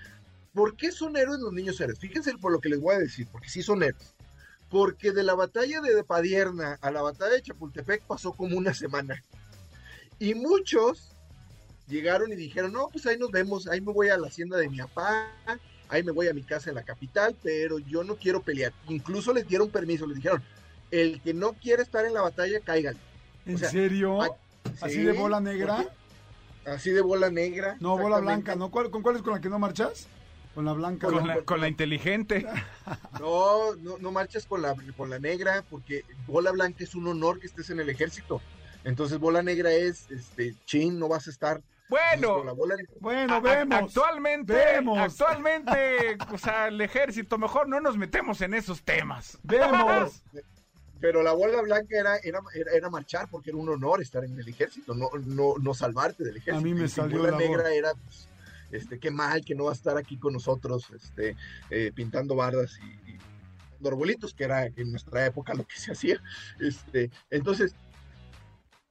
¿Por 0.54 0.76
qué 0.76 0.92
son 0.92 1.16
héroes 1.16 1.40
los 1.40 1.52
niños 1.52 1.80
héroes? 1.80 1.98
Fíjense 1.98 2.32
por 2.38 2.52
lo 2.52 2.60
que 2.60 2.68
les 2.68 2.80
voy 2.80 2.94
a 2.94 2.98
decir, 2.98 3.26
porque 3.30 3.48
sí 3.48 3.62
son 3.62 3.82
héroes. 3.82 4.14
Porque 4.70 5.12
de 5.12 5.24
la 5.24 5.34
batalla 5.34 5.80
de 5.80 6.04
Padierna 6.04 6.78
a 6.80 6.90
la 6.90 7.02
batalla 7.02 7.32
de 7.34 7.42
Chapultepec 7.42 8.02
pasó 8.02 8.32
como 8.32 8.56
una 8.56 8.72
semana. 8.72 9.22
Y 10.18 10.34
muchos 10.34 11.10
llegaron 11.88 12.32
y 12.32 12.36
dijeron, 12.36 12.72
no, 12.72 12.88
pues 12.88 13.04
ahí 13.06 13.18
nos 13.18 13.30
vemos, 13.30 13.66
ahí 13.66 13.80
me 13.80 13.92
voy 13.92 14.08
a 14.08 14.16
la 14.16 14.28
hacienda 14.28 14.56
de 14.56 14.68
mi 14.68 14.78
papá, 14.78 15.28
ahí 15.88 16.02
me 16.04 16.12
voy 16.12 16.28
a 16.28 16.34
mi 16.34 16.42
casa 16.44 16.70
en 16.70 16.76
la 16.76 16.84
capital, 16.84 17.36
pero 17.42 17.78
yo 17.80 18.04
no 18.04 18.16
quiero 18.16 18.40
pelear. 18.40 18.72
Incluso 18.88 19.32
les 19.34 19.46
dieron 19.46 19.70
permiso, 19.70 20.06
les 20.06 20.16
dijeron, 20.16 20.42
el 20.92 21.20
que 21.20 21.34
no 21.34 21.54
quiere 21.54 21.82
estar 21.82 22.04
en 22.06 22.14
la 22.14 22.22
batalla, 22.22 22.60
cáiganle. 22.60 23.00
¿En 23.44 23.56
o 23.56 23.58
sea, 23.58 23.70
serio? 23.70 24.22
¿Así 24.80 24.94
Sí, 24.94 25.02
de 25.02 25.12
bola 25.12 25.40
negra? 25.40 25.84
Así 26.64 26.90
de 26.90 27.00
bola 27.02 27.28
negra. 27.28 27.76
No, 27.80 27.98
bola 27.98 28.20
blanca, 28.20 28.54
¿no? 28.54 28.70
¿Cuál- 28.70 28.90
¿Con 28.90 29.02
cuál 29.02 29.16
es 29.16 29.22
con 29.22 29.34
la 29.34 29.40
que 29.40 29.50
no 29.50 29.58
marchas? 29.58 30.06
Con 30.54 30.64
la 30.64 30.72
blanca. 30.72 31.06
Con 31.08 31.26
la, 31.26 31.42
con 31.42 31.60
la 31.60 31.68
inteligente. 31.68 32.46
No, 33.20 33.74
no, 33.76 33.96
no 33.98 34.12
marchas 34.12 34.44
con 34.46 34.60
la, 34.62 34.74
con 34.96 35.08
la 35.08 35.18
negra, 35.18 35.64
porque 35.70 36.04
bola 36.26 36.50
blanca 36.52 36.84
es 36.84 36.94
un 36.94 37.06
honor 37.06 37.38
que 37.40 37.46
estés 37.46 37.70
en 37.70 37.80
el 37.80 37.88
ejército. 37.88 38.40
Entonces, 38.84 39.18
bola 39.18 39.42
negra 39.42 39.72
es, 39.72 40.10
este, 40.10 40.54
chin, 40.66 40.98
no 40.98 41.08
vas 41.08 41.26
a 41.26 41.30
estar. 41.30 41.62
Bueno, 41.88 42.36
Con 42.38 42.46
la 42.46 42.52
bola- 42.52 42.74
Bueno, 43.00 43.40
vemos. 43.40 43.78
Actualmente, 43.84 44.52
Vemos. 44.52 44.98
actualmente, 44.98 46.16
o 46.32 46.38
sea, 46.38 46.68
el 46.68 46.80
ejército, 46.80 47.38
mejor 47.38 47.68
no 47.68 47.80
nos 47.80 47.96
metemos 47.96 48.40
en 48.42 48.54
esos 48.54 48.82
temas. 48.82 49.38
Vemos. 49.42 50.22
Pero 51.00 51.22
la 51.22 51.32
bola 51.32 51.60
blanca 51.62 51.98
era, 51.98 52.16
era, 52.22 52.40
era, 52.54 52.72
era 52.72 52.90
marchar 52.90 53.28
porque 53.30 53.50
era 53.50 53.58
un 53.58 53.68
honor 53.68 54.00
estar 54.02 54.24
en 54.24 54.38
el 54.38 54.48
ejército, 54.48 54.94
no, 54.94 55.10
no, 55.24 55.54
no 55.60 55.74
salvarte 55.74 56.24
del 56.24 56.36
ejército. 56.38 56.56
A 56.58 56.60
mí 56.62 56.74
me 56.74 56.86
Y 56.86 56.88
salió 56.88 57.18
bola 57.18 57.32
la 57.32 57.38
negra 57.38 57.62
bola. 57.64 57.74
era, 57.74 57.92
pues, 57.94 58.28
este, 58.76 58.98
qué 58.98 59.10
mal 59.10 59.44
que 59.44 59.54
no 59.54 59.64
va 59.64 59.70
a 59.70 59.74
estar 59.74 59.96
aquí 59.96 60.18
con 60.18 60.32
nosotros, 60.32 60.90
este, 60.94 61.36
eh, 61.70 61.92
pintando 61.94 62.34
bardas 62.34 62.78
y, 62.82 63.12
y 63.12 63.18
que 64.36 64.44
era 64.44 64.66
en 64.66 64.90
nuestra 64.90 65.26
época 65.26 65.54
lo 65.54 65.66
que 65.66 65.76
se 65.76 65.92
hacía. 65.92 66.20
Este, 66.58 67.10
entonces, 67.30 67.74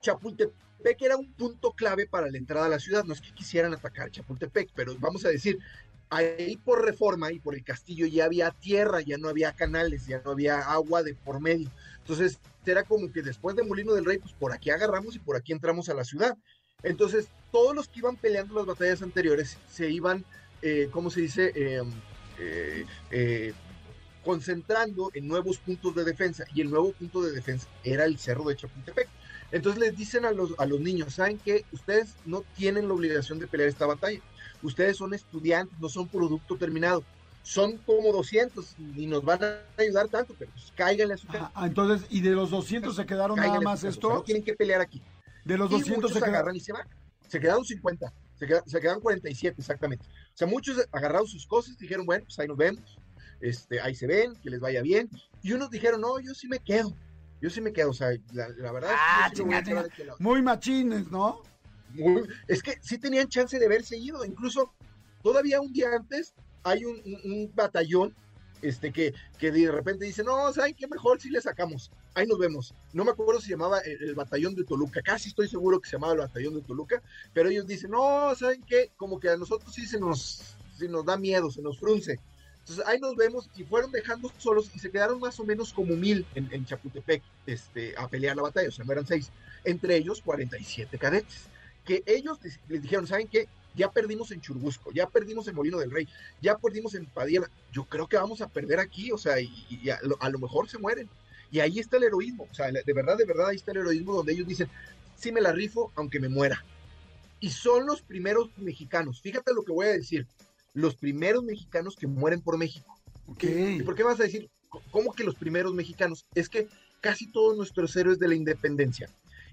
Chapultepec 0.01 1.01
era 1.01 1.17
un 1.17 1.33
punto 1.33 1.71
clave 1.71 2.07
para 2.07 2.29
la 2.29 2.37
entrada 2.37 2.67
a 2.67 2.69
la 2.69 2.79
ciudad. 2.79 3.03
No 3.03 3.13
es 3.13 3.21
que 3.21 3.33
quisieran 3.33 3.73
atacar 3.73 4.11
Chapultepec, 4.11 4.69
pero 4.75 4.95
vamos 4.99 5.25
a 5.25 5.29
decir, 5.29 5.59
ahí 6.09 6.57
por 6.57 6.85
reforma 6.85 7.31
y 7.31 7.39
por 7.39 7.55
el 7.55 7.63
castillo 7.63 8.05
ya 8.05 8.25
había 8.25 8.51
tierra, 8.51 9.01
ya 9.01 9.17
no 9.17 9.29
había 9.29 9.53
canales, 9.53 10.05
ya 10.05 10.21
no 10.23 10.31
había 10.31 10.59
agua 10.59 11.01
de 11.01 11.15
por 11.15 11.39
medio. 11.39 11.71
Entonces, 11.99 12.39
era 12.65 12.83
como 12.83 13.11
que 13.11 13.21
después 13.21 13.55
de 13.55 13.63
Molino 13.63 13.93
del 13.93 14.05
Rey, 14.05 14.19
pues 14.19 14.33
por 14.33 14.53
aquí 14.53 14.69
agarramos 14.69 15.15
y 15.15 15.19
por 15.19 15.35
aquí 15.35 15.53
entramos 15.53 15.89
a 15.89 15.93
la 15.93 16.03
ciudad. 16.03 16.37
Entonces, 16.83 17.29
todos 17.51 17.73
los 17.75 17.87
que 17.87 17.99
iban 17.99 18.17
peleando 18.17 18.55
las 18.55 18.65
batallas 18.65 19.01
anteriores 19.01 19.57
se 19.71 19.89
iban, 19.89 20.25
eh, 20.61 20.89
¿cómo 20.91 21.09
se 21.09 21.21
dice? 21.21 21.51
Eh, 21.55 21.81
eh, 22.39 22.85
eh, 23.09 23.53
concentrando 24.23 25.09
en 25.13 25.27
nuevos 25.27 25.57
puntos 25.57 25.95
de 25.95 26.03
defensa. 26.03 26.45
Y 26.53 26.61
el 26.61 26.69
nuevo 26.69 26.91
punto 26.91 27.21
de 27.21 27.31
defensa 27.31 27.67
era 27.83 28.05
el 28.05 28.17
cerro 28.17 28.45
de 28.45 28.55
Chapultepec. 28.55 29.09
Entonces 29.51 29.79
les 29.79 29.97
dicen 29.97 30.25
a 30.25 30.31
los, 30.31 30.53
a 30.57 30.65
los 30.65 30.79
niños, 30.79 31.15
¿saben 31.15 31.39
qué? 31.43 31.65
Ustedes 31.71 32.15
no 32.25 32.43
tienen 32.55 32.87
la 32.87 32.93
obligación 32.93 33.39
de 33.39 33.47
pelear 33.47 33.69
esta 33.69 33.85
batalla. 33.85 34.19
Ustedes 34.61 34.97
son 34.97 35.13
estudiantes, 35.13 35.77
no 35.79 35.89
son 35.89 36.07
producto 36.07 36.55
terminado. 36.57 37.03
Son 37.43 37.77
como 37.79 38.13
200 38.13 38.75
y 38.95 39.05
nos 39.05 39.23
van 39.23 39.43
a 39.43 39.59
ayudar 39.77 40.07
tanto, 40.07 40.33
pero 40.39 40.49
pues 40.51 40.71
cáiganle 40.73 41.15
a 41.15 41.17
su 41.17 41.27
casa. 41.27 41.51
Ah, 41.53 41.67
entonces, 41.67 42.07
¿y 42.09 42.21
de 42.21 42.31
los 42.31 42.49
200 42.49 42.95
se 42.95 43.05
quedaron 43.05 43.35
nada 43.35 43.49
cáiganle 43.49 43.65
más 43.65 43.81
su 43.81 43.87
casa. 43.87 43.97
O 43.97 44.01
sea, 44.01 44.09
esto? 44.09 44.19
no 44.19 44.23
tienen 44.23 44.43
que 44.43 44.53
pelear 44.53 44.79
aquí. 44.79 45.01
De 45.45 45.57
los 45.57 45.69
y 45.69 45.73
200 45.73 45.95
muchos 45.97 46.11
se 46.11 46.19
quedaron. 46.19 46.35
agarran 46.35 46.55
y 46.55 46.59
se 46.59 46.73
van. 46.73 46.87
Se 47.27 47.39
quedaron 47.39 47.65
50, 47.65 48.13
se, 48.35 48.45
queda- 48.47 48.63
se 48.65 48.79
quedaron 48.79 49.01
47 49.01 49.55
exactamente. 49.59 50.05
O 50.05 50.37
sea, 50.37 50.47
muchos 50.47 50.77
agarraron 50.91 51.27
sus 51.27 51.47
cosas, 51.47 51.77
dijeron, 51.77 52.05
bueno, 52.05 52.25
pues 52.25 52.37
ahí 52.39 52.47
nos 52.47 52.57
vemos, 52.57 52.97
este, 53.41 53.81
ahí 53.81 53.95
se 53.95 54.05
ven, 54.07 54.35
que 54.35 54.49
les 54.49 54.59
vaya 54.59 54.81
bien. 54.81 55.09
Y 55.41 55.53
unos 55.53 55.69
dijeron, 55.71 55.99
no, 56.01 56.19
yo 56.19 56.33
sí 56.35 56.47
me 56.47 56.59
quedo, 56.59 56.95
yo 57.41 57.49
sí 57.49 57.59
me 57.61 57.73
quedo. 57.73 57.89
O 57.89 57.93
sea, 57.93 58.09
la, 58.33 58.49
la 58.49 58.71
verdad 58.71 58.91
Ah, 58.93 59.23
es 59.27 59.31
que 59.31 59.37
yo 59.39 59.43
sí 59.43 59.43
me 59.43 59.47
voy 59.49 59.55
a 59.55 59.63
chinga, 59.63 59.69
quedar 59.71 59.83
de 59.87 59.93
aquel 59.93 60.07
lado. 60.07 60.17
Muy 60.19 60.41
machines, 60.41 61.11
¿no? 61.11 61.41
Muy- 61.89 62.27
es 62.47 62.61
que 62.63 62.77
sí 62.81 62.97
tenían 62.97 63.27
chance 63.27 63.57
de 63.57 63.65
haberse 63.65 63.97
ido. 63.97 64.23
Incluso 64.25 64.73
todavía 65.23 65.59
un 65.61 65.73
día 65.73 65.87
antes 65.95 66.33
hay 66.63 66.85
un, 66.85 66.95
un- 67.05 67.31
un 67.31 67.51
batallón 67.55 68.15
este, 68.63 68.91
que, 68.91 69.13
que 69.37 69.51
de 69.51 69.71
repente 69.71 70.05
dice, 70.05 70.23
no, 70.23 70.51
¿saben 70.53 70.73
qué? 70.73 70.87
Mejor 70.87 71.21
si 71.21 71.29
le 71.29 71.41
sacamos. 71.41 71.91
Ahí 72.15 72.25
nos 72.25 72.39
vemos. 72.39 72.73
No 72.93 73.03
me 73.03 73.11
acuerdo 73.11 73.39
si 73.39 73.47
se 73.47 73.51
llamaba 73.53 73.79
el, 73.79 74.01
el 74.01 74.15
batallón 74.15 74.55
de 74.55 74.63
Toluca. 74.63 75.01
Casi 75.01 75.29
estoy 75.29 75.47
seguro 75.47 75.79
que 75.79 75.89
se 75.89 75.97
llamaba 75.97 76.13
el 76.13 76.19
batallón 76.19 76.55
de 76.55 76.61
Toluca. 76.61 77.01
Pero 77.33 77.49
ellos 77.49 77.67
dicen, 77.67 77.91
no, 77.91 78.33
¿saben 78.35 78.63
qué? 78.63 78.91
Como 78.97 79.19
que 79.19 79.29
a 79.29 79.37
nosotros 79.37 79.73
sí 79.73 79.85
se 79.85 79.99
nos, 79.99 80.55
se 80.77 80.87
nos 80.87 81.05
da 81.05 81.17
miedo, 81.17 81.51
se 81.51 81.61
nos 81.61 81.79
frunce. 81.79 82.19
Entonces 82.59 82.85
ahí 82.87 82.99
nos 82.99 83.15
vemos 83.15 83.49
y 83.55 83.63
fueron 83.63 83.91
dejando 83.91 84.31
solos 84.37 84.71
y 84.73 84.79
se 84.79 84.89
quedaron 84.89 85.19
más 85.19 85.37
o 85.39 85.43
menos 85.43 85.73
como 85.73 85.95
mil 85.95 86.25
en, 86.33 86.47
en 86.53 86.65
Chapultepec 86.65 87.21
este, 87.45 87.93
a 87.97 88.07
pelear 88.07 88.37
la 88.37 88.43
batalla. 88.43 88.69
O 88.69 88.71
sea, 88.71 88.85
no 88.85 88.93
eran 88.93 89.05
seis. 89.05 89.29
Entre 89.65 89.97
ellos 89.97 90.21
47 90.21 90.97
cadetes 90.97 91.49
que 91.85 92.03
ellos 92.05 92.39
les, 92.43 92.59
les 92.69 92.81
dijeron, 92.81 93.07
¿saben 93.07 93.27
qué? 93.27 93.47
Ya 93.75 93.91
perdimos 93.91 94.31
en 94.31 94.41
Churubusco, 94.41 94.91
ya 94.91 95.07
perdimos 95.07 95.47
en 95.47 95.55
Molino 95.55 95.79
del 95.79 95.91
Rey, 95.91 96.07
ya 96.41 96.57
perdimos 96.57 96.95
en 96.95 97.05
Padilla. 97.05 97.41
Yo 97.71 97.85
creo 97.85 98.07
que 98.07 98.17
vamos 98.17 98.41
a 98.41 98.47
perder 98.47 98.79
aquí, 98.79 99.11
o 99.11 99.17
sea, 99.17 99.39
y, 99.39 99.49
y 99.69 99.89
a, 99.89 99.99
lo, 100.03 100.15
a, 100.21 100.29
lo, 100.29 100.39
mejor 100.39 100.69
se 100.69 100.77
mueren. 100.77 101.09
Y 101.51 101.59
ahí 101.59 101.79
está 101.79 101.97
el 101.97 102.03
heroísmo, 102.03 102.47
o 102.49 102.53
sea, 102.53 102.71
de 102.71 102.93
verdad, 102.93 103.17
de 103.17 103.25
verdad, 103.25 103.49
ahí 103.49 103.55
está 103.55 103.71
el 103.71 103.77
heroísmo 103.77 104.13
donde 104.13 104.33
ellos 104.33 104.47
dicen, 104.47 104.69
sí 105.15 105.31
me 105.31 105.41
la 105.41 105.51
rifo, 105.51 105.91
aunque 105.95 106.19
me 106.19 106.29
muera. 106.29 106.63
Y 107.39 107.49
son 107.49 107.85
los 107.85 108.01
primeros 108.01 108.49
mexicanos, 108.57 109.21
fíjate 109.21 109.53
lo 109.53 109.63
que 109.63 109.71
voy 109.71 109.87
a 109.87 109.93
decir, 109.93 110.27
los 110.73 110.95
primeros 110.95 111.43
mexicanos 111.43 111.95
que 111.95 112.07
mueren 112.07 112.41
por 112.41 112.57
México. 112.57 112.97
Okay. 113.27 113.77
¿Y 113.79 113.83
por 113.83 113.95
qué 113.95 114.03
vas 114.03 114.19
a 114.19 114.23
decir, 114.23 114.49
cómo 114.91 115.13
que 115.13 115.23
los 115.23 115.35
primeros 115.35 115.73
mexicanos? 115.73 116.25
Es 116.35 116.49
que 116.49 116.67
casi 117.01 117.31
todos 117.31 117.55
nuestros 117.55 117.95
héroes 117.95 118.19
de 118.19 118.27
la 118.27 118.35
independencia, 118.35 119.09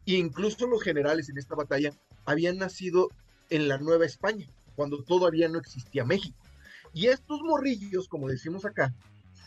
e 0.06 0.14
incluso 0.14 0.66
los 0.66 0.83
generales 0.83 1.28
en 1.28 1.38
esta 1.38 1.54
batalla, 1.54 1.92
habían 2.24 2.59
nacido 2.59 3.11
en 3.51 3.69
la 3.69 3.79
Nueva 3.79 4.07
España, 4.07 4.47
cuando 4.77 5.03
todavía 5.03 5.49
no 5.49 5.59
existía 5.59 6.05
México. 6.05 6.37
Y 6.93 7.07
estos 7.07 7.41
morrillos, 7.43 8.09
como 8.09 8.29
decimos 8.29 8.65
acá, 8.65 8.95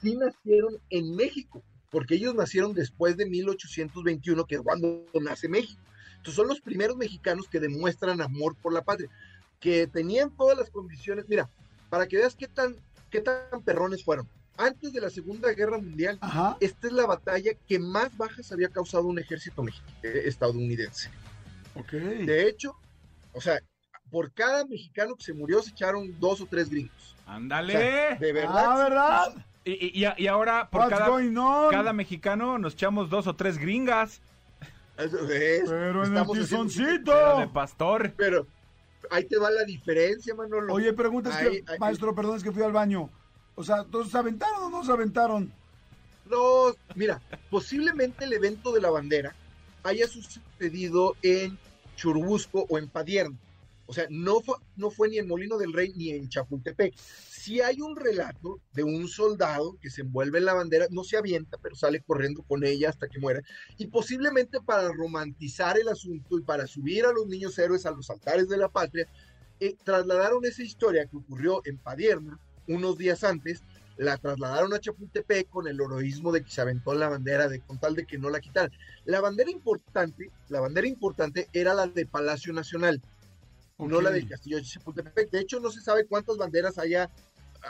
sí 0.01 0.15
nacieron 0.15 0.77
en 0.89 1.15
México, 1.15 1.63
porque 1.89 2.15
ellos 2.15 2.35
nacieron 2.35 2.73
después 2.73 3.17
de 3.17 3.25
1821, 3.25 4.45
que 4.45 4.55
es 4.55 4.61
cuando 4.61 5.05
nace 5.21 5.47
México. 5.47 5.81
Entonces 6.17 6.35
son 6.35 6.47
los 6.47 6.61
primeros 6.61 6.95
mexicanos 6.95 7.47
que 7.47 7.59
demuestran 7.59 8.21
amor 8.21 8.55
por 8.61 8.73
la 8.73 8.83
patria, 8.83 9.09
que 9.59 9.87
tenían 9.87 10.35
todas 10.35 10.57
las 10.57 10.69
condiciones. 10.69 11.25
Mira, 11.27 11.49
para 11.89 12.07
que 12.07 12.17
veas 12.17 12.35
qué 12.35 12.47
tan, 12.47 12.75
qué 13.09 13.21
tan 13.21 13.61
perrones 13.63 14.03
fueron. 14.03 14.27
Antes 14.55 14.93
de 14.93 15.01
la 15.01 15.09
Segunda 15.09 15.51
Guerra 15.51 15.79
Mundial, 15.79 16.17
Ajá. 16.21 16.57
esta 16.59 16.87
es 16.87 16.93
la 16.93 17.05
batalla 17.05 17.51
que 17.67 17.79
más 17.79 18.15
bajas 18.15 18.51
había 18.51 18.69
causado 18.69 19.05
un 19.05 19.19
ejército 19.19 19.65
eh, 20.03 20.23
estadounidense. 20.25 21.09
Okay. 21.75 22.25
De 22.25 22.47
hecho, 22.47 22.75
o 23.33 23.41
sea, 23.41 23.59
por 24.13 24.31
cada 24.31 24.63
mexicano 24.65 25.15
que 25.15 25.23
se 25.23 25.33
murió 25.33 25.63
se 25.63 25.71
echaron 25.71 26.19
dos 26.19 26.39
o 26.39 26.45
tres 26.45 26.69
gringos. 26.69 27.15
Ándale. 27.25 27.75
O 27.75 27.79
sea, 27.79 28.15
de 28.17 28.31
verdad. 28.31 28.65
Ah, 28.67 28.77
¿verdad? 28.77 29.45
Y, 29.65 30.03
y, 30.03 30.05
y, 30.17 30.27
ahora 30.27 30.69
por 30.69 30.87
cada, 30.87 31.09
cada 31.71 31.93
mexicano 31.93 32.59
nos 32.59 32.73
echamos 32.73 33.09
dos 33.09 33.25
o 33.25 33.35
tres 33.35 33.57
gringas. 33.57 34.21
Eso 34.97 35.17
es, 35.31 35.67
Pero 35.67 36.05
en 36.05 36.15
el 36.15 36.27
tizoncito. 36.27 37.11
Pero 37.11 37.37
de 37.39 37.47
pastor. 37.47 38.13
Pero 38.15 38.45
ahí 39.09 39.23
te 39.23 39.39
va 39.39 39.49
la 39.49 39.63
diferencia, 39.63 40.35
Manolo. 40.35 40.75
Oye, 40.75 40.93
preguntas 40.93 41.33
Ahí- 41.35 41.63
que, 41.63 41.71
ahí- 41.71 41.79
maestro, 41.79 42.13
perdón, 42.13 42.37
es 42.37 42.43
que 42.43 42.51
fui 42.51 42.61
al 42.61 42.71
baño. 42.71 43.09
O 43.55 43.63
sea, 43.63 43.83
¿todos 43.83 44.11
se 44.11 44.17
aventaron 44.19 44.61
o 44.61 44.69
no 44.69 44.83
se 44.83 44.91
aventaron? 44.91 45.51
No, 46.29 46.75
mira, 46.93 47.19
posiblemente 47.49 48.25
el 48.25 48.33
evento 48.33 48.71
de 48.73 48.81
la 48.81 48.91
bandera 48.91 49.33
haya 49.83 50.07
sucedido 50.07 51.15
en 51.23 51.57
Churubusco 51.95 52.67
o 52.69 52.77
en 52.77 52.87
Padierna. 52.87 53.37
O 53.93 53.95
sea, 53.95 54.07
no 54.09 54.41
fue, 54.41 54.55
no 54.75 54.89
fue 54.89 55.07
ni 55.07 55.19
en 55.19 55.27
Molino 55.27 55.55
del 55.59 55.71
Rey 55.71 55.93
ni 55.95 56.09
en 56.09 56.27
Chapultepec. 56.27 56.95
Sí 56.97 57.61
hay 57.61 57.79
un 57.79 57.95
relato 57.95 58.59
de 58.73 58.81
un 58.81 59.07
soldado 59.07 59.77
que 59.79 59.91
se 59.91 60.01
envuelve 60.01 60.39
en 60.39 60.45
la 60.45 60.55
bandera, 60.55 60.87
no 60.89 61.03
se 61.03 61.15
avienta, 61.15 61.59
pero 61.61 61.75
sale 61.75 62.01
corriendo 62.01 62.41
con 62.41 62.63
ella 62.63 62.89
hasta 62.89 63.07
que 63.07 63.19
muera. 63.19 63.43
Y 63.77 63.85
posiblemente 63.85 64.59
para 64.61 64.91
romantizar 64.91 65.77
el 65.77 65.89
asunto 65.89 66.39
y 66.39 66.41
para 66.41 66.65
subir 66.65 67.05
a 67.05 67.13
los 67.13 67.27
niños 67.27 67.59
héroes 67.59 67.85
a 67.85 67.91
los 67.91 68.09
altares 68.09 68.49
de 68.49 68.57
la 68.57 68.69
patria, 68.69 69.07
eh, 69.59 69.75
trasladaron 69.83 70.43
esa 70.43 70.63
historia 70.63 71.05
que 71.05 71.17
ocurrió 71.17 71.61
en 71.65 71.77
Padierna 71.77 72.39
unos 72.67 72.97
días 72.97 73.23
antes 73.23 73.61
la 73.97 74.17
trasladaron 74.17 74.73
a 74.73 74.79
Chapultepec 74.79 75.49
con 75.49 75.67
el 75.67 75.79
heroísmo 75.79 76.31
de 76.31 76.43
que 76.43 76.49
se 76.49 76.61
aventó 76.61 76.93
la 76.95 77.09
bandera 77.09 77.47
de 77.47 77.59
con 77.59 77.77
tal 77.79 77.93
de 77.95 78.05
que 78.05 78.17
no 78.17 78.29
la 78.29 78.39
quitaran. 78.39 78.71
La 79.05 79.21
bandera 79.21 79.51
importante, 79.51 80.31
la 80.49 80.61
bandera 80.61 80.87
importante 80.87 81.47
era 81.53 81.73
la 81.73 81.87
de 81.87 82.05
Palacio 82.05 82.53
Nacional, 82.53 83.01
no 83.77 83.97
Ok. 83.97 84.03
la 84.03 84.11
del 84.11 84.27
Castillo 84.27 84.57
de 84.57 84.63
Chapultepec. 84.63 85.29
De 85.29 85.39
hecho, 85.39 85.59
no 85.59 85.71
se 85.71 85.81
sabe 85.81 86.05
cuántas 86.05 86.37
banderas 86.37 86.77
haya 86.77 87.09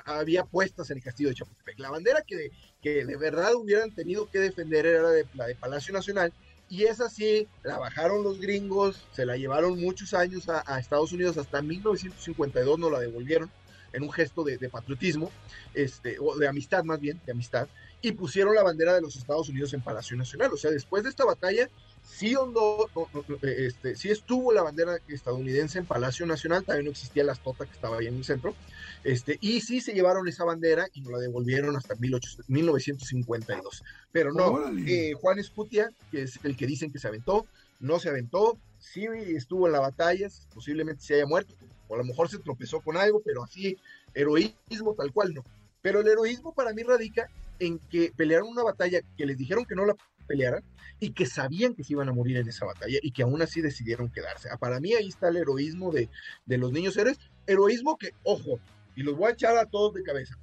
había 0.05 0.43
puestas 0.43 0.89
en 0.89 0.97
el 0.97 1.03
castillo 1.03 1.29
de 1.29 1.35
Chapultepec. 1.35 1.79
La 1.79 1.91
bandera 1.91 2.21
que, 2.21 2.49
que 2.81 3.05
de 3.05 3.15
verdad 3.15 3.53
hubieran 3.55 3.91
tenido 3.91 4.29
que 4.29 4.39
defender 4.39 4.85
era 4.85 5.09
de, 5.09 5.25
la 5.35 5.47
de 5.47 5.55
Palacio 5.55 5.93
Nacional, 5.93 6.33
y 6.69 6.85
esa 6.85 7.09
sí, 7.09 7.47
la 7.63 7.77
bajaron 7.77 8.23
los 8.23 8.39
gringos, 8.39 9.05
se 9.11 9.25
la 9.25 9.37
llevaron 9.37 9.79
muchos 9.79 10.13
años 10.13 10.49
a, 10.49 10.79
Estados 10.79 11.11
Unidos, 11.11 11.37
hasta 11.37 11.61
1952 11.61 12.79
no 12.79 12.89
la 12.89 12.99
devolvieron 12.99 13.51
en 13.91 14.01
un 14.01 14.11
gesto 14.11 14.43
de, 14.43 14.57
de, 14.57 14.69
patriotismo, 14.69 15.29
este, 15.75 16.17
o 16.19 16.35
de 16.35 16.47
amistad 16.47 16.83
más 16.83 16.99
bien, 16.99 17.21
de 17.27 17.31
amistad, 17.31 17.67
y 18.01 18.13
pusieron 18.13 18.55
la 18.55 18.63
bandera 18.63 18.95
de 18.95 19.01
los 19.01 19.15
Estados 19.15 19.49
Unidos 19.49 19.73
en 19.73 19.81
Palacio 19.81 20.17
Nacional. 20.17 20.51
O 20.51 20.57
sea, 20.57 20.71
después 20.71 21.03
de 21.03 21.09
esta 21.09 21.25
batalla, 21.25 21.69
sí, 22.03 22.35
ondó, 22.35 22.89
este, 23.41 23.95
sí 23.95 24.09
estuvo 24.09 24.51
la 24.53 24.63
bandera 24.63 24.97
estadounidense 25.07 25.79
en 25.79 25.85
Palacio 25.85 26.25
Nacional, 26.25 26.63
también 26.63 26.85
no 26.85 26.91
existía 26.91 27.23
la 27.23 27.33
estota 27.33 27.65
que 27.65 27.71
estaba 27.73 27.97
ahí 27.97 28.07
en 28.07 28.17
el 28.17 28.23
centro, 28.23 28.55
este, 29.03 29.37
y 29.41 29.61
sí 29.61 29.81
se 29.81 29.93
llevaron 29.93 30.27
esa 30.27 30.45
bandera 30.45 30.87
y 30.93 31.01
nos 31.01 31.13
la 31.13 31.19
devolvieron 31.19 31.75
hasta 31.75 31.95
18, 31.95 32.43
1952. 32.47 33.83
Pero 34.11 34.31
no, 34.31 34.71
eh, 34.87 35.13
Juan 35.19 35.39
Escutia, 35.39 35.91
que 36.11 36.23
es 36.23 36.39
el 36.43 36.55
que 36.55 36.67
dicen 36.67 36.91
que 36.91 36.99
se 36.99 37.07
aventó, 37.07 37.45
no 37.79 37.99
se 37.99 38.09
aventó, 38.09 38.57
sí 38.79 39.05
estuvo 39.35 39.67
en 39.67 39.73
la 39.73 39.79
batalla, 39.79 40.27
posiblemente 40.53 41.03
se 41.03 41.15
haya 41.15 41.25
muerto, 41.25 41.53
o 41.87 41.95
a 41.95 41.97
lo 41.97 42.03
mejor 42.03 42.29
se 42.29 42.39
tropezó 42.39 42.79
con 42.81 42.97
algo, 42.97 43.21
pero 43.25 43.43
así, 43.43 43.77
heroísmo 44.13 44.93
tal 44.97 45.11
cual 45.11 45.33
no. 45.33 45.43
Pero 45.83 45.99
el 45.99 46.07
heroísmo 46.07 46.53
para 46.53 46.73
mí 46.73 46.81
radica 46.81 47.29
en 47.59 47.77
que 47.77 48.13
pelearon 48.15 48.47
una 48.47 48.63
batalla 48.63 49.01
que 49.17 49.25
les 49.25 49.37
dijeron 49.37 49.65
que 49.65 49.75
no 49.75 49.85
la 49.85 49.95
pelearan 50.25 50.63
y 51.01 51.11
que 51.11 51.25
sabían 51.25 51.75
que 51.75 51.83
se 51.83 51.91
iban 51.91 52.07
a 52.07 52.13
morir 52.13 52.37
en 52.37 52.47
esa 52.47 52.65
batalla 52.65 52.99
y 53.01 53.11
que 53.11 53.23
aún 53.23 53.41
así 53.41 53.59
decidieron 53.59 54.09
quedarse. 54.09 54.47
Ah, 54.49 54.57
para 54.57 54.79
mí 54.79 54.93
ahí 54.93 55.09
está 55.09 55.27
el 55.27 55.35
heroísmo 55.35 55.91
de, 55.91 56.07
de 56.45 56.57
los 56.57 56.71
niños 56.71 56.95
héroes. 56.95 57.19
Heroísmo 57.45 57.97
que, 57.97 58.11
ojo, 58.23 58.61
y 58.95 59.03
los 59.03 59.17
voy 59.17 59.27
a 59.27 59.33
echar 59.33 59.57
a 59.57 59.65
todos 59.65 59.93
de 59.93 60.03
cabeza. 60.03 60.37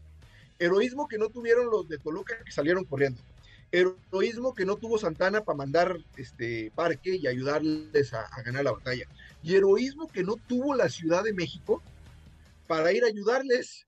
Heroísmo 0.58 1.08
que 1.08 1.16
no 1.16 1.30
tuvieron 1.30 1.70
los 1.70 1.88
de 1.88 1.96
Toluca 1.96 2.36
que 2.44 2.52
salieron 2.52 2.84
corriendo. 2.84 3.22
Heroísmo 3.72 4.54
que 4.54 4.66
no 4.66 4.76
tuvo 4.76 4.98
Santana 4.98 5.42
para 5.42 5.56
mandar 5.56 5.96
este 6.18 6.70
parque 6.74 7.16
y 7.16 7.26
ayudarles 7.26 8.12
a, 8.12 8.26
a 8.26 8.42
ganar 8.42 8.64
la 8.64 8.72
batalla. 8.72 9.06
Y 9.42 9.54
heroísmo 9.54 10.06
que 10.06 10.22
no 10.22 10.36
tuvo 10.36 10.74
la 10.74 10.90
Ciudad 10.90 11.24
de 11.24 11.32
México 11.32 11.82
para 12.66 12.92
ir 12.92 13.04
a 13.04 13.06
ayudarles. 13.06 13.86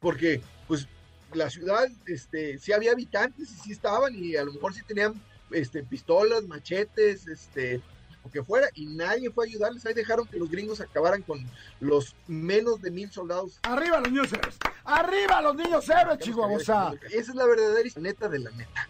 Porque, 0.00 0.40
pues, 0.66 0.88
la 1.34 1.50
ciudad, 1.50 1.86
este, 2.06 2.58
sí 2.58 2.72
había 2.72 2.92
habitantes 2.92 3.50
y 3.52 3.54
sí 3.54 3.72
estaban 3.72 4.14
y 4.14 4.34
a 4.34 4.44
lo 4.44 4.52
mejor 4.52 4.74
sí 4.74 4.80
tenían 4.86 5.14
este, 5.50 5.82
pistolas, 5.84 6.44
machetes, 6.44 7.28
este, 7.28 7.82
o 8.22 8.30
que 8.30 8.42
fuera, 8.42 8.68
y 8.74 8.86
nadie 8.86 9.30
fue 9.30 9.44
a 9.44 9.48
ayudarles. 9.48 9.84
Ahí 9.84 9.92
dejaron 9.92 10.26
que 10.26 10.38
los 10.38 10.50
gringos 10.50 10.80
acabaran 10.80 11.22
con 11.22 11.38
los 11.80 12.16
menos 12.26 12.80
de 12.80 12.90
mil 12.90 13.10
soldados. 13.12 13.60
¡Arriba 13.62 14.00
los 14.00 14.10
niños 14.10 14.32
héroes! 14.32 14.56
¡Arriba 14.84 15.42
los 15.42 15.54
niños 15.54 15.88
héroes, 15.88 16.18
Chihuahua! 16.18 16.58
Esa 16.58 16.92
es 17.10 17.34
la 17.34 17.46
verdadera 17.46 17.90
neta 17.96 18.28
de 18.28 18.38
la 18.38 18.50
neta. 18.52 18.88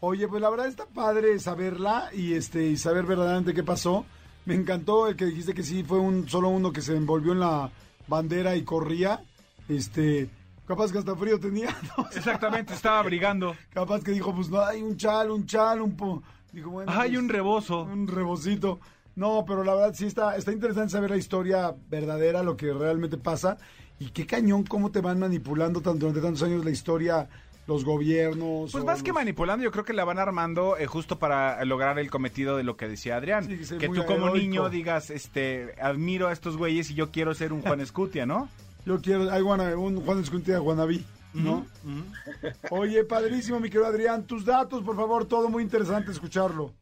Oye, 0.00 0.28
pues 0.28 0.40
la 0.40 0.50
verdad 0.50 0.68
está 0.68 0.86
padre 0.86 1.38
saberla 1.40 2.10
y 2.12 2.34
este 2.34 2.66
y 2.66 2.76
saber 2.76 3.06
verdaderamente 3.06 3.54
qué 3.54 3.64
pasó. 3.64 4.06
Me 4.44 4.54
encantó 4.54 5.08
el 5.08 5.16
que 5.16 5.24
dijiste 5.24 5.54
que 5.54 5.62
sí 5.62 5.82
fue 5.82 5.98
un 5.98 6.28
solo 6.28 6.48
uno 6.50 6.72
que 6.72 6.82
se 6.82 6.94
envolvió 6.94 7.32
en 7.32 7.40
la 7.40 7.72
bandera 8.06 8.54
y 8.54 8.62
corría. 8.62 9.24
Este, 9.68 10.28
Capaz 10.66 10.90
que 10.90 10.98
hasta 10.98 11.14
frío 11.14 11.38
tenía. 11.38 11.68
¿no? 11.96 12.06
Exactamente, 12.14 12.74
estaba 12.74 13.00
abrigando. 13.00 13.56
Capaz 13.72 14.02
que 14.02 14.12
dijo, 14.12 14.34
pues 14.34 14.48
no, 14.48 14.60
hay 14.60 14.82
un 14.82 14.96
chal, 14.96 15.30
un 15.30 15.46
chal, 15.46 15.80
un 15.80 15.96
po. 15.96 16.22
Dijo, 16.52 16.70
bueno. 16.70 16.90
Hay 16.92 17.10
pues, 17.10 17.22
un 17.22 17.28
rebozo. 17.28 17.82
Un 17.82 18.06
rebocito. 18.06 18.80
No, 19.16 19.44
pero 19.46 19.62
la 19.62 19.74
verdad 19.74 19.94
sí 19.94 20.06
está, 20.06 20.36
está 20.36 20.52
interesante 20.52 20.90
saber 20.90 21.10
la 21.10 21.16
historia 21.16 21.74
verdadera, 21.88 22.42
lo 22.42 22.56
que 22.56 22.72
realmente 22.72 23.16
pasa. 23.16 23.58
Y 23.98 24.10
qué 24.10 24.26
cañón, 24.26 24.64
cómo 24.64 24.90
te 24.90 25.00
van 25.00 25.20
manipulando 25.20 25.80
tanto, 25.80 26.06
durante 26.06 26.20
tantos 26.20 26.42
años 26.42 26.64
la 26.64 26.72
historia, 26.72 27.28
los 27.68 27.84
gobiernos. 27.84 28.72
Pues 28.72 28.84
más 28.84 28.98
los... 28.98 29.02
que 29.04 29.12
manipulando, 29.12 29.62
yo 29.62 29.70
creo 29.70 29.84
que 29.84 29.92
la 29.92 30.04
van 30.04 30.18
armando 30.18 30.76
eh, 30.76 30.86
justo 30.86 31.18
para 31.18 31.64
lograr 31.64 31.98
el 32.00 32.10
cometido 32.10 32.56
de 32.56 32.64
lo 32.64 32.76
que 32.76 32.88
decía 32.88 33.16
Adrián. 33.16 33.44
Sí, 33.44 33.56
que 33.56 33.78
que 33.78 33.88
tú 33.88 34.04
como 34.04 34.26
heroico. 34.26 34.36
niño 34.36 34.68
digas, 34.68 35.10
este, 35.10 35.74
admiro 35.80 36.26
a 36.26 36.32
estos 36.32 36.56
güeyes 36.56 36.90
y 36.90 36.94
yo 36.94 37.12
quiero 37.12 37.34
ser 37.34 37.52
un 37.52 37.62
Juan 37.62 37.80
Escutia, 37.80 38.26
¿no? 38.26 38.48
Yo 38.86 39.00
quiero, 39.00 39.30
hay 39.30 39.42
wanna, 39.42 39.76
un 39.76 40.04
Juan 40.04 40.20
Escutia 40.20 40.58
Guanabí, 40.58 41.04
¿no? 41.32 41.66
Uh 41.84 41.88
-huh. 41.88 42.54
Oye, 42.70 43.04
padrísimo, 43.04 43.58
mi 43.58 43.70
querido 43.70 43.86
Adrián, 43.86 44.26
tus 44.26 44.44
datos, 44.44 44.82
por 44.82 44.96
favor, 44.96 45.26
todo 45.26 45.48
muy 45.48 45.62
interesante 45.62 46.10
escucharlo. 46.10 46.72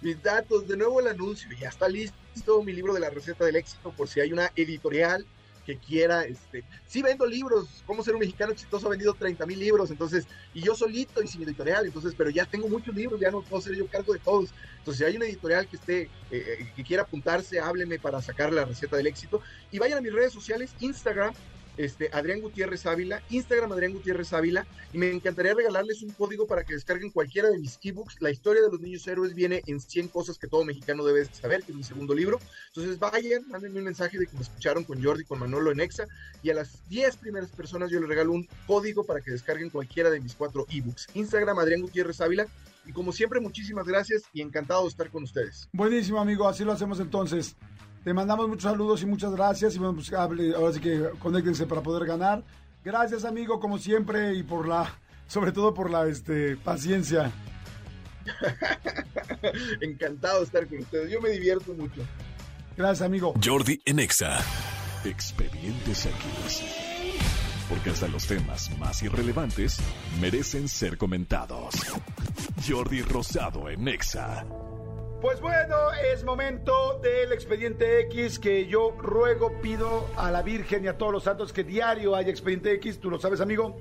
Mis 0.00 0.22
datos, 0.22 0.66
de 0.66 0.76
nuevo 0.76 1.00
el 1.00 1.08
anuncio, 1.08 1.48
ya 1.60 1.68
está 1.68 1.88
listo 1.88 2.62
mi 2.64 2.72
libro 2.72 2.94
de 2.94 3.00
la 3.00 3.10
receta 3.10 3.44
del 3.44 3.56
éxito, 3.56 3.92
por 3.94 4.08
si 4.08 4.20
hay 4.20 4.32
una 4.32 4.50
editorial 4.56 5.26
que 5.64 5.78
quiera, 5.78 6.24
este, 6.24 6.64
sí 6.86 7.02
vendo 7.02 7.26
libros, 7.26 7.82
cómo 7.86 8.02
ser 8.02 8.14
un 8.14 8.20
mexicano 8.20 8.52
exitoso, 8.52 8.86
ha 8.86 8.90
vendido 8.90 9.14
30 9.14 9.46
mil 9.46 9.58
libros, 9.58 9.90
entonces, 9.90 10.26
y 10.54 10.62
yo 10.62 10.74
solito 10.74 11.22
y 11.22 11.28
sin 11.28 11.42
editorial, 11.42 11.86
entonces, 11.86 12.14
pero 12.16 12.30
ya 12.30 12.44
tengo 12.46 12.68
muchos 12.68 12.94
libros, 12.94 13.20
ya 13.20 13.30
no 13.30 13.42
puedo 13.42 13.62
ser 13.62 13.74
yo 13.76 13.86
cargo 13.88 14.12
de 14.12 14.20
todos, 14.20 14.54
entonces 14.78 14.98
si 14.98 15.04
hay 15.04 15.16
una 15.16 15.26
editorial 15.26 15.68
que 15.68 15.76
esté, 15.76 16.10
eh, 16.30 16.72
que 16.74 16.82
quiera 16.84 17.02
apuntarse, 17.02 17.60
hábleme 17.60 17.98
para 17.98 18.20
sacar 18.22 18.52
la 18.52 18.64
receta 18.64 18.96
del 18.96 19.06
éxito, 19.06 19.40
y 19.70 19.78
vayan 19.78 19.98
a 19.98 20.02
mis 20.02 20.12
redes 20.12 20.32
sociales, 20.32 20.74
Instagram, 20.78 21.34
este, 21.76 22.10
Adrián 22.12 22.40
Gutiérrez 22.40 22.86
Ávila, 22.86 23.22
Instagram 23.30 23.72
Adrián 23.72 23.92
Gutiérrez 23.92 24.32
Ávila, 24.32 24.66
y 24.92 24.98
me 24.98 25.10
encantaría 25.10 25.54
regalarles 25.54 26.02
un 26.02 26.10
código 26.10 26.46
para 26.46 26.64
que 26.64 26.74
descarguen 26.74 27.10
cualquiera 27.10 27.48
de 27.50 27.58
mis 27.58 27.78
ebooks. 27.82 28.20
La 28.20 28.30
historia 28.30 28.62
de 28.62 28.70
los 28.70 28.80
niños 28.80 29.06
héroes 29.06 29.34
viene 29.34 29.62
en 29.66 29.80
100 29.80 30.08
cosas 30.08 30.38
que 30.38 30.48
todo 30.48 30.64
mexicano 30.64 31.04
debe 31.04 31.24
saber, 31.26 31.62
que 31.62 31.72
es 31.72 31.76
mi 31.76 31.84
segundo 31.84 32.14
libro. 32.14 32.38
Entonces 32.68 32.98
vayan, 32.98 33.48
mándenme 33.48 33.78
un 33.78 33.84
mensaje 33.84 34.18
de 34.18 34.26
que 34.26 34.36
me 34.36 34.42
escucharon 34.42 34.84
con 34.84 35.02
Jordi, 35.02 35.24
con 35.24 35.38
Manolo 35.38 35.70
en 35.72 35.80
Exa, 35.80 36.06
y 36.42 36.50
a 36.50 36.54
las 36.54 36.88
10 36.88 37.16
primeras 37.16 37.50
personas 37.50 37.90
yo 37.90 38.00
les 38.00 38.08
regalo 38.08 38.32
un 38.32 38.48
código 38.66 39.04
para 39.04 39.20
que 39.20 39.30
descarguen 39.30 39.70
cualquiera 39.70 40.10
de 40.10 40.20
mis 40.20 40.34
cuatro 40.34 40.66
ebooks. 40.70 41.08
Instagram 41.14 41.58
Adrián 41.58 41.82
Gutiérrez 41.82 42.20
Ávila, 42.20 42.46
y 42.86 42.92
como 42.92 43.12
siempre, 43.12 43.40
muchísimas 43.40 43.86
gracias 43.86 44.22
y 44.32 44.40
encantado 44.40 44.82
de 44.82 44.88
estar 44.88 45.10
con 45.10 45.22
ustedes. 45.22 45.68
Buenísimo, 45.72 46.20
amigo, 46.20 46.48
así 46.48 46.64
lo 46.64 46.72
hacemos 46.72 46.98
entonces. 47.00 47.56
Te 48.04 48.14
mandamos 48.14 48.48
muchos 48.48 48.64
saludos 48.64 49.02
y 49.02 49.06
muchas 49.06 49.32
gracias. 49.32 49.74
Y 49.74 49.78
bueno, 49.78 49.94
pues 49.94 50.12
hable, 50.12 50.54
ahora 50.54 50.72
sí 50.72 50.80
que 50.80 51.10
conéctense 51.18 51.66
para 51.66 51.82
poder 51.82 52.06
ganar. 52.06 52.42
Gracias, 52.84 53.24
amigo, 53.24 53.60
como 53.60 53.78
siempre, 53.78 54.34
y 54.34 54.42
por 54.42 54.66
la, 54.66 54.90
sobre 55.26 55.52
todo 55.52 55.74
por 55.74 55.90
la 55.90 56.06
este, 56.06 56.56
paciencia. 56.56 57.30
Encantado 59.80 60.38
de 60.38 60.44
estar 60.44 60.66
con 60.66 60.78
ustedes. 60.78 61.10
Yo 61.10 61.20
me 61.20 61.30
divierto 61.30 61.74
mucho. 61.74 62.02
Gracias, 62.76 63.06
amigo. 63.06 63.34
Jordi 63.44 63.82
Enexa. 63.84 64.40
Expedientes 65.04 66.06
X. 66.06 66.62
Porque 67.68 67.90
hasta 67.90 68.08
los 68.08 68.26
temas 68.26 68.76
más 68.78 69.02
irrelevantes 69.02 69.78
merecen 70.20 70.68
ser 70.68 70.96
comentados. 70.98 71.74
Jordi 72.66 73.02
Rosado 73.02 73.68
en 73.68 73.86
Exa. 73.88 74.44
Pues 75.20 75.40
bueno, 75.40 75.76
es 76.14 76.24
momento 76.24 76.98
del 77.02 77.32
expediente 77.32 78.00
X 78.02 78.38
que 78.38 78.66
yo 78.66 78.92
ruego, 78.98 79.52
pido 79.60 80.08
a 80.16 80.30
la 80.30 80.42
Virgen 80.42 80.84
y 80.84 80.88
a 80.88 80.96
todos 80.96 81.12
los 81.12 81.24
santos 81.24 81.52
que 81.52 81.62
diario 81.62 82.16
haya 82.16 82.30
expediente 82.30 82.72
X, 82.74 82.98
tú 83.00 83.10
lo 83.10 83.20
sabes 83.20 83.40
amigo. 83.40 83.80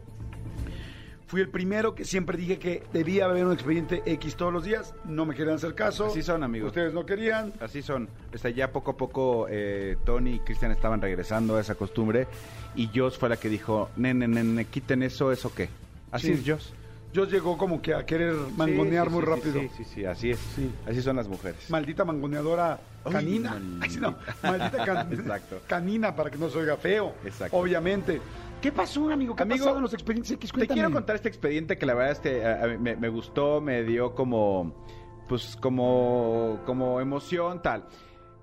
Fui 1.28 1.40
el 1.42 1.50
primero 1.50 1.94
que 1.96 2.04
siempre 2.06 2.38
dije 2.38 2.58
que 2.60 2.84
debía 2.92 3.26
haber 3.26 3.46
un 3.46 3.54
expediente 3.54 4.02
X 4.06 4.36
todos 4.36 4.52
los 4.52 4.64
días. 4.66 4.94
No 5.06 5.26
me 5.26 5.36
querían 5.36 5.56
hacer 5.58 5.76
caso. 5.76 6.08
Así 6.08 6.24
son, 6.24 6.44
amigos. 6.44 6.70
Ustedes 6.70 6.92
no 6.94 7.06
querían. 7.06 7.54
Así 7.62 7.84
son. 7.84 8.10
Está 8.34 8.50
ya 8.50 8.72
poco 8.72 8.92
a 8.92 8.98
poco 8.98 9.46
eh, 9.50 9.96
Tony 10.06 10.36
y 10.36 10.40
Cristian 10.40 10.72
estaban 10.72 11.00
regresando 11.02 11.56
a 11.58 11.62
esa 11.62 11.76
costumbre. 11.76 12.28
Y 12.76 12.90
Joss 12.94 13.18
fue 13.18 13.30
la 13.30 13.38
que 13.38 13.48
dijo, 13.48 13.90
nene, 13.96 14.28
nene, 14.28 14.66
quiten 14.66 15.04
eso, 15.04 15.32
¿eso 15.32 15.54
qué? 15.54 15.70
Así 16.12 16.28
Sí. 16.28 16.34
es 16.34 16.44
Joss. 16.50 16.74
Yo 17.12 17.26
llegó 17.26 17.58
como 17.58 17.82
que 17.82 17.94
a 17.94 18.06
querer 18.06 18.36
mangonear 18.56 19.06
Sí, 19.08 19.10
sí, 19.10 19.16
muy 19.16 19.24
sí, 19.26 19.30
rápido. 19.32 19.60
Sí, 19.62 19.70
sí, 19.78 19.84
sí, 19.84 20.06
así 20.06 20.30
es. 20.32 20.40
Sí. 20.56 20.72
Así 20.86 21.02
son 21.02 21.16
las 21.16 21.28
mujeres. 21.28 21.70
Maldita 21.70 22.06
mangoneadora 22.06 22.80
canina. 23.12 23.60
Ay, 23.82 23.98
no, 24.00 24.16
maldita 24.44 24.86
can- 24.86 25.12
Exacto. 25.20 25.60
canina 25.68 26.16
para 26.16 26.30
que 26.30 26.38
no 26.38 26.50
se 26.50 26.60
oiga 26.60 26.78
feo. 26.78 27.16
Exacto. 27.26 27.58
Obviamente. 27.58 28.22
¿Qué 28.62 28.72
pasó, 28.72 29.10
amigo? 29.10 29.36
¿Qué 29.36 29.44
Amigo, 29.44 29.56
ha 29.56 29.60
pasado 29.60 29.78
en 29.78 29.84
los 29.84 29.94
expedientes 29.94 30.32
X? 30.32 30.52
Te 30.52 30.68
quiero 30.68 30.92
contar 30.92 31.16
este 31.16 31.30
expediente 31.30 31.78
que 31.78 31.86
la 31.86 31.94
verdad 31.94 32.12
este, 32.12 32.46
a- 32.46 32.64
a 32.64 32.68
mí 32.68 32.78
me, 32.78 32.96
me 32.98 33.08
gustó, 33.10 33.62
me 33.62 33.84
dio 33.84 34.14
como, 34.14 34.86
pues 35.30 35.56
como, 35.60 36.60
como 36.66 37.00
emoción, 37.00 37.62
tal. 37.62 37.86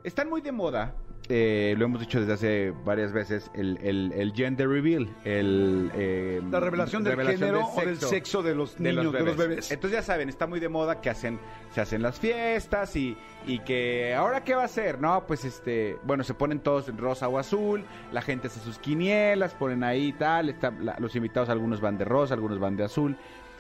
Están 0.03 0.29
muy 0.31 0.41
de 0.41 0.53
moda, 0.53 0.95
eh, 1.29 1.75
lo 1.77 1.85
hemos 1.87 2.01
dicho 2.01 2.21
desde 2.21 2.33
hace 2.33 2.71
varias 2.85 3.13
veces, 3.13 3.51
el, 3.55 3.79
el, 3.83 4.13
el 4.13 4.33
gender 4.33 4.69
reveal, 4.69 5.09
el... 5.25 5.91
eh, 5.95 6.41
La 6.51 6.61
revelación 6.61 7.03
del 7.05 7.21
género 7.27 7.67
o 7.67 7.81
del 7.81 7.99
sexo 7.99 8.43
de 8.43 8.55
los 8.55 8.77
de 8.79 8.93
niños, 8.93 9.13
de 9.13 9.21
los 9.23 9.37
bebés. 9.37 9.71
Entonces 9.73 9.99
ya 9.99 10.03
saben, 10.03 10.29
está 10.29 10.47
muy 10.47 10.61
de 10.61 10.69
moda 10.69 11.01
que 11.01 11.11
hacen, 11.11 11.39
se 11.73 11.81
hacen 11.81 12.03
las 12.03 12.19
fiestas 12.21 12.95
y, 12.97 13.17
y 13.47 13.59
que 13.61 14.15
ahora 14.15 14.45
qué 14.45 14.55
va 14.55 14.65
a 14.65 14.69
ser, 14.69 15.01
¿no? 15.01 15.27
Pues 15.27 15.45
este, 15.45 15.97
bueno, 16.05 16.23
se 16.25 16.35
ponen 16.35 16.61
todos 16.61 16.89
en 16.89 16.99
rosa 16.99 17.29
o 17.29 17.39
azul, 17.39 17.85
la 18.13 18.23
gente 18.23 18.47
hace 18.49 18.61
sus 18.61 18.79
quinielas, 18.79 19.55
ponen 19.55 19.85
ahí 19.85 20.07
y 20.09 20.13
tal, 20.13 20.49
está, 20.51 20.71
la- 20.71 20.97
los 20.99 21.15
invitados 21.17 21.49
algunos 21.49 21.81
van 21.81 21.99
de 21.99 22.05
rosa, 22.05 22.35
algunos 22.35 22.59
van 22.59 22.77
de 22.77 22.85
azul. 22.85 23.17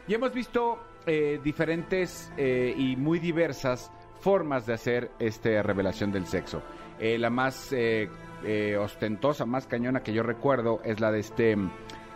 Y 0.08 0.14
hemos 0.14 0.32
visto 0.32 0.78
eh, 1.06 1.40
diferentes 1.42 2.32
eh, 2.36 2.74
y 2.76 2.96
muy 2.96 3.18
diversas 3.18 3.90
formas 4.20 4.66
de 4.66 4.72
hacer 4.74 5.10
esta 5.18 5.62
revelación 5.62 6.10
del 6.12 6.26
sexo. 6.26 6.62
Eh, 6.98 7.18
la 7.18 7.30
más 7.30 7.72
eh, 7.72 8.08
eh, 8.44 8.76
ostentosa, 8.76 9.44
más 9.46 9.66
cañona 9.66 10.02
que 10.02 10.12
yo 10.12 10.22
recuerdo 10.22 10.80
es 10.84 11.00
la 11.00 11.10
de 11.12 11.20
este 11.20 11.56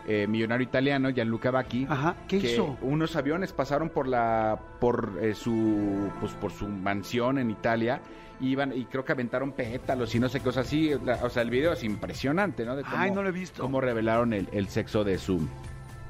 eh, 0.07 0.25
millonario 0.27 0.63
italiano, 0.65 1.09
Gianluca 1.11 1.51
Vacchi. 1.51 1.85
Ajá, 1.89 2.15
¿qué 2.27 2.39
que 2.39 2.53
hizo? 2.53 2.77
Unos 2.81 3.15
aviones 3.15 3.53
pasaron 3.53 3.89
por 3.89 4.07
la 4.07 4.59
por 4.79 5.19
eh, 5.21 5.33
su 5.35 6.09
pues 6.19 6.33
por 6.33 6.51
su 6.51 6.67
mansión 6.67 7.37
en 7.37 7.51
Italia. 7.51 8.01
Iban 8.39 8.75
y 8.75 8.85
creo 8.85 9.05
que 9.05 9.11
aventaron 9.11 9.51
pétalos 9.51 10.15
y 10.15 10.19
no 10.19 10.27
sé 10.27 10.39
qué 10.39 10.45
cosas 10.45 10.65
así. 10.65 10.91
La- 11.05 11.23
o 11.23 11.29
sea, 11.29 11.43
el 11.43 11.51
video 11.51 11.73
es 11.73 11.83
impresionante, 11.83 12.65
¿no? 12.65 12.75
De 12.75 12.83
Ay, 12.87 13.11
no 13.11 13.21
lo 13.21 13.29
he 13.29 13.31
visto. 13.31 13.61
Cómo 13.61 13.79
revelaron 13.81 14.33
el, 14.33 14.49
el 14.51 14.67
sexo 14.67 15.03
de 15.03 15.19
su 15.19 15.47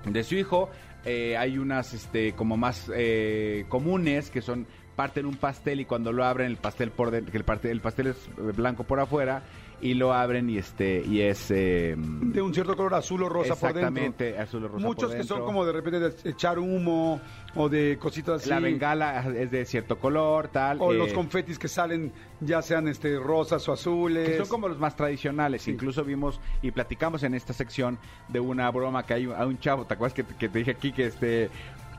de 0.05 0.24
su 0.24 0.36
hijo. 0.36 0.69
Eh, 1.03 1.36
hay 1.36 1.57
unas 1.57 1.93
este 1.93 2.32
como 2.34 2.55
más 2.55 2.89
eh, 2.95 3.65
comunes 3.67 4.30
que 4.30 4.41
son 4.41 4.65
parten 5.01 5.25
un 5.25 5.35
pastel 5.35 5.79
y 5.79 5.85
cuando 5.85 6.11
lo 6.11 6.23
abren 6.23 6.45
el 6.45 6.57
pastel 6.57 6.91
por 6.91 7.09
que 7.09 7.35
el 7.35 7.43
pastel, 7.43 7.71
el 7.71 7.81
pastel 7.81 8.05
es 8.07 8.29
blanco 8.55 8.83
por 8.83 8.99
afuera 8.99 9.41
y 9.81 9.95
lo 9.95 10.13
abren 10.13 10.47
y 10.47 10.59
este 10.59 11.03
y 11.03 11.21
es 11.21 11.49
eh, 11.49 11.95
De 11.97 12.39
un 12.39 12.53
cierto 12.53 12.75
color 12.75 12.93
azul 12.93 13.23
o 13.23 13.29
rosa 13.29 13.55
por 13.55 13.73
dentro. 13.73 13.79
exactamente 13.79 14.37
azul 14.37 14.65
o 14.65 14.67
rosa 14.67 14.85
Muchos 14.85 15.09
por 15.09 15.17
que 15.17 15.23
son 15.23 15.41
como 15.43 15.65
de 15.65 15.71
repente 15.71 15.99
de 15.99 16.29
echar 16.29 16.59
humo 16.59 17.19
o 17.55 17.67
de 17.67 17.97
cositas 17.99 18.41
así. 18.41 18.49
la 18.51 18.59
bengala 18.59 19.25
es 19.35 19.49
de 19.49 19.65
cierto 19.65 19.97
color 19.97 20.49
tal 20.49 20.77
O 20.79 20.93
eh, 20.93 20.97
los 20.99 21.11
confetis 21.13 21.57
que 21.57 21.67
salen, 21.67 22.11
ya 22.41 22.61
sean 22.61 22.87
este 22.87 23.17
rosas 23.17 23.67
o 23.67 23.73
azules. 23.73 24.29
que 24.29 24.37
son 24.37 24.49
como 24.49 24.67
los 24.67 24.77
más 24.77 24.95
tradicionales. 24.95 25.63
Sí. 25.63 25.71
Incluso 25.71 26.03
vimos 26.03 26.39
y 26.61 26.69
platicamos 26.69 27.23
en 27.23 27.33
esta 27.33 27.53
sección 27.53 27.97
de 28.27 28.39
una 28.39 28.69
broma 28.69 29.03
que 29.03 29.15
hay 29.15 29.25
a 29.35 29.47
un 29.47 29.57
chavo, 29.57 29.85
¿te 29.85 29.95
acuerdas 29.95 30.13
que, 30.13 30.23
que 30.23 30.47
te 30.47 30.59
dije 30.59 30.71
aquí 30.71 30.91
que 30.91 31.07
este 31.07 31.49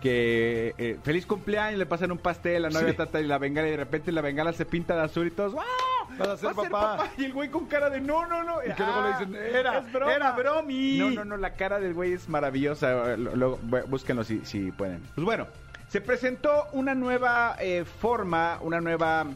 que 0.03 0.75
eh, 0.79 0.99
feliz 1.05 1.25
cumpleaños, 1.27 1.79
le 1.79 1.87
pasan 1.87 2.11
un 2.11 2.19
pastel, 2.19 2.63
la 2.63 2.71
novia 2.71 2.89
Sí. 2.89 2.95
trata 2.97 3.21
y 3.21 3.25
la 3.25 3.39
bengala 3.39 3.69
y 3.69 3.71
de 3.71 3.77
repente 3.77 4.11
la 4.11 4.21
bengala 4.21 4.53
se 4.53 4.67
pinta 4.67 4.97
de 4.97 5.03
azul 5.03 5.29
y 5.29 5.31
todos 5.31 5.55
¡ah! 5.57 6.15
Vas 6.19 6.29
a 6.29 6.37
ser 6.37 6.49
¡Va 6.51 6.55
papá! 6.65 7.13
Y 7.17 7.25
el 7.27 7.33
güey 7.33 7.49
con 7.51 7.67
cara 7.67 7.89
de 7.89 8.01
no, 8.01 8.27
no, 8.27 8.43
no. 8.43 8.61
Y 8.63 8.75
que 8.75 8.83
luego 8.83 9.01
le 9.03 9.09
Ah, 9.15 9.19
dicen, 9.21 9.35
"Era, 9.37 9.79
es 9.79 9.93
broma". 9.93 10.13
era 10.15 10.33
bromi. 10.33 10.99
No, 10.99 11.11
no, 11.13 11.25
no, 11.25 11.37
la 11.37 11.55
cara 11.55 11.79
del 11.81 11.95
güey 11.95 12.13
es 12.13 12.29
maravillosa. 12.29 13.17
Lo- 13.17 13.37
lo- 13.37 13.59
bu- 13.61 13.87
búsquenlo 13.87 14.25
si, 14.25 14.45
si 14.45 14.73
pueden. 14.73 15.01
Pues 15.15 15.25
bueno, 15.25 15.47
se 15.89 16.01
presentó 16.01 16.67
una 16.73 16.95
nueva 16.97 17.57
eh, 17.61 17.85
forma, 17.85 18.59
una 18.61 18.81
nueva 18.81 19.27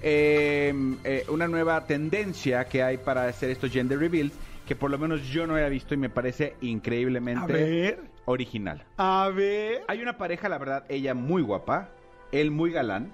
eh, 0.00 0.72
eh, 1.04 1.24
una 1.28 1.48
nueva 1.48 1.86
tendencia 1.86 2.64
que 2.68 2.82
hay 2.82 2.98
para 2.98 3.26
hacer 3.26 3.50
estos 3.50 3.70
gender 3.72 3.98
reveals 3.98 4.38
que 4.66 4.76
por 4.76 4.90
lo 4.90 4.98
menos 4.98 5.22
yo 5.24 5.46
no 5.46 5.54
había 5.54 5.68
visto 5.68 5.94
y 5.94 5.96
me 5.96 6.08
parece 6.10 6.56
A 6.60 6.64
increíblemente 6.64 7.52
ver, 7.52 7.98
original. 8.24 8.84
a 8.96 9.30
ver. 9.34 9.82
Hay 9.88 10.02
una 10.02 10.16
pareja, 10.16 10.48
la 10.48 10.58
verdad, 10.58 10.84
ella 10.88 11.14
muy 11.14 11.42
guapa, 11.42 11.88
él 12.32 12.50
muy 12.50 12.70
galán, 12.70 13.12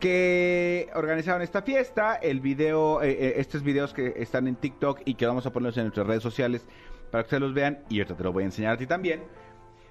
que 0.00 0.90
organizaron 0.94 1.42
esta 1.42 1.62
fiesta. 1.62 2.16
El 2.16 2.40
video, 2.40 3.02
eh, 3.02 3.10
eh, 3.10 3.34
estos 3.36 3.62
videos 3.62 3.92
que 3.94 4.14
están 4.16 4.48
en 4.48 4.56
TikTok 4.56 5.00
y 5.04 5.14
que 5.14 5.26
vamos 5.26 5.46
a 5.46 5.52
ponerlos 5.52 5.76
en 5.76 5.84
nuestras 5.84 6.06
redes 6.06 6.22
sociales 6.22 6.66
para 7.10 7.22
que 7.22 7.26
ustedes 7.26 7.42
los 7.42 7.54
vean. 7.54 7.80
Y 7.88 7.98
ahorita 7.98 8.16
te 8.16 8.24
lo 8.24 8.32
voy 8.32 8.42
a 8.42 8.46
enseñar 8.46 8.74
a 8.74 8.76
ti 8.76 8.86
también. 8.86 9.22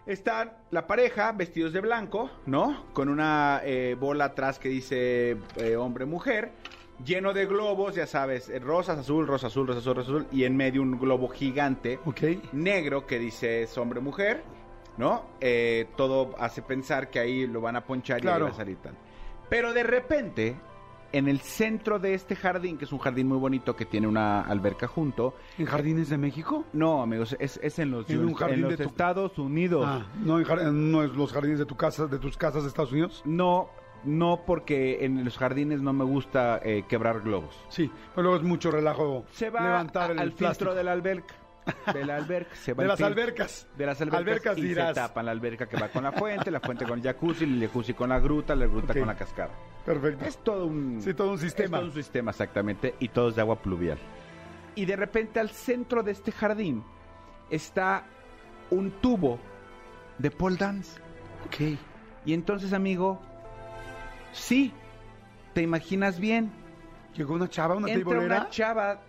Están 0.06 0.52
la 0.72 0.88
pareja 0.88 1.32
vestidos 1.32 1.74
de 1.74 1.80
blanco, 1.80 2.32
¿no? 2.48 2.86
Con 2.94 3.08
una 3.08 3.62
eh, 3.64 3.96
bola 4.00 4.26
atrás 4.26 4.58
que 4.58 4.68
dice 4.68 5.38
eh, 5.58 5.76
hombre-mujer, 5.76 6.52
lleno 7.06 7.34
de 7.34 7.46
globos, 7.46 7.96
ya 7.96 8.06
sabes, 8.08 8.50
eh, 8.50 8.60
rosas, 8.60 9.00
azul, 9.00 9.28
rosa, 9.28 9.48
azul, 9.48 9.68
rosa, 9.68 9.80
azul, 9.80 9.96
rosa, 9.96 10.12
azul, 10.12 10.28
y 10.32 10.44
en 10.44 10.56
medio 10.56 10.82
un 10.82 11.00
globo 11.00 11.28
gigante 11.30 12.00
negro 12.52 13.06
que 13.06 13.20
dice 13.20 13.64
es 13.64 13.78
hombre-mujer, 13.78 14.44
¿no? 14.98 15.24
Eh, 15.40 15.88
todo 15.96 16.36
hace 16.40 16.62
pensar 16.62 17.10
que 17.10 17.20
ahí 17.20 17.48
lo 17.48 17.62
van 17.62 17.76
a 17.76 17.86
ponchar 17.86 18.20
y 18.20 18.22
Claro. 18.22 18.46
ahí 18.46 18.52
va 18.52 18.56
a 18.56 18.58
salir 18.58 18.78
tal. 18.78 18.96
Pero 19.50 19.74
de 19.74 19.84
repente, 19.84 20.56
en 21.14 21.28
el 21.28 21.42
centro 21.42 22.00
de 22.00 22.14
este 22.14 22.36
jardín, 22.38 22.78
que 22.78 22.86
es 22.86 22.92
un 22.94 23.00
jardín 23.00 23.28
muy 23.28 23.38
bonito 23.38 23.76
que 23.76 23.86
tiene 23.86 24.08
una 24.08 24.42
alberca 24.42 24.88
junto, 24.88 25.36
¿En 25.58 25.66
Jardines 25.66 26.08
de 26.10 26.18
México? 26.18 26.64
no, 26.72 27.02
amigos, 27.02 27.36
es, 27.40 27.60
es 27.62 27.80
en 27.80 27.92
los, 27.92 28.10
En 28.10 28.20
un 28.22 28.30
en 28.30 28.34
jardín 28.36 28.62
los 28.62 28.72
de 28.72 28.78
tu- 28.78 28.84
Estados 28.90 29.38
Unidos. 29.38 29.86
Ah, 29.86 30.06
no, 30.24 30.40
en 30.40 30.92
no 30.92 31.04
es 31.04 31.12
los 31.12 31.34
jardines 31.34 31.60
de 31.60 31.66
tu 31.66 31.76
casa, 31.76 32.06
de 32.08 32.18
tus 32.20 32.38
casas 32.38 32.64
de 32.64 32.70
Estados 32.70 32.92
Unidos. 32.94 33.22
No, 33.26 33.70
no 34.04 34.42
porque 34.46 35.06
en 35.06 35.24
los 35.24 35.38
jardines 35.38 35.82
no 35.82 35.94
me 35.94 36.04
gusta 36.04 36.60
eh, 36.64 36.84
quebrar 36.88 37.22
globos. 37.22 37.56
Sí, 37.70 37.92
pero 38.16 38.24
luego 38.24 38.38
es 38.38 38.44
mucho 38.44 38.72
relajo 38.72 39.26
Se 39.32 39.50
va 39.50 39.62
levantar 39.62 40.10
a- 40.10 40.14
el 40.14 40.20
al 40.20 40.32
plástico. 40.32 40.48
filtro 40.72 40.76
de 40.76 40.84
la 40.84 40.92
alberca. 40.94 41.36
De 41.94 42.04
la 42.06 42.16
alberca. 42.16 42.56
Se 42.56 42.74
va 42.74 42.82
de 42.84 42.88
las 42.88 42.98
filtro. 42.98 43.14
albercas. 43.14 43.68
de 43.78 43.86
las 43.86 44.02
albercas, 44.02 44.20
Albercas 44.22 44.58
y 44.58 44.62
dirás. 44.64 44.88
se 44.90 44.94
tapan 44.96 45.26
la 45.28 45.32
alberca 45.32 45.68
que 45.70 45.78
va 45.78 45.90
con 45.90 46.04
la 46.04 46.12
fuente, 46.12 46.50
la 46.50 46.60
fuente 46.60 46.86
con 46.86 46.98
el 46.98 47.04
jacuzzi, 47.06 47.44
el 47.44 47.60
jacuzzi 47.62 47.94
con 47.94 48.10
la 48.10 48.20
gruta, 48.20 48.56
la 48.56 48.66
gruta 48.66 48.94
con 48.94 49.06
la 49.08 49.16
cascada. 49.16 49.52
Perfecto. 49.86 50.26
Es 50.26 50.38
todo 50.40 50.66
un 50.66 51.00
Sí, 51.02 51.14
todo 51.14 51.32
un 51.32 51.38
sistema. 51.40 51.78
Es 51.78 51.82
todo 51.82 51.90
un 51.92 51.96
sistema 51.96 52.32
exactamente 52.32 52.96
y 53.00 53.10
todo 53.10 53.30
es 53.30 53.36
de 53.36 53.42
agua 53.42 53.62
pluvial. 53.62 54.00
Y 54.74 54.86
de 54.86 54.96
repente 54.96 55.40
al 55.40 55.50
centro 55.52 56.02
de 56.02 56.12
este 56.14 56.32
jardín 56.32 56.84
está 57.52 58.06
un 58.72 58.90
tubo 59.02 59.38
de 60.18 60.32
pole 60.32 60.56
dance. 60.58 61.00
Ok. 61.46 61.78
Y 62.26 62.34
entonces, 62.34 62.74
amigo, 62.74 63.20
sí, 64.32 64.74
te 65.54 65.62
imaginas 65.62 66.20
bien, 66.20 66.52
Llegó 67.16 67.34
una 67.34 67.50
chava, 67.50 67.76
una 67.76 67.92
entra 67.92 68.20
una 68.20 68.50
chava, 68.50 69.02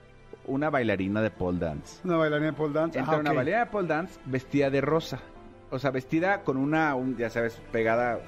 una 0.47 0.71
bailarina 0.71 1.23
de 1.23 1.31
pole 1.31 1.59
dance. 1.61 2.01
Una 2.03 2.17
bailarina 2.17 2.47
de 2.51 2.53
pole 2.57 2.73
dance. 2.75 2.99
Entra 2.99 3.15
Ah, 3.15 3.21
una 3.21 3.31
ok. 3.31 3.37
bailarina 3.37 3.65
de 3.65 3.71
pole 3.71 3.87
dance 3.89 4.19
vestida 4.25 4.71
de 4.71 4.81
rosa. 4.81 5.21
O 5.71 5.79
sea, 5.79 5.93
vestida 5.93 6.43
con 6.43 6.57
una, 6.57 6.97
un- 6.97 7.17
ya 7.17 7.31
sabes, 7.31 7.61
pegada 7.71 8.19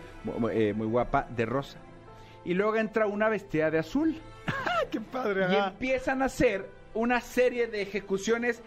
eh, 0.53 0.73
muy 0.77 0.87
guapa 0.87 1.27
de 1.37 1.45
rosa. 1.45 1.79
Y 2.45 2.55
luego 2.55 2.77
entra 2.77 3.09
una 3.09 3.29
vestida 3.29 3.69
de 3.73 3.81
azul. 3.81 4.17
Qué 4.93 5.01
padre. 5.01 5.47
Y 5.51 5.57
empiezan 5.57 6.23
a 6.23 6.27
hacer 6.27 6.71
una 6.95 7.21
serie 7.21 7.67
de 7.67 7.83
ejecuciones 7.83 8.63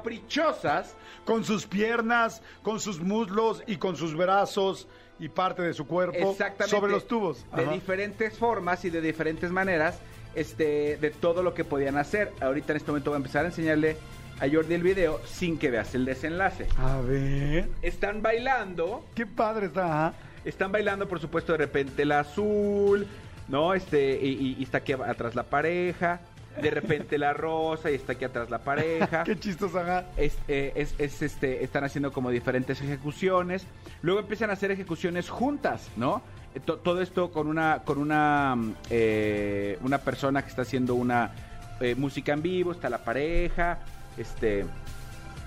caprichosas. 0.00 0.96
Con 1.26 1.44
sus 1.44 1.66
piernas, 1.66 2.42
con 2.62 2.80
sus 2.80 3.00
muslos 3.00 3.62
y 3.66 3.76
con 3.76 3.96
sus 3.96 4.14
brazos 4.16 4.88
y 5.18 5.28
parte 5.28 5.62
de 5.62 5.72
su 5.74 5.86
cuerpo 5.86 6.36
sobre 6.66 6.92
los 6.92 7.06
tubos. 7.06 7.44
De 7.54 7.62
Ajá. 7.62 7.72
diferentes 7.72 8.36
formas 8.38 8.84
y 8.84 8.90
de 8.90 9.00
diferentes 9.00 9.50
maneras. 9.50 9.98
Este, 10.34 10.98
de 10.98 11.10
todo 11.10 11.42
lo 11.42 11.54
que 11.54 11.64
podían 11.64 11.96
hacer. 11.96 12.30
Ahorita 12.42 12.72
en 12.72 12.76
este 12.76 12.90
momento 12.90 13.10
voy 13.10 13.16
a 13.16 13.18
empezar 13.18 13.44
a 13.44 13.48
enseñarle 13.48 13.96
a 14.38 14.46
Jordi 14.52 14.74
el 14.74 14.82
video 14.82 15.18
sin 15.24 15.58
que 15.58 15.70
veas 15.70 15.94
el 15.94 16.04
desenlace. 16.04 16.66
A 16.76 17.00
ver. 17.00 17.70
Están 17.80 18.20
bailando. 18.20 19.02
Qué 19.14 19.24
padre 19.24 19.66
está. 19.68 20.12
Están 20.44 20.72
bailando, 20.72 21.08
por 21.08 21.20
supuesto, 21.20 21.52
de 21.52 21.58
repente 21.58 22.02
el 22.02 22.12
azul, 22.12 23.06
¿no? 23.48 23.72
Este, 23.72 24.18
y, 24.22 24.28
y- 24.28 24.56
y 24.58 24.62
está 24.64 24.78
aquí 24.78 24.92
atrás 24.92 25.34
la 25.34 25.44
pareja. 25.44 26.20
De 26.60 26.70
repente 26.70 27.18
la 27.18 27.32
rosa 27.32 27.90
y 27.90 27.94
está 27.94 28.12
aquí 28.14 28.24
atrás 28.24 28.48
la 28.50 28.58
pareja. 28.58 29.24
Qué 29.24 29.38
chistosa. 29.38 29.80
ajá. 29.82 30.04
Es, 30.16 30.36
eh, 30.48 30.72
es- 30.76 30.94
es, 30.98 31.22
este, 31.22 31.62
están 31.64 31.84
haciendo 31.84 32.12
como 32.12 32.30
diferentes 32.30 32.80
ejecuciones. 32.80 33.66
Luego 34.02 34.20
empiezan 34.20 34.50
a 34.50 34.54
hacer 34.54 34.70
ejecuciones 34.70 35.28
juntas, 35.28 35.88
¿no? 35.96 36.22
Eh, 36.54 36.60
to- 36.60 36.78
todo 36.78 37.02
esto 37.02 37.30
con 37.30 37.46
una, 37.46 37.82
con 37.84 37.98
una, 37.98 38.54
mm, 38.56 38.74
eh, 38.90 39.78
una 39.82 39.98
persona 39.98 40.42
que 40.42 40.48
está 40.48 40.62
haciendo 40.62 40.94
una 40.94 41.30
eh, 41.80 41.94
música 41.94 42.32
en 42.32 42.40
vivo, 42.40 42.72
está 42.72 42.88
la 42.88 43.04
pareja, 43.04 43.80
este, 44.16 44.64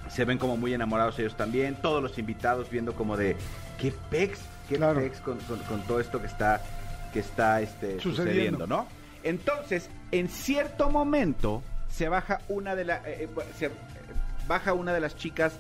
se 0.10 0.26
ven 0.26 0.38
como 0.38 0.58
muy 0.58 0.74
enamorados 0.76 1.18
ellos 1.18 1.36
también, 1.36 1.76
todos 1.82 2.04
los 2.04 2.20
invitados 2.20 2.70
viendo 2.70 2.94
como 2.94 3.18
de 3.18 3.36
qué 3.80 3.92
pex, 4.12 4.40
qué 4.68 4.76
Claro. 4.76 5.00
pex 5.00 5.20
con, 5.22 5.40
con- 5.40 5.58
con 5.60 5.82
todo 5.82 6.00
esto 6.00 6.22
que 6.22 6.28
está, 6.28 6.62
que 7.14 7.20
está 7.22 7.62
este, 7.62 8.00
Sucediendo. 8.00 8.14
sucediendo, 8.24 8.68
¿no? 8.68 8.99
Entonces, 9.24 9.90
en 10.12 10.30
cierto 10.30 10.90
momento 10.90 11.62
se 11.90 12.10
baja 12.10 12.40
una 12.50 12.76
de 12.76 12.86
las 12.86 13.02
se 13.58 13.70
baja 14.48 14.74
una 14.74 14.94
de 14.94 15.00
las 15.00 15.16
chicas, 15.16 15.54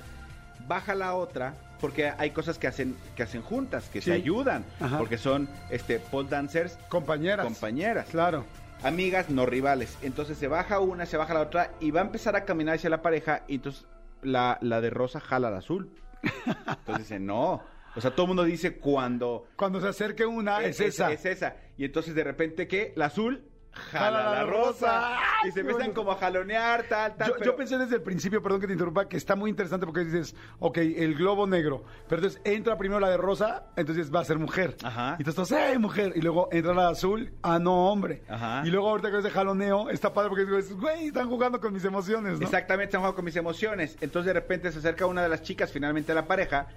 baja 0.67 0.95
la 0.95 1.15
otra 1.15 1.53
porque 1.79 2.11
hay 2.17 2.31
cosas 2.31 2.57
que 2.57 2.67
hacen 2.67 2.95
que 3.15 3.23
hacen 3.23 3.41
juntas, 3.41 3.89
que 3.89 4.01
Sí. 4.01 4.09
se 4.09 4.13
ayudan, 4.13 4.65
Ajá. 4.79 4.97
porque 4.97 5.17
son 5.17 5.47
este 5.69 5.99
pole 5.99 6.27
dancers 6.29 6.77
Compañeras. 6.89 7.45
compañeras, 7.45 8.07
Claro. 8.09 8.43
amigas, 8.83 9.29
no 9.29 9.45
rivales. 9.45 9.97
Entonces 10.01 10.37
se 10.37 10.47
baja 10.47 10.79
una, 10.79 11.05
se 11.05 11.17
baja 11.17 11.33
la 11.33 11.41
otra 11.41 11.71
y 11.79 11.91
va 11.91 12.01
a 12.01 12.03
empezar 12.03 12.35
a 12.35 12.45
caminar 12.45 12.75
hacia 12.75 12.89
la 12.89 13.01
pareja 13.01 13.43
y 13.47 13.55
entonces 13.55 13.85
la, 14.21 14.57
la 14.61 14.81
de 14.81 14.89
rosa 14.89 15.19
jala 15.19 15.49
la 15.49 15.57
azul. 15.59 15.89
Entonces 16.45 16.97
dice, 17.07 17.19
no. 17.19 17.63
O 17.95 18.01
sea, 18.01 18.11
todo 18.11 18.23
el 18.23 18.27
mundo 18.29 18.43
dice 18.43 18.77
cuando 18.77 19.47
Cuando 19.55 19.79
se 19.81 19.87
acerque 19.87 20.25
una, 20.25 20.61
es, 20.63 20.79
esa. 20.79 21.11
es 21.11 21.25
esa. 21.25 21.55
Y 21.77 21.85
entonces 21.85 22.13
de 22.13 22.23
repente 22.23 22.67
que 22.67 22.93
la 22.95 23.05
azul 23.05 23.43
jala, 23.71 24.23
la 24.23 24.31
la 24.31 24.43
rosa. 24.45 24.69
rosa. 24.69 25.17
¡Ay, 25.43 25.49
Y 25.49 25.51
se 25.51 25.59
empiezan 25.61 25.91
como 25.93 26.11
a 26.11 26.15
jalonear, 26.15 26.83
tal, 26.89 27.15
tal. 27.15 27.27
Yo, 27.29 27.33
pero- 27.33 27.45
yo 27.45 27.55
pensé 27.55 27.77
desde 27.77 27.95
el 27.95 28.01
principio, 28.01 28.41
perdón 28.41 28.61
que 28.61 28.67
te 28.67 28.73
interrumpa, 28.73 29.07
que 29.07 29.17
está 29.17 29.35
muy 29.35 29.49
interesante 29.49 29.85
porque 29.85 30.03
dices, 30.03 30.35
ok, 30.59 30.77
el 30.77 31.15
globo 31.15 31.47
negro, 31.47 31.83
pero 32.07 32.21
entonces 32.21 32.41
entra 32.43 32.77
primero 32.77 32.99
la 32.99 33.09
de 33.09 33.17
rosa, 33.17 33.65
entonces 33.75 34.13
va 34.13 34.19
a 34.21 34.25
ser 34.25 34.37
mujer. 34.39 34.75
Ajá. 34.83 35.15
Y 35.19 35.23
entonces, 35.27 35.57
¡eh, 35.57 35.77
mujer! 35.79 36.13
Y 36.15 36.21
luego 36.21 36.49
entra 36.51 36.73
la 36.73 36.85
de 36.87 36.91
azul, 36.91 37.31
ah, 37.41 37.59
no, 37.59 37.89
hombre. 37.91 38.23
Ajá. 38.27 38.63
Y 38.65 38.69
luego 38.69 38.89
ahorita 38.89 39.11
que 39.11 39.17
es 39.19 39.23
de 39.23 39.31
jaloneo, 39.31 39.89
está 39.89 40.13
padre 40.13 40.29
porque 40.29 40.45
dices, 40.45 40.73
güey, 40.73 41.07
están 41.07 41.29
jugando 41.29 41.59
con 41.61 41.73
mis 41.73 41.85
emociones, 41.85 42.39
¿no? 42.39 42.45
Exactamente, 42.45 42.85
están 42.89 43.01
jugando 43.01 43.15
con 43.15 43.25
mis 43.25 43.35
emociones. 43.35 43.97
Entonces 44.01 44.27
de 44.27 44.33
repente 44.33 44.71
se 44.71 44.79
acerca 44.79 45.05
una 45.05 45.21
de 45.23 45.29
las 45.29 45.41
chicas 45.43 45.71
finalmente 45.71 46.11
a 46.11 46.15
la 46.15 46.25
pareja. 46.27 46.67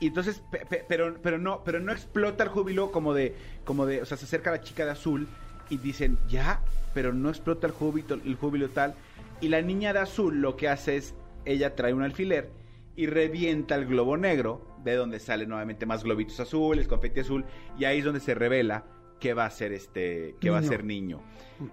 Y 0.00 0.06
entonces, 0.08 0.40
pe- 0.50 0.64
pe- 0.64 0.84
pero, 0.88 1.16
pero 1.20 1.38
no, 1.38 1.62
pero 1.64 1.80
no 1.80 1.90
explota 1.90 2.44
el 2.44 2.50
júbilo 2.50 2.92
como 2.92 3.12
de, 3.14 3.34
como 3.64 3.84
de, 3.84 4.00
o 4.00 4.06
sea, 4.06 4.16
se 4.16 4.26
acerca 4.26 4.52
la 4.52 4.60
chica 4.60 4.84
de 4.84 4.92
azul 4.92 5.26
y 5.70 5.78
dicen, 5.78 6.18
ya, 6.28 6.60
pero 6.94 7.12
no 7.12 7.28
explota 7.28 7.66
el 7.66 7.72
júbilo, 7.72 8.14
el 8.24 8.34
júbilo 8.36 8.68
tal. 8.70 8.94
Y 9.40 9.48
la 9.48 9.62
niña 9.62 9.92
de 9.92 10.00
azul 10.00 10.40
lo 10.40 10.56
que 10.56 10.68
hace 10.68 10.96
es, 10.96 11.14
ella 11.44 11.74
trae 11.74 11.92
un 11.94 12.02
alfiler 12.02 12.50
y 12.96 13.06
revienta 13.06 13.74
el 13.76 13.86
globo 13.86 14.16
negro, 14.16 14.66
de 14.84 14.94
donde 14.94 15.18
salen 15.20 15.48
nuevamente 15.48 15.86
más 15.86 16.02
globitos 16.04 16.38
azules, 16.40 16.88
confeti 16.88 17.20
azul, 17.20 17.44
y 17.78 17.84
ahí 17.84 17.98
es 17.98 18.04
donde 18.04 18.20
se 18.20 18.34
revela 18.34 18.84
que 19.20 19.34
va 19.34 19.46
a 19.46 19.50
ser 19.50 19.72
este, 19.72 20.36
que 20.40 20.50
va 20.50 20.58
a 20.58 20.60
Niño. 20.60 20.70
ser 20.72 20.84
niño. 20.84 21.22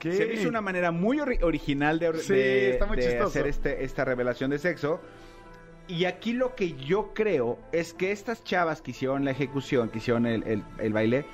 Se 0.02 0.34
hizo 0.34 0.50
una 0.50 0.62
manera 0.62 0.92
muy 0.92 1.18
ori- 1.18 1.42
original 1.44 2.00
de, 2.00 2.14
Sí, 2.18 2.34
de- 2.34 2.70
está 2.72 2.86
muy 2.88 2.98
de 2.98 3.04
chistoso. 3.04 3.28
hacer 3.28 3.48
este, 3.48 3.84
esta 3.84 4.04
revelación 4.04 4.50
de 4.50 4.58
sexo. 4.58 5.00
Y 5.88 6.06
aquí 6.06 6.34
lo 6.34 6.56
que 6.56 6.74
yo 6.74 7.14
creo 7.14 7.60
es 7.72 7.94
que 7.94 8.12
estas 8.12 8.44
chavas 8.44 8.82
que 8.82 8.92
hicieron 8.92 9.24
la 9.26 9.32
ejecución, 9.32 9.90
que 9.90 10.00
hicieron 10.00 10.26
el, 10.26 10.42
el- 10.48 10.64
el 10.80 10.94
baile, 10.94 11.26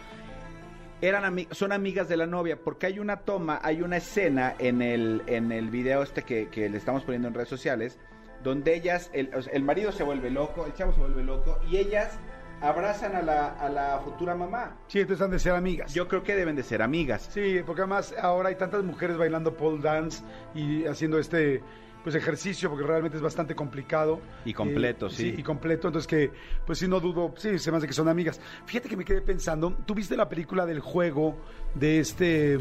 eran 1.01 1.23
ami- 1.23 1.47
son 1.51 1.71
amigas 1.71 2.07
de 2.07 2.17
la 2.17 2.27
novia, 2.27 2.57
porque 2.63 2.85
hay 2.85 2.99
una 2.99 3.17
toma, 3.17 3.59
hay 3.63 3.81
una 3.81 3.97
escena 3.97 4.55
en 4.59 4.81
el, 4.81 5.23
en 5.27 5.51
el 5.51 5.69
video 5.69 6.03
este 6.03 6.23
que, 6.23 6.49
que 6.49 6.69
le 6.69 6.77
estamos 6.77 7.03
poniendo 7.03 7.27
en 7.27 7.33
redes 7.33 7.49
sociales, 7.49 7.99
donde 8.43 8.73
ellas, 8.75 9.09
el, 9.13 9.33
o 9.35 9.41
sea, 9.41 9.53
el 9.53 9.63
marido 9.63 9.91
se 9.91 10.03
vuelve 10.03 10.29
loco, 10.29 10.65
el 10.65 10.73
chavo 10.73 10.93
se 10.93 10.99
vuelve 10.99 11.23
loco, 11.23 11.59
y 11.69 11.77
ellas 11.77 12.17
abrazan 12.61 13.15
a 13.15 13.21
la, 13.23 13.47
a 13.49 13.69
la 13.69 13.99
futura 14.03 14.35
mamá. 14.35 14.77
Sí, 14.87 14.99
entonces 14.99 15.23
han 15.25 15.31
de 15.31 15.39
ser 15.39 15.53
amigas. 15.53 15.93
Yo 15.93 16.07
creo 16.07 16.21
que 16.21 16.35
deben 16.35 16.55
de 16.55 16.61
ser 16.61 16.83
amigas. 16.83 17.27
Sí, 17.31 17.61
porque 17.65 17.81
además 17.81 18.13
ahora 18.21 18.49
hay 18.49 18.55
tantas 18.55 18.83
mujeres 18.83 19.17
bailando 19.17 19.57
pole 19.57 19.81
dance 19.81 20.23
y 20.53 20.85
haciendo 20.85 21.17
este 21.17 21.63
pues 22.03 22.15
ejercicio 22.15 22.69
porque 22.69 22.85
realmente 22.85 23.17
es 23.17 23.23
bastante 23.23 23.53
complicado. 23.55 24.19
Y 24.45 24.53
completo, 24.53 25.07
Eh, 25.07 25.11
sí. 25.11 25.35
y 25.37 25.43
completo, 25.43 25.87
entonces 25.87 26.07
que 26.07 26.31
pues 26.65 26.79
sí 26.79 26.87
no 26.87 26.99
dudo, 26.99 27.33
sí, 27.37 27.59
se 27.59 27.71
me 27.71 27.77
hace 27.77 27.87
que 27.87 27.93
son 27.93 28.07
amigas. 28.09 28.39
Fíjate 28.65 28.89
que 28.89 28.97
me 28.97 29.05
quedé 29.05 29.21
pensando, 29.21 29.75
¿tú 29.85 29.93
viste 29.93 30.17
la 30.17 30.27
película 30.27 30.65
del 30.65 30.79
juego 30.79 31.37
de 31.75 31.99
este 31.99 32.59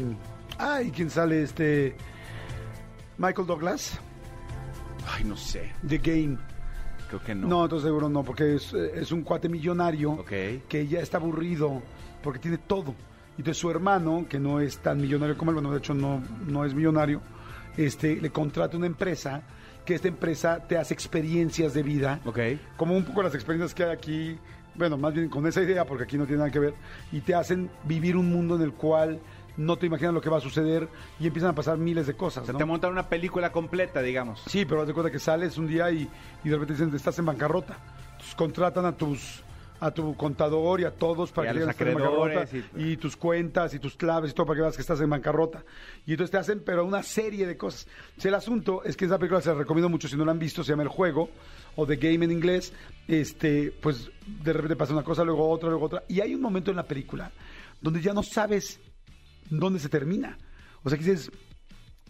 ay, 0.57 0.91
quién 0.91 1.09
sale 1.09 1.43
este 1.43 1.95
Michael 3.17 3.47
Douglas? 3.47 3.99
Ay, 5.07 5.23
no 5.23 5.35
sé, 5.35 5.71
The 5.87 5.97
Game. 5.97 6.37
creo 7.09 7.23
que 7.23 7.33
no. 7.35 7.47
No, 7.47 7.63
entonces 7.63 7.87
seguro 7.87 8.07
no, 8.09 8.23
porque 8.23 8.55
es, 8.55 8.73
es 8.73 9.11
un 9.11 9.23
cuate 9.23 9.49
millonario 9.49 10.23
que 10.25 10.87
ya 10.87 10.99
está 10.99 11.17
aburrido 11.17 11.81
porque 12.23 12.39
tiene 12.39 12.57
todo. 12.59 12.91
Y 13.37 13.41
entonces 13.41 13.57
su 13.59 13.71
hermano, 13.71 14.25
que 14.29 14.39
no 14.39 14.59
es 14.59 14.77
tan 14.79 15.01
millonario 15.01 15.35
como 15.37 15.51
él, 15.51 15.55
bueno, 15.55 15.71
de 15.71 15.79
hecho 15.79 15.93
no, 15.93 16.21
no 16.47 16.63
es 16.65 16.73
millonario, 16.75 17.21
este, 17.77 18.15
le 18.17 18.29
contrata 18.31 18.77
una 18.77 18.85
empresa, 18.87 19.43
que 19.85 19.95
esta 19.95 20.07
empresa 20.07 20.59
te 20.67 20.77
hace 20.77 20.93
experiencias 20.93 21.73
de 21.73 21.83
vida, 21.83 22.19
Ok. 22.25 22.39
como 22.77 22.95
un 22.95 23.03
poco 23.03 23.23
las 23.23 23.33
experiencias 23.33 23.73
que 23.73 23.83
hay 23.83 23.91
aquí, 23.91 24.37
bueno, 24.75 24.97
más 24.97 25.13
bien 25.13 25.27
con 25.29 25.45
esa 25.47 25.61
idea, 25.61 25.85
porque 25.85 26.03
aquí 26.03 26.17
no 26.17 26.25
tiene 26.25 26.39
nada 26.39 26.51
que 26.51 26.59
ver, 26.59 26.73
y 27.11 27.21
te 27.21 27.33
hacen 27.35 27.69
vivir 27.85 28.15
un 28.15 28.29
mundo 28.29 28.55
en 28.55 28.61
el 28.61 28.73
cual 28.73 29.19
no 29.57 29.77
te 29.77 29.85
imaginas 29.85 30.13
lo 30.13 30.21
que 30.21 30.29
va 30.29 30.37
a 30.37 30.41
suceder 30.41 30.87
y 31.19 31.27
empiezan 31.27 31.49
a 31.51 31.55
pasar 31.55 31.77
miles 31.77 32.07
de 32.07 32.13
cosas. 32.15 32.43
O 32.43 32.45
sea, 32.45 32.53
¿no? 32.53 32.59
te 32.59 32.65
montan 32.65 32.91
una 32.91 33.09
película 33.09 33.51
completa, 33.51 34.01
digamos. 34.01 34.41
Sí, 34.47 34.63
pero 34.65 34.81
haz 34.81 34.87
de 34.87 34.93
cuenta 34.93 35.11
que 35.11 35.19
sales 35.19 35.57
un 35.57 35.67
día 35.67 35.91
y, 35.91 36.07
y 36.43 36.49
de 36.49 36.55
repente 36.55 36.73
dicen, 36.73 36.95
estás 36.95 37.19
en 37.19 37.25
bancarrota. 37.25 37.77
Entonces 38.11 38.33
contratan 38.35 38.85
a 38.85 38.95
tus 38.95 39.43
a 39.81 39.91
tu 39.91 40.15
contador 40.15 40.79
y 40.79 40.85
a 40.85 40.91
todos 40.91 41.31
para 41.31 41.47
Y 41.47 41.49
a 41.49 41.53
que 41.53 41.59
que 41.65 41.71
estás 41.71 41.87
en 41.87 41.93
bancarrota 41.95 42.57
y- 42.77 42.91
y... 42.93 42.97
tus 42.97 43.17
cuentas 43.17 43.73
y 43.73 43.79
tus 43.79 43.95
claves 43.97 44.31
y 44.31 44.33
todo 44.33 44.45
para 44.45 44.57
que 44.57 44.61
veas 44.61 44.75
que 44.75 44.81
estás 44.81 45.01
en 45.01 45.09
bancarrota. 45.09 45.65
Y 46.05 46.11
entonces 46.11 46.31
te 46.31 46.37
hacen, 46.37 46.61
pero 46.63 46.85
una 46.85 47.01
serie 47.03 47.45
de 47.47 47.57
cosas. 47.57 47.87
Si 48.17 48.27
el 48.27 48.35
asunto 48.35 48.83
es 48.85 48.95
que 48.95 49.05
esa 49.05 49.17
película 49.17 49.41
se 49.41 49.49
la 49.49 49.55
recomiendo 49.55 49.89
mucho 49.89 50.07
si 50.07 50.15
no 50.15 50.23
la 50.23 50.31
han 50.31 50.39
visto, 50.39 50.63
se 50.63 50.69
llama 50.71 50.83
El 50.83 50.89
Juego 50.89 51.29
o 51.75 51.85
The 51.87 51.95
Game 51.97 52.23
en 52.23 52.31
inglés. 52.31 52.71
Este, 53.07 53.73
pues 53.81 54.09
de 54.25 54.53
repente 54.53 54.75
pasa 54.75 54.93
una 54.93 55.03
cosa, 55.03 55.23
luego 55.23 55.49
otra, 55.49 55.67
luego 55.69 55.87
otra. 55.87 56.03
Y 56.07 56.21
hay 56.21 56.33
un 56.35 56.41
momento 56.41 56.69
en 56.71 56.77
la 56.77 56.83
película 56.85 57.31
donde 57.81 57.99
ya 58.01 58.13
no 58.13 58.21
sabes 58.23 58.79
dónde 59.49 59.79
se 59.79 59.89
termina. 59.89 60.37
O 60.83 60.89
sea, 60.89 60.97
que 60.99 61.03
dices, 61.05 61.31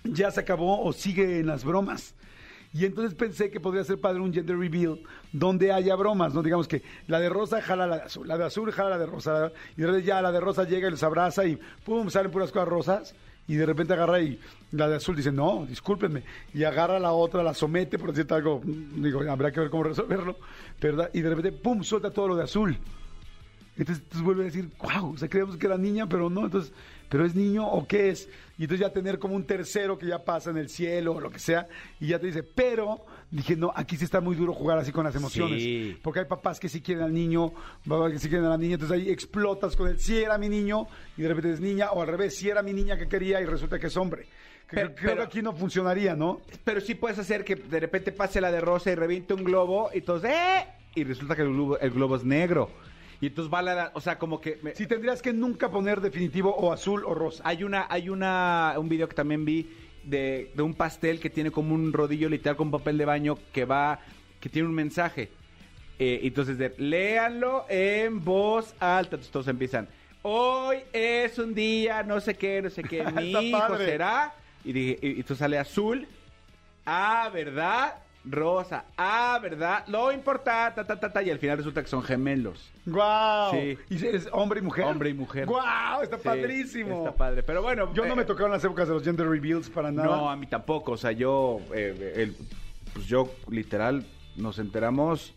ya 0.03 0.29
se 0.31 0.41
acabó 0.41 0.83
o 0.83 0.91
sigue 0.93 1.39
en 1.39 1.47
las 1.47 1.63
bromas. 1.63 2.15
Y 2.73 2.85
entonces 2.85 3.13
pensé 3.13 3.51
que 3.51 3.59
podría 3.59 3.83
ser 3.83 3.99
padre 3.99 4.21
un 4.21 4.33
gender 4.33 4.57
reveal 4.57 4.99
donde 5.33 5.73
haya 5.73 5.95
bromas, 5.95 6.33
¿no? 6.33 6.41
Digamos 6.41 6.67
que 6.67 6.81
la 7.07 7.19
de 7.19 7.27
rosa 7.27 7.61
jala 7.61 7.85
la 7.85 7.97
de 7.97 8.03
azul, 8.03 8.27
la 8.27 8.37
de 8.37 8.45
azul 8.45 8.71
jala 8.71 8.91
la 8.91 8.97
de 8.97 9.05
rosa, 9.07 9.51
y 9.75 9.81
de 9.81 9.87
repente 9.87 10.07
ya 10.07 10.21
la 10.21 10.31
de 10.31 10.39
rosa 10.39 10.63
llega 10.63 10.87
y 10.87 10.91
los 10.91 11.03
abraza 11.03 11.45
y 11.45 11.59
pum, 11.83 12.09
salen 12.09 12.31
puras 12.31 12.51
cosas 12.51 12.67
rosas, 12.69 13.15
y 13.47 13.55
de 13.55 13.65
repente 13.65 13.93
agarra 13.93 14.21
y 14.21 14.39
la 14.71 14.87
de 14.87 14.95
azul 14.95 15.17
dice, 15.17 15.33
no, 15.33 15.65
discúlpenme, 15.67 16.23
y 16.53 16.63
agarra 16.63 16.97
la 16.97 17.11
otra, 17.11 17.43
la 17.43 17.53
somete, 17.53 17.99
por 17.99 18.11
decirte 18.11 18.35
algo, 18.35 18.61
digo, 18.63 19.19
habrá 19.29 19.51
que 19.51 19.59
ver 19.59 19.69
cómo 19.69 19.83
resolverlo, 19.83 20.37
¿verdad? 20.79 21.09
Y 21.13 21.19
de 21.19 21.29
repente, 21.29 21.51
pum, 21.51 21.83
suelta 21.83 22.11
todo 22.11 22.29
lo 22.29 22.35
de 22.37 22.43
azul. 22.43 22.77
Entonces, 23.75 24.03
entonces 24.03 24.21
vuelve 24.21 24.43
a 24.43 24.45
decir, 24.45 24.69
wow, 24.81 25.13
o 25.13 25.17
sea, 25.17 25.27
que 25.27 25.45
era 25.61 25.77
niña, 25.77 26.07
pero 26.07 26.29
no, 26.29 26.45
entonces, 26.45 26.71
¿pero 27.11 27.25
es 27.25 27.35
niño 27.35 27.67
o 27.67 27.85
qué 27.85 28.09
es? 28.09 28.29
Y 28.57 28.63
entonces 28.63 28.87
ya 28.87 28.93
tener 28.93 29.19
como 29.19 29.35
un 29.35 29.43
tercero 29.45 29.97
que 29.97 30.05
ya 30.07 30.23
pasa 30.23 30.49
en 30.49 30.57
el 30.57 30.69
cielo 30.69 31.13
o 31.13 31.19
lo 31.19 31.29
que 31.29 31.39
sea, 31.39 31.67
y 31.99 32.07
ya 32.07 32.19
te 32.19 32.27
dice, 32.27 32.41
pero, 32.43 33.05
dije, 33.29 33.55
no, 33.57 33.73
aquí 33.75 33.97
sí 33.97 34.05
está 34.05 34.21
muy 34.21 34.35
duro 34.35 34.53
jugar 34.53 34.77
así 34.77 34.91
con 34.93 35.03
las 35.03 35.15
emociones. 35.15 35.61
Sí. 35.61 35.97
Porque 36.01 36.19
hay 36.21 36.25
papás 36.25 36.59
que 36.59 36.69
sí 36.69 36.79
quieren 36.79 37.03
al 37.03 37.13
niño, 37.13 37.51
papás 37.87 38.13
que 38.13 38.19
sí 38.19 38.29
quieren 38.29 38.45
a 38.45 38.51
la 38.51 38.57
niña, 38.57 38.75
entonces 38.75 38.97
ahí 38.97 39.09
explotas 39.09 39.75
con 39.75 39.89
el, 39.89 39.99
sí 39.99 40.17
era 40.17 40.37
mi 40.37 40.47
niño, 40.47 40.87
y 41.17 41.23
de 41.23 41.27
repente 41.27 41.51
es 41.53 41.59
niña, 41.59 41.91
o 41.91 42.01
al 42.01 42.07
revés, 42.07 42.37
sí 42.37 42.49
era 42.49 42.61
mi 42.63 42.71
niña 42.71 42.97
que 42.97 43.07
quería 43.09 43.41
y 43.41 43.45
resulta 43.45 43.77
que 43.77 43.87
es 43.87 43.97
hombre. 43.97 44.27
Pero- 44.69 44.95
creo 44.95 45.09
pero- 45.09 45.15
que 45.17 45.23
aquí 45.23 45.41
no 45.41 45.51
funcionaría, 45.53 46.15
¿no? 46.15 46.39
Pero 46.63 46.79
sí 46.79 46.95
puedes 46.95 47.19
hacer 47.19 47.43
que 47.43 47.55
de 47.55 47.79
repente 47.81 48.13
pase 48.13 48.39
la 48.39 48.51
de 48.53 48.61
rosa 48.61 48.89
y 48.89 48.95
reviente 48.95 49.33
un 49.33 49.43
globo 49.43 49.89
y 49.93 49.99
todos, 50.01 50.23
¡eh! 50.23 50.65
Y 50.95 51.03
resulta 51.03 51.35
que 51.35 51.41
el 51.41 51.49
globo, 51.49 51.77
el 51.79 51.91
globo 51.91 52.15
es 52.15 52.23
negro. 52.23 52.69
Y 53.21 53.27
entonces 53.27 53.53
va 53.53 53.61
la, 53.61 53.91
o 53.93 54.01
sea, 54.01 54.17
como 54.17 54.41
que... 54.41 54.59
me- 54.63 54.75
Si 54.75 54.87
tendrías 54.87 55.21
que 55.21 55.31
nunca 55.31 55.69
poner 55.69 56.01
definitivo 56.01 56.53
o 56.55 56.73
azul 56.73 57.03
o 57.05 57.13
rosa. 57.13 57.43
Hay 57.45 57.63
una, 57.63 57.85
hay 57.89 58.09
una, 58.09 58.73
un 58.77 58.89
video 58.89 59.07
que 59.07 59.15
también 59.15 59.45
vi 59.45 59.69
de, 60.03 60.51
de 60.55 60.61
un 60.63 60.73
pastel 60.73 61.19
que 61.19 61.29
tiene 61.29 61.51
como 61.51 61.75
un 61.75 61.93
rodillo 61.93 62.27
literal 62.29 62.55
con 62.57 62.71
papel 62.71 62.97
de 62.97 63.05
baño 63.05 63.37
que 63.53 63.65
va, 63.65 63.99
que 64.39 64.49
tiene 64.49 64.67
un 64.67 64.73
mensaje. 64.73 65.29
Eh, 65.99 66.21
entonces, 66.23 66.57
de, 66.57 66.73
léanlo 66.79 67.65
en 67.69 68.23
voz 68.25 68.73
alta. 68.79 69.15
Entonces 69.17 69.31
todos 69.31 69.47
empiezan. 69.47 69.87
Hoy 70.23 70.77
es 70.91 71.37
un 71.37 71.53
día, 71.53 72.01
no 72.01 72.19
sé 72.21 72.33
qué, 72.35 72.59
no 72.63 72.71
sé 72.71 72.81
qué. 72.81 73.03
Mi 73.15 73.27
Está 73.27 73.41
hijo 73.43 73.59
padre. 73.59 73.85
será. 73.85 74.33
Y, 74.65 74.73
dije, 74.73 74.97
y, 74.99 75.07
y 75.07 75.11
entonces 75.17 75.37
sale 75.37 75.59
azul. 75.59 76.07
Ah, 76.87 77.29
¿verdad? 77.31 77.95
Rosa. 78.23 78.85
Ah, 78.97 79.39
¿verdad? 79.41 79.83
Lo 79.87 80.11
importa. 80.11 80.71
Ta, 80.75 80.85
ta, 80.85 80.99
ta, 80.99 81.11
ta. 81.11 81.23
Y 81.23 81.29
al 81.31 81.39
final 81.39 81.57
resulta 81.57 81.81
que 81.81 81.87
son 81.89 82.03
gemelos. 82.03 82.71
¡Guau! 82.85 83.51
Sí. 83.51 83.77
¿Y 83.89 84.05
es 84.05 84.29
hombre 84.31 84.59
y 84.59 84.63
mujer? 84.63 84.85
Hombre 84.85 85.09
y 85.09 85.13
mujer. 85.13 85.45
¡Guau! 85.47 86.03
Está 86.03 86.17
Sí, 86.17 86.23
padrísimo. 86.23 86.99
Está 86.99 87.15
padre. 87.15 87.41
Pero 87.43 87.61
bueno. 87.63 87.91
Yo 87.93 88.05
no 88.05 88.13
eh, 88.13 88.17
me 88.17 88.23
tocaba 88.25 88.47
en 88.47 88.53
las 88.53 88.63
épocas 88.63 88.87
de 88.87 88.93
los 88.93 89.03
gender 89.03 89.27
reveals 89.27 89.69
para 89.69 89.91
nada. 89.91 90.07
No, 90.07 90.29
a 90.29 90.35
mí 90.35 90.45
tampoco. 90.47 90.91
O 90.93 90.97
sea, 90.97 91.11
yo, 91.11 91.59
eh, 91.73 92.13
el- 92.17 92.35
pues 92.93 93.07
yo 93.07 93.33
literal 93.49 94.05
nos 94.35 94.59
enteramos, 94.59 95.33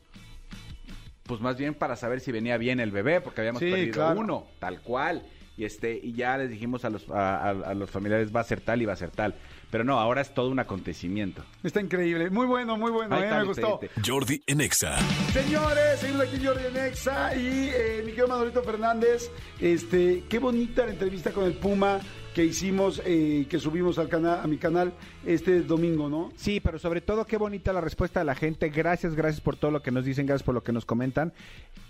pues 1.25 1.41
más 1.41 1.57
bien 1.57 1.75
para 1.75 1.97
saber 1.97 2.21
si 2.21 2.33
venía 2.33 2.59
bien 2.59 2.81
el 2.81 2.91
bebé, 2.91 3.21
porque 3.21 3.41
habíamos 3.41 3.61
Sí, 3.61 3.71
perdido 3.71 3.93
claro. 3.95 4.21
uno, 4.21 4.47
tal 4.59 4.81
cual. 4.81 5.23
Y 5.57 5.65
este, 5.65 5.99
y 6.03 6.13
ya 6.15 6.37
les 6.37 6.51
dijimos 6.51 6.85
a 6.85 6.91
los, 6.91 7.09
a, 7.11 7.37
a- 7.37 7.51
a 7.51 7.75
los 7.75 7.89
familiares 7.91 8.35
va 8.35 8.41
a 8.41 8.45
ser 8.45 8.61
tal 8.61 8.83
y 8.83 8.87
va 8.87 8.93
a 8.93 8.97
ser 8.97 9.11
tal. 9.11 9.35
Pero 9.75 9.83
no, 9.83 9.99
ahora 9.99 10.21
es 10.21 10.33
todo 10.33 10.51
un 10.51 10.61
acontecimiento. 10.61 11.43
Está 11.65 11.81
increíble. 11.81 12.31
Muy 12.31 12.47
bueno, 12.47 12.77
muy 12.77 12.93
bueno. 12.93 13.13
Ahí 13.13 13.23
eh, 13.23 13.25
está 13.25 13.39
me 13.41 13.45
gustó. 13.45 13.81
Jordi 14.07 14.41
en 14.47 14.61
Exa. 14.61 14.97
Señores, 15.33 15.99
seguimos 15.99 16.29
aquí 16.29 16.47
Jordi 16.47 16.63
Nexa 16.73 17.35
y 17.35 17.71
eh, 17.75 18.03
mi 18.05 18.13
querido 18.13 18.29
Manolito 18.29 18.63
Fernández. 18.63 19.33
Este, 19.61 20.23
qué 20.29 20.39
bonita 20.39 20.87
la 20.87 20.93
entrevista 20.93 21.33
con 21.33 21.43
el 21.43 21.55
Puma 21.55 21.99
que 22.35 22.45
hicimos, 22.45 23.03
eh, 23.05 23.47
que 23.49 23.59
subimos 23.59 23.99
al 23.99 24.09
canal, 24.09 24.41
a 24.45 24.47
mi 24.47 24.59
canal 24.59 24.93
este 25.27 25.63
domingo, 25.63 26.09
¿no? 26.09 26.33
Sí, 26.37 26.61
pero 26.61 26.79
sobre 26.79 27.01
todo 27.01 27.27
qué 27.27 27.37
bonita 27.37 27.73
la 27.73 27.81
respuesta 27.81 28.21
de 28.21 28.27
la 28.27 28.37
gente. 28.37 28.69
Gracias, 28.69 29.17
gracias 29.17 29.41
por 29.41 29.57
todo 29.57 29.73
lo 29.73 29.83
que 29.83 29.91
nos 29.91 30.05
dicen, 30.05 30.27
gracias 30.27 30.45
por 30.45 30.55
lo 30.55 30.63
que 30.63 30.73
nos 30.73 30.85
comentan. 30.85 31.33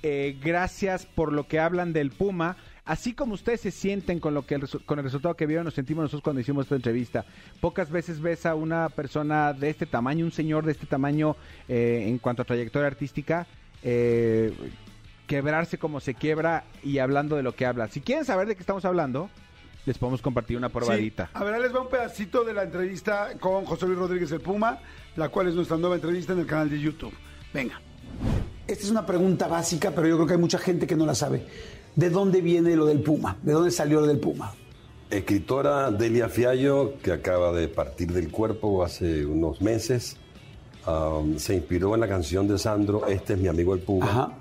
Eh, 0.03 0.39
gracias 0.43 1.05
por 1.05 1.35
lo 1.35 1.49
que 1.49 1.61
hablan 1.61 1.93
del 1.93 2.13
Puma. 2.13 2.57
Así 2.85 3.15
como 3.15 3.35
ustedes 3.35 3.63
se 3.63 3.71
sienten 3.71 4.21
con 4.21 4.35
lo 4.35 4.45
que 4.45 4.57
el 4.57 4.69
con 4.85 4.99
el 4.99 5.05
resultado 5.05 5.35
que 5.35 5.47
vieron, 5.47 5.65
nos 5.65 5.75
sentimos 5.75 6.03
nosotros 6.03 6.23
cuando 6.23 6.41
hicimos 6.41 6.67
esta 6.67 6.77
entrevista. 6.77 7.25
Pocas 7.61 7.91
veces 7.91 8.21
ves 8.21 8.45
a 8.45 8.55
una 8.55 8.91
persona 8.91 9.55
de 9.55 9.71
este 9.71 9.87
tamaño, 9.87 10.25
un 10.25 10.33
señor 10.33 10.67
de 10.67 10.73
este 10.73 10.87
tamaño 10.87 11.35
eh, 11.67 12.05
en 12.07 12.19
cuanto 12.19 12.43
a 12.43 12.45
trayectoria 12.45 12.87
artística, 12.87 13.47
eh, 13.83 14.53
quebrarse 15.27 15.79
como 15.79 16.01
se 16.01 16.15
quiebra 16.15 16.65
y 16.83 16.99
hablando 16.99 17.37
de 17.37 17.43
lo 17.43 17.55
que 17.55 17.65
habla. 17.65 17.89
Si 17.89 18.03
quieren 18.03 18.27
saber 18.27 18.49
de 18.49 18.55
qué 18.55 18.61
estamos 18.61 18.85
hablando, 18.85 19.31
les 19.87 19.97
podemos 19.97 20.21
compartir 20.21 20.59
una 20.59 20.69
probadita. 20.69 21.27
Sí. 21.27 21.31
A 21.35 21.45
ver, 21.45 21.61
les 21.61 21.75
va 21.75 21.81
un 21.81 21.89
pedacito 21.89 22.45
de 22.45 22.53
la 22.53 22.65
entrevista 22.65 23.31
con 23.41 23.65
José 23.65 23.87
Luis 23.87 23.99
Rodríguez 23.99 24.31
el 24.33 24.41
Puma, 24.41 24.79
la 25.17 25.31
cual 25.31 25.49
es 25.49 25.55
nuestra 25.55 25.79
nueva 25.79 25.95
entrevista 25.95 26.35
en 26.35 26.41
el 26.41 26.47
canal 26.47 26.69
de 26.69 26.81
YouTube. 26.81 27.15
Venga. 27.53 27.81
Esta 28.67 28.85
es 28.85 28.91
una 28.91 29.05
pregunta 29.05 29.47
básica, 29.47 29.91
pero 29.91 30.09
yo 30.09 30.17
creo 30.17 30.27
que 30.27 30.33
hay 30.35 30.39
mucha 30.39 30.59
gente 30.59 30.87
que 30.87 30.97
no 30.97 31.05
la 31.05 31.15
sabe. 31.15 31.47
¿De 31.97 32.11
dónde 32.11 32.41
viene 32.41 32.75
lo 32.75 32.87
del 32.87 33.01
Puma? 33.01 33.39
¿De 33.43 33.53
dónde 33.53 33.71
salió 33.71 34.01
lo 34.01 34.07
del 34.07 34.19
Puma? 34.19 34.53
Escritora 35.11 35.93
Delia 35.93 36.29
Fiallo, 36.29 36.95
que 37.03 37.13
acaba 37.13 37.53
de 37.53 37.69
partir 37.69 38.13
del 38.13 38.31
cuerpo 38.33 38.83
hace 38.83 39.25
unos 39.25 39.61
meses, 39.61 40.17
um, 40.89 41.39
se 41.39 41.55
inspiró 41.55 41.95
en 41.95 42.01
la 42.01 42.09
canción 42.09 42.49
de 42.49 42.59
Sandro, 42.59 43.07
Este 43.07 43.35
es 43.35 43.39
mi 43.39 43.47
amigo 43.47 43.75
el 43.75 43.81
Puma. 43.81 44.07
Ajá. 44.07 44.33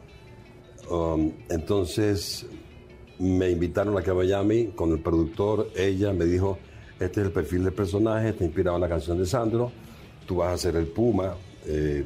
Um, 0.89 1.31
entonces 1.49 2.45
me 3.19 3.51
invitaron 3.51 3.97
a 3.97 4.01
que 4.01 4.11
Miami 4.11 4.67
con 4.75 4.91
el 4.91 4.99
productor. 4.99 5.69
Ella 5.75 6.11
me 6.11 6.25
dijo: 6.25 6.57
Este 6.99 7.21
es 7.21 7.27
el 7.27 7.31
perfil 7.31 7.63
del 7.65 7.73
personaje, 7.73 8.29
está 8.29 8.43
inspirado 8.43 8.77
en 8.77 8.81
la 8.81 8.89
canción 8.89 9.17
de 9.19 9.25
Sandro. 9.25 9.71
Tú 10.25 10.37
vas 10.37 10.53
a 10.53 10.57
ser 10.57 10.75
el 10.75 10.87
Puma. 10.87 11.35
Eh, 11.65 12.03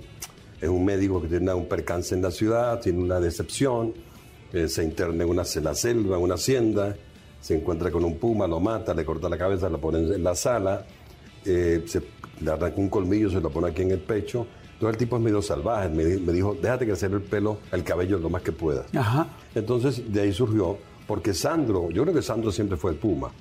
es 0.60 0.70
un 0.70 0.84
médico 0.84 1.22
que 1.22 1.28
tiene 1.28 1.54
un 1.54 1.68
percance 1.68 2.16
en 2.16 2.22
la 2.22 2.32
ciudad, 2.32 2.82
tiene 2.82 3.00
una 3.00 3.20
decepción, 3.20 3.94
eh, 4.54 4.68
se 4.68 4.84
interna 4.84 5.24
en, 5.24 5.30
una, 5.30 5.44
en 5.56 5.64
la 5.64 5.76
selva, 5.76 6.18
en 6.18 6.24
una 6.24 6.36
hacienda, 6.36 6.96
se 7.42 7.56
encuentra 7.56 7.92
con 7.92 8.04
un 8.04 8.18
puma, 8.18 8.48
lo 8.48 8.60
mata, 8.60 8.94
le 8.94 9.06
corta 9.06 9.30
la 9.30 9.38
cabeza, 9.38 9.70
lo 9.70 9.80
pone 9.80 10.00
en 10.00 10.24
la 10.24 10.36
sala, 10.36 10.86
eh, 11.46 11.84
se, 11.86 12.02
le 12.42 12.52
arranca 12.52 12.80
un 12.80 12.90
colmillo, 12.90 13.30
se 13.30 13.40
lo 13.42 13.50
pone 13.50 13.70
aquí 13.70 13.82
en 13.84 13.92
el 13.92 14.00
pecho. 14.00 14.46
Entonces 14.74 14.94
el 14.94 14.98
tipo 14.98 15.18
es 15.18 15.24
medio 15.24 15.42
salvaje, 15.42 15.90
me, 15.90 16.06
di- 16.06 16.20
me 16.22 16.32
dijo, 16.34 16.56
déjate 16.62 16.86
crecer 16.86 17.12
el 17.12 17.22
pelo, 17.22 17.58
el 17.72 17.84
cabello 17.84 18.20
lo 18.20 18.30
más 18.30 18.42
que 18.44 18.52
puedas. 18.52 18.86
Ajá. 18.96 19.28
Entonces 19.56 20.12
de 20.14 20.22
ahí 20.22 20.32
surgió, 20.34 20.78
porque 21.08 21.34
Sandro, 21.34 21.90
yo 21.90 22.04
creo 22.04 22.14
que 22.14 22.22
Sandro 22.22 22.52
siempre 22.52 22.78
fue 22.78 22.92
el 22.92 22.98
puma, 22.98 23.32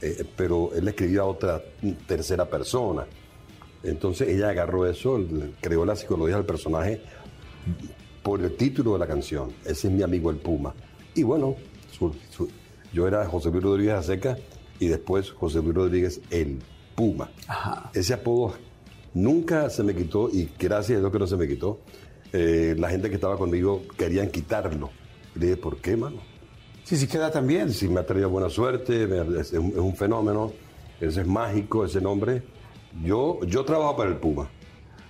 eh, 0.00 0.24
pero 0.36 0.70
él 0.74 0.88
escribía 0.88 1.20
a 1.20 1.24
otra 1.24 1.62
tercera 2.06 2.46
persona. 2.46 3.04
Entonces 3.82 4.28
ella 4.28 4.48
agarró 4.48 4.86
eso, 4.86 5.20
creó 5.60 5.84
la 5.84 5.96
psicología 5.96 6.36
del 6.36 6.46
personaje 6.46 7.00
por 8.26 8.42
el 8.42 8.56
título 8.56 8.94
de 8.94 8.98
la 8.98 9.06
canción. 9.06 9.52
Ese 9.64 9.86
es 9.86 9.92
mi 9.94 10.02
amigo 10.02 10.30
el 10.30 10.36
Puma. 10.38 10.74
Y 11.14 11.22
bueno, 11.22 11.54
su- 11.92 12.12
su- 12.28 12.48
yo 12.92 13.06
era 13.06 13.24
José 13.26 13.50
Luis 13.52 13.62
Rodríguez 13.62 13.94
Aseca 13.94 14.36
y 14.80 14.88
después 14.88 15.30
José 15.30 15.62
Luis 15.62 15.74
Rodríguez 15.76 16.20
el 16.30 16.58
Puma. 16.96 17.30
Ese 17.94 18.14
apodo 18.14 18.54
nunca 19.14 19.70
se 19.70 19.84
me 19.84 19.94
quitó 19.94 20.28
y 20.28 20.48
gracias 20.58 20.96
a 20.96 21.00
Dios 21.00 21.12
que 21.12 21.18
no 21.20 21.26
se 21.28 21.36
me 21.36 21.46
quitó. 21.46 21.78
Eh, 22.32 22.74
la 22.76 22.88
gente 22.90 23.08
que 23.08 23.14
estaba 23.14 23.36
conmigo 23.38 23.82
querían 23.96 24.28
quitarlo. 24.30 24.90
Y 25.36 25.38
le 25.38 25.46
dije, 25.46 25.56
¿por 25.58 25.76
qué, 25.76 25.96
mano? 25.96 26.16
Sí, 26.82 26.96
sí, 26.96 27.06
queda 27.06 27.30
también. 27.30 27.70
Si 27.72 27.88
me 27.88 28.00
ha 28.00 28.06
traído 28.06 28.28
buena 28.28 28.50
suerte, 28.50 29.06
me- 29.06 29.38
es, 29.40 29.52
un, 29.52 29.68
es 29.68 29.76
un 29.78 29.94
fenómeno, 29.94 30.52
ese 31.00 31.20
es 31.20 31.26
mágico, 31.28 31.84
ese 31.84 32.00
nombre. 32.00 32.42
Yo, 33.04 33.38
yo 33.44 33.64
trabajo 33.64 33.96
para 33.96 34.10
el 34.10 34.16
Puma. 34.16 34.50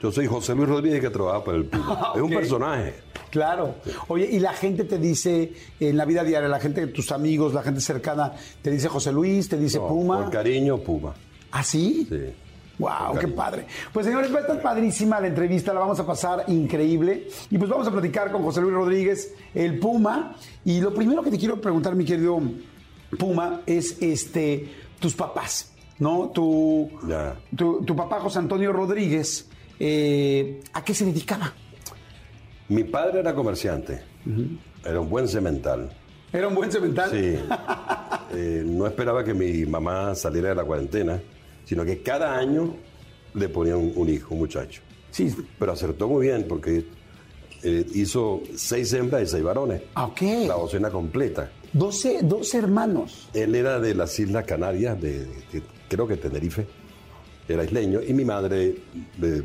Yo 0.06 0.12
soy 0.12 0.28
José 0.28 0.54
Luis 0.54 0.68
Rodríguez 0.68 1.00
que 1.00 1.10
trabaja 1.10 1.42
para 1.42 1.56
el 1.56 1.64
Puma. 1.64 2.12
Es 2.14 2.22
un 2.22 2.30
personaje. 2.30 2.94
Claro. 3.28 3.74
Oye, 4.06 4.28
y 4.30 4.38
la 4.38 4.52
gente 4.52 4.84
te 4.84 4.98
dice, 4.98 5.52
en 5.80 5.96
la 5.96 6.04
vida 6.04 6.22
diaria, 6.22 6.48
la 6.48 6.60
gente, 6.60 6.86
tus 6.86 7.10
amigos, 7.10 7.52
la 7.52 7.64
gente 7.64 7.80
cercana, 7.80 8.32
te 8.62 8.70
dice 8.70 8.88
José 8.88 9.10
Luis, 9.10 9.48
te 9.48 9.58
dice 9.58 9.78
No, 9.78 9.88
Puma. 9.88 10.22
Por 10.22 10.30
cariño, 10.30 10.78
Puma. 10.78 11.12
¿Ah, 11.50 11.64
sí? 11.64 12.06
Sí. 12.08 12.20
Wow, 12.78 13.18
qué 13.18 13.26
padre. 13.26 13.66
Pues 13.92 14.06
señores, 14.06 14.32
va 14.32 14.38
a 14.38 14.40
estar 14.42 14.62
padrísima 14.62 15.18
la 15.18 15.26
entrevista, 15.26 15.74
la 15.74 15.80
vamos 15.80 15.98
a 15.98 16.06
pasar 16.06 16.44
increíble. 16.46 17.26
Y 17.50 17.58
pues 17.58 17.68
vamos 17.68 17.88
a 17.88 17.90
platicar 17.90 18.30
con 18.30 18.44
José 18.44 18.60
Luis 18.60 18.74
Rodríguez, 18.74 19.34
el 19.56 19.80
Puma. 19.80 20.36
Y 20.64 20.80
lo 20.80 20.94
primero 20.94 21.20
que 21.24 21.32
te 21.32 21.38
quiero 21.38 21.60
preguntar, 21.60 21.96
mi 21.96 22.04
querido 22.04 22.40
Puma, 23.18 23.62
es 23.66 24.00
este 24.00 24.72
tus 25.00 25.16
papás, 25.16 25.72
¿no? 25.98 26.28
Tu, 26.28 26.92
tu 27.56 27.96
papá 27.96 28.20
José 28.20 28.38
Antonio 28.38 28.72
Rodríguez, 28.72 29.48
eh, 29.78 30.60
¿a 30.72 30.84
qué 30.84 30.94
se 30.94 31.04
dedicaba? 31.04 31.52
Mi 32.68 32.84
padre 32.84 33.20
era 33.20 33.34
comerciante. 33.34 34.00
Era 34.84 35.00
un 35.00 35.08
buen 35.08 35.28
cemental. 35.28 35.90
¿Era 36.32 36.48
un 36.48 36.54
buen 36.54 36.70
cemental? 36.70 37.10
Sí. 37.10 37.36
Eh, 38.34 38.64
no 38.66 38.86
esperaba 38.88 39.22
que 39.24 39.32
mi 39.32 39.64
mamá 39.66 40.12
saliera 40.16 40.48
de 40.48 40.56
la 40.56 40.64
cuarentena, 40.64 41.22
sino 41.64 41.84
que 41.84 42.02
cada 42.02 42.36
año 42.36 42.74
le 43.34 43.48
ponía 43.48 43.76
un, 43.76 43.92
un 43.94 44.08
hijo, 44.10 44.34
un 44.34 44.40
muchacho. 44.40 44.82
Sí. 45.12 45.32
Pero 45.58 45.72
acertó 45.72 46.08
muy 46.08 46.26
bien 46.26 46.44
porque 46.48 46.84
eh, 47.62 47.86
hizo 47.94 48.42
seis 48.56 48.92
hembras 48.94 49.22
y 49.22 49.26
seis 49.26 49.44
varones. 49.44 49.82
Ah, 49.94 50.06
ok. 50.06 50.20
La 50.48 50.54
docena 50.54 50.90
completa. 50.90 51.50
12, 51.72 52.22
12 52.24 52.58
hermanos. 52.58 53.28
Él 53.32 53.54
era 53.54 53.78
de 53.78 53.94
las 53.94 54.18
Islas 54.18 54.44
Canarias, 54.44 55.00
de, 55.00 55.24
de- 55.24 55.62
creo 55.88 56.06
que 56.08 56.16
Tenerife, 56.16 56.66
era 57.48 57.64
isleño, 57.64 58.00
y 58.02 58.12
mi 58.12 58.24
madre 58.24 58.76
de, 59.18 59.42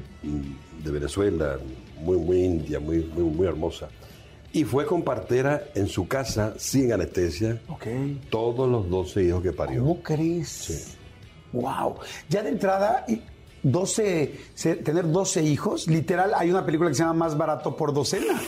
de 0.84 0.92
Venezuela, 0.92 1.58
muy, 2.02 2.18
muy 2.18 2.44
india, 2.44 2.80
muy, 2.80 3.00
muy, 3.04 3.24
muy 3.24 3.48
hermosa. 3.48 3.90
Y 4.54 4.64
fue 4.66 4.86
con 4.86 5.02
partera 5.04 5.64
en 5.76 5.88
su 5.88 6.08
casa, 6.08 6.54
sin 6.58 6.92
anestesia, 6.92 7.62
Ok. 7.70 7.86
todos 8.30 8.70
los 8.70 8.90
12 8.90 9.24
hijos 9.24 9.42
que 9.44 9.54
parió. 9.54 9.82
¿Cómo 9.82 10.02
crees? 10.02 10.50
Sí. 10.50 10.98
Wow. 11.54 11.96
Ya 12.30 12.44
de 12.44 12.50
entrada, 12.50 13.06
y 13.08 13.22
12, 13.64 14.36
se- 14.54 14.76
tener 14.78 15.10
12 15.10 15.44
hijos, 15.44 15.88
literal, 15.88 16.34
hay 16.36 16.50
una 16.50 16.66
película 16.66 16.90
que 16.90 16.96
se 16.96 17.04
llama 17.04 17.14
Más 17.26 17.38
barato 17.38 17.76
por 17.78 17.94
docena. 17.94 18.40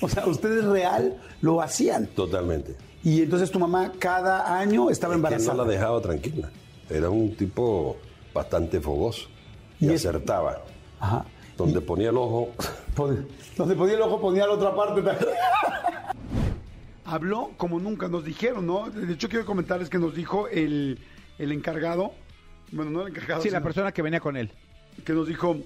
O 0.00 0.08
sea, 0.08 0.26
ustedes 0.28 0.64
real 0.64 1.16
lo 1.40 1.60
hacían. 1.60 2.06
Totalmente. 2.08 2.76
Y 3.02 3.22
entonces 3.22 3.50
tu 3.50 3.58
mamá 3.58 3.92
cada 3.98 4.56
año 4.60 4.90
estaba 4.90 5.14
Es 5.14 5.16
que 5.16 5.26
embarazada. 5.26 5.56
no 5.56 5.64
la 5.64 5.70
dejaba 5.72 6.00
tranquila. 6.00 6.50
Era 6.88 7.10
un 7.10 7.34
tipo 7.34 7.96
bastante 8.34 8.80
fogoso 8.80 9.28
y, 9.80 9.92
acertaba. 9.92 10.62
Ajá. 11.00 11.24
Donde 11.56 11.80
ponía 11.80 12.10
el 12.10 12.16
ojo, 12.16 12.52
Pon- 12.94 13.26
Donde 13.56 13.74
ponía 13.74 13.94
el 13.96 14.02
ojo, 14.02 14.20
ponía 14.20 14.46
la 14.46 14.52
otra 14.52 14.74
parte 14.74 15.02
también. 15.02 15.28
Habló 17.04 17.52
como 17.56 17.80
nunca, 17.80 18.06
nos 18.08 18.24
dijeron, 18.24 18.66
¿no? 18.66 18.90
De 18.90 19.14
hecho, 19.14 19.28
quiero 19.28 19.46
comentarles 19.46 19.88
que 19.88 19.98
nos 19.98 20.14
dijo 20.14 20.46
el, 20.48 20.98
el 21.38 21.52
encargado, 21.52 22.12
bueno, 22.70 22.90
no 22.90 23.02
el 23.02 23.08
encargado, 23.08 23.40
Sí, 23.42 23.48
la 23.50 23.62
persona 23.62 23.92
que 23.92 24.02
venía 24.02 24.20
con 24.20 24.36
él. 24.36 24.50
que 25.06 25.14
nos 25.14 25.26
dijo, 25.26 25.56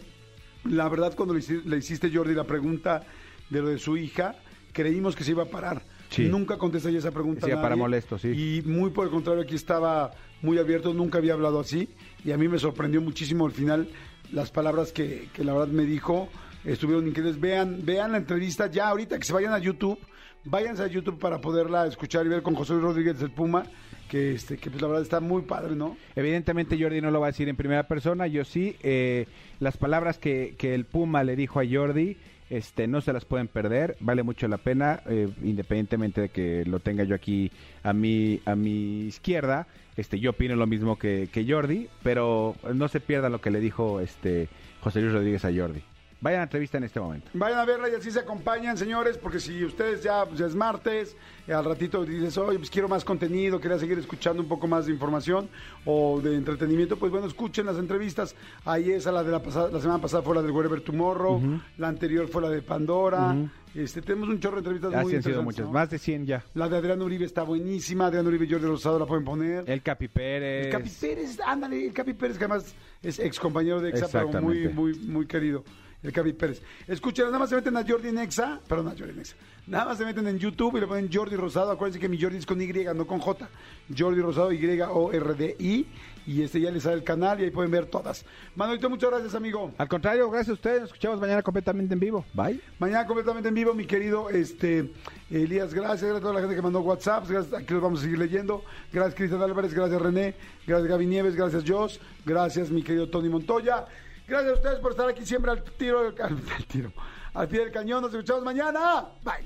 la 0.65 0.89
verdad 0.89 1.15
cuando 1.17 1.35
le, 1.35 1.41
hici- 1.41 1.65
le 1.65 1.79
hiciste 1.79 2.15
Jordi 2.15 2.35
la 2.35 2.45
pregunta 2.45 3.03
de 3.51 3.61
lo 3.61 3.69
de 3.71 3.79
su 3.79 3.97
hija, 3.97 4.37
creímos 4.73 5.17
que 5.17 5.25
se 5.25 5.33
iba 5.33 5.43
a 5.43 5.47
parar. 5.47 5.83
Sí. 6.11 6.27
Nunca 6.29 6.59
contesté 6.59 6.97
esa 6.97 7.11
pregunta. 7.11 7.47
Sí, 7.47 7.51
a 7.51 7.55
nadie. 7.57 7.63
para 7.63 7.75
molesto, 7.77 8.19
sí. 8.19 8.29
Y 8.29 8.63
muy 8.69 8.91
por 8.91 9.07
el 9.07 9.11
contrario, 9.11 9.43
aquí 9.43 9.57
estaba 9.57 10.13
muy 10.43 10.59
abierto, 10.59 10.95
nunca 10.95 11.19
había 11.19 11.33
hablado 11.33 11.59
así. 11.59 11.89
Y 12.25 12.33
a 12.33 12.37
mí 12.37 12.49
me 12.49 12.59
sorprendió 12.59 13.01
muchísimo 13.01 13.47
al 13.47 13.53
final 13.53 13.89
las 14.33 14.51
palabras 14.51 14.93
que, 14.93 15.29
que 15.33 15.45
la 15.45 15.53
verdad 15.53 15.69
me 15.69 15.85
dijo. 15.85 16.29
Estuvieron 16.65 17.07
increíbles. 17.07 17.41
Vean, 17.41 17.81
vean 17.85 18.13
la 18.13 18.19
entrevista 18.19 18.71
ya 18.71 18.89
ahorita 18.89 19.19
que 19.19 19.25
se 19.25 19.33
vayan 19.33 19.53
a 19.53 19.59
YouTube. 19.59 19.99
Váyanse 20.45 20.83
a 20.83 20.87
YouTube 20.89 21.19
para 21.19 21.41
poderla 21.41 21.87
escuchar 21.87 22.27
y 22.27 22.29
ver 22.29 22.43
con 22.43 22.55
José 22.55 22.75
Rodríguez 22.75 23.21
del 23.21 23.31
Puma, 23.31 23.65
que 24.09 24.35
este, 24.35 24.59
que 24.59 24.71
pues 24.71 24.83
la 24.83 24.89
verdad 24.89 25.05
está 25.05 25.21
muy 25.21 25.43
padre, 25.43 25.77
¿no? 25.77 25.97
Evidentemente 26.17 26.77
Jordi 26.81 27.01
no 27.01 27.13
lo 27.13 27.21
va 27.21 27.29
a 27.29 27.31
decir 27.31 27.49
en 27.49 27.55
primera 27.55 27.87
persona, 27.87 28.27
yo 28.27 28.45
sí. 28.45 28.75
eh, 28.83 29.27
las 29.61 29.77
palabras 29.77 30.19
que, 30.19 30.57
que 30.59 30.75
el 30.75 30.85
Puma 30.85 31.23
le 31.23 31.37
dijo 31.37 31.61
a 31.61 31.65
Jordi, 31.65 32.17
este, 32.53 32.87
no 32.87 33.01
se 33.01 33.15
las 33.15 33.25
pueden 33.25 33.49
perder, 33.49 33.97
vale 34.01 34.23
mucho 34.23 34.47
la 34.47 34.59
pena, 34.59 35.01
eh, 35.07 35.27
independientemente 35.43 36.21
de 36.21 36.29
que 36.29 36.67
lo 36.67 36.81
tenga 36.81 37.03
yo 37.03 37.15
aquí 37.15 37.51
a 37.83 37.95
mi, 37.95 38.43
a 38.45 38.55
mi 38.55 39.07
izquierda. 39.07 39.67
Este, 39.97 40.21
yo 40.21 40.31
opino 40.31 40.55
lo 40.55 40.67
mismo 40.67 40.99
que, 40.99 41.31
que 41.33 41.51
Jordi, 41.51 41.89
pero 42.03 42.55
no 42.75 42.89
se 42.89 43.01
pierda 43.01 43.31
lo 43.31 43.41
que 43.41 43.51
le 43.51 43.59
dijo 43.59 44.01
este 44.01 44.49
José 44.83 45.01
Luis 45.01 45.15
Rodríguez 45.15 45.47
a 45.47 45.51
Jordi. 45.51 45.83
Vayan 46.23 46.39
a 46.39 46.41
la 46.43 46.45
entrevista 46.45 46.79
en 46.79 46.85
este 46.85 47.01
momento. 47.01 47.29
Vayan 47.35 47.59
a 47.59 47.65
verla 47.65 47.89
y 47.91 47.95
así 47.95 48.11
se 48.13 48.21
acompañan, 48.21 48.79
señores, 48.79 49.19
porque 49.19 49.41
si 49.41 49.65
ustedes 49.65 50.05
ya, 50.05 50.25
pues, 50.25 50.39
ya 50.39 50.47
es 50.47 50.55
martes, 50.55 51.17
al 51.49 51.65
ratito 51.65 52.05
dices, 52.05 52.39
oye, 52.39 52.59
pues 52.59 52.71
quiero 52.71 52.89
más 52.89 53.05
contenido, 53.05 53.61
quería 53.61 53.77
seguir 53.77 53.99
escuchando 53.99 54.41
un 54.41 54.49
poco 54.49 54.69
más 54.69 54.87
de 54.87 54.93
información 54.93 55.49
o 55.85 56.21
de 56.21 56.37
entretenimiento, 56.37 56.97
pues 56.97 57.11
bueno, 57.11 57.27
escuchen 57.27 57.67
las 57.67 57.77
entrevistas. 57.77 58.37
Ahí 58.65 58.93
esa, 58.93 59.11
la 59.11 59.25
de 59.25 59.33
la, 59.33 59.43
pasada, 59.43 59.69
la 59.71 59.81
semana 59.81 60.01
pasada 60.01 60.23
fue 60.23 60.37
la 60.37 60.43
del 60.43 60.53
Wherever 60.53 60.81
Tomorrow, 60.81 61.61
la 61.77 61.89
anterior 61.89 62.29
fue 62.29 62.41
la 62.41 62.51
de 62.51 62.63
Pandora. 62.63 63.35
este, 63.75 64.01
tenemos 64.01 64.29
un 64.29 64.39
chorro 64.39 64.63
de 64.63 64.71
entrevistas 64.71 64.95
Así 64.95 65.03
muy 65.05 65.17
han 65.17 65.23
sido 65.25 65.41
interesantes. 65.41 65.45
muchas, 65.45 65.67
¿no? 65.67 65.73
más 65.73 65.91
de 65.91 65.99
100 65.99 66.27
ya. 66.27 66.45
La 66.55 66.69
de 66.69 66.77
Adrián 66.77 67.03
Uribe 67.03 67.25
está 67.25 67.43
buenísima, 67.43 68.07
Adrián 68.07 68.29
Uribe 68.29 68.45
y 68.45 68.51
Jordi 68.51 68.67
Rosado 68.67 68.97
la 69.01 69.07
pueden 69.07 69.25
poner. 69.25 69.69
El 69.69 69.83
Capi 69.83 70.07
Pérez. 70.07 70.67
El 70.67 70.73
Capi 70.73 70.91
Pérez, 71.01 71.41
ándale, 71.45 71.87
el 71.87 71.93
Capi 71.93 72.13
Pérez, 72.13 72.39
que 72.39 72.45
además 72.45 72.73
es 73.03 73.19
ex 73.19 73.41
compañero 73.41 73.81
de 73.81 73.91
Exa, 73.91 74.07
pero 74.13 74.41
muy, 74.41 74.69
muy, 74.69 74.95
muy 75.01 75.27
querido. 75.27 75.65
El 76.03 76.13
Capi 76.13 76.33
Pérez. 76.33 76.63
Escuchen, 76.87 77.27
nada 77.27 77.39
más 77.39 77.51
se 77.51 77.57
meten 77.57 77.77
a 77.77 77.85
Jordi 77.87 78.09
en 78.09 78.19
Exa, 78.19 78.61
perdón, 78.67 78.89
a 78.89 78.91
Jordi 78.91 79.11
en 79.11 79.21
Exa. 79.21 79.37
Nada 79.67 79.85
más 79.85 79.99
se 79.99 80.05
meten 80.05 80.27
en 80.27 80.39
YouTube 80.39 80.77
y 80.77 80.81
le 80.81 80.89
ponen 80.89 81.09
Jordi 81.13 81.37
Rosado. 81.37 81.71
Acuérdense 81.71 82.01
que 82.01 82.09
mi 82.09 82.21
Jordi 82.21 82.39
es 82.39 82.47
con 82.47 82.61
Y, 82.61 82.67
no 82.95 83.07
con 83.07 83.21
J. 83.21 83.49
Jordi 83.97 84.21
Rosado, 84.21 84.53
Y-O-R-D-I. 84.53 85.87
Y 86.27 86.43
este 86.43 86.61
ya 86.61 86.71
les 86.71 86.85
sale 86.85 86.97
el 86.97 87.05
canal 87.05 87.41
y 87.41 87.45
ahí 87.45 87.51
pueden 87.51 87.71
ver 87.71 87.87
todas. 87.87 88.25
Manuelito, 88.55 88.89
muchas 88.89 89.11
gracias, 89.11 89.35
amigo. 89.35 89.73
Al 89.79 89.89
contrario, 89.89 90.31
gracias 90.31 90.51
a 90.51 90.53
ustedes, 90.53 90.81
nos 90.81 90.89
escuchamos 90.91 91.21
mañana 91.21 91.43
completamente 91.43 91.95
en 91.95 92.01
vivo. 92.01 92.25
Bye. 92.33 92.61
Mañana 92.79 93.07
completamente 93.07 93.49
en 93.49 93.55
vivo, 93.55 93.75
mi 93.75 93.87
querido 93.87 94.31
este 94.31 94.93
Elías, 95.31 95.75
gracias, 95.75 96.03
gracias 96.03 96.17
a 96.17 96.21
toda 96.21 96.35
la 96.35 96.41
gente 96.41 96.55
que 96.55 96.63
mandó 96.63 96.81
WhatsApp, 96.81 97.29
gracias, 97.29 97.55
aquí 97.55 97.73
los 97.75 97.83
vamos 97.83 98.01
a 98.01 98.03
seguir 98.03 98.19
leyendo. 98.19 98.63
Gracias 98.93 99.15
Cristian 99.15 99.43
Álvarez, 99.43 99.75
gracias 99.75 100.01
René, 100.01 100.35
gracias 100.67 100.89
Gaby 100.89 101.07
Nieves, 101.07 101.35
gracias 101.35 101.65
Jos, 101.67 102.01
gracias 102.25 102.71
mi 102.71 102.83
querido 102.83 103.09
Tony 103.09 103.29
Montoya. 103.29 103.87
Gracias 104.27 104.53
a 104.53 104.55
ustedes 104.55 104.79
por 104.81 104.93
estar 104.93 105.09
aquí 105.09 105.27
siempre 105.27 105.51
al 105.51 105.63
tiro 105.63 106.03
del 106.03 106.23
al 106.23 106.67
tiro. 106.67 106.93
Al 107.35 107.49
pie 107.49 107.61
del 107.61 107.73
cañón, 107.73 108.03
nos 108.03 108.13
escuchamos 108.13 108.43
mañana. 108.45 109.07
Bye. 109.23 109.45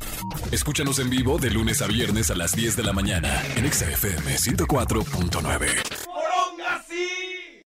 Escúchanos 0.51 0.99
en 0.99 1.09
vivo 1.09 1.39
de 1.39 1.51
lunes 1.51 1.83
a 1.83 1.87
viernes 1.87 2.33
a 2.33 2.35
las 2.35 2.53
10 2.57 2.77
de 2.77 2.83
la 2.83 2.93
mañana 2.93 3.43
en 3.55 3.73
XFM 3.73 4.37
104.9. 4.37 6.05
¡Poronga 6.05 6.83
sí! 6.89 7.46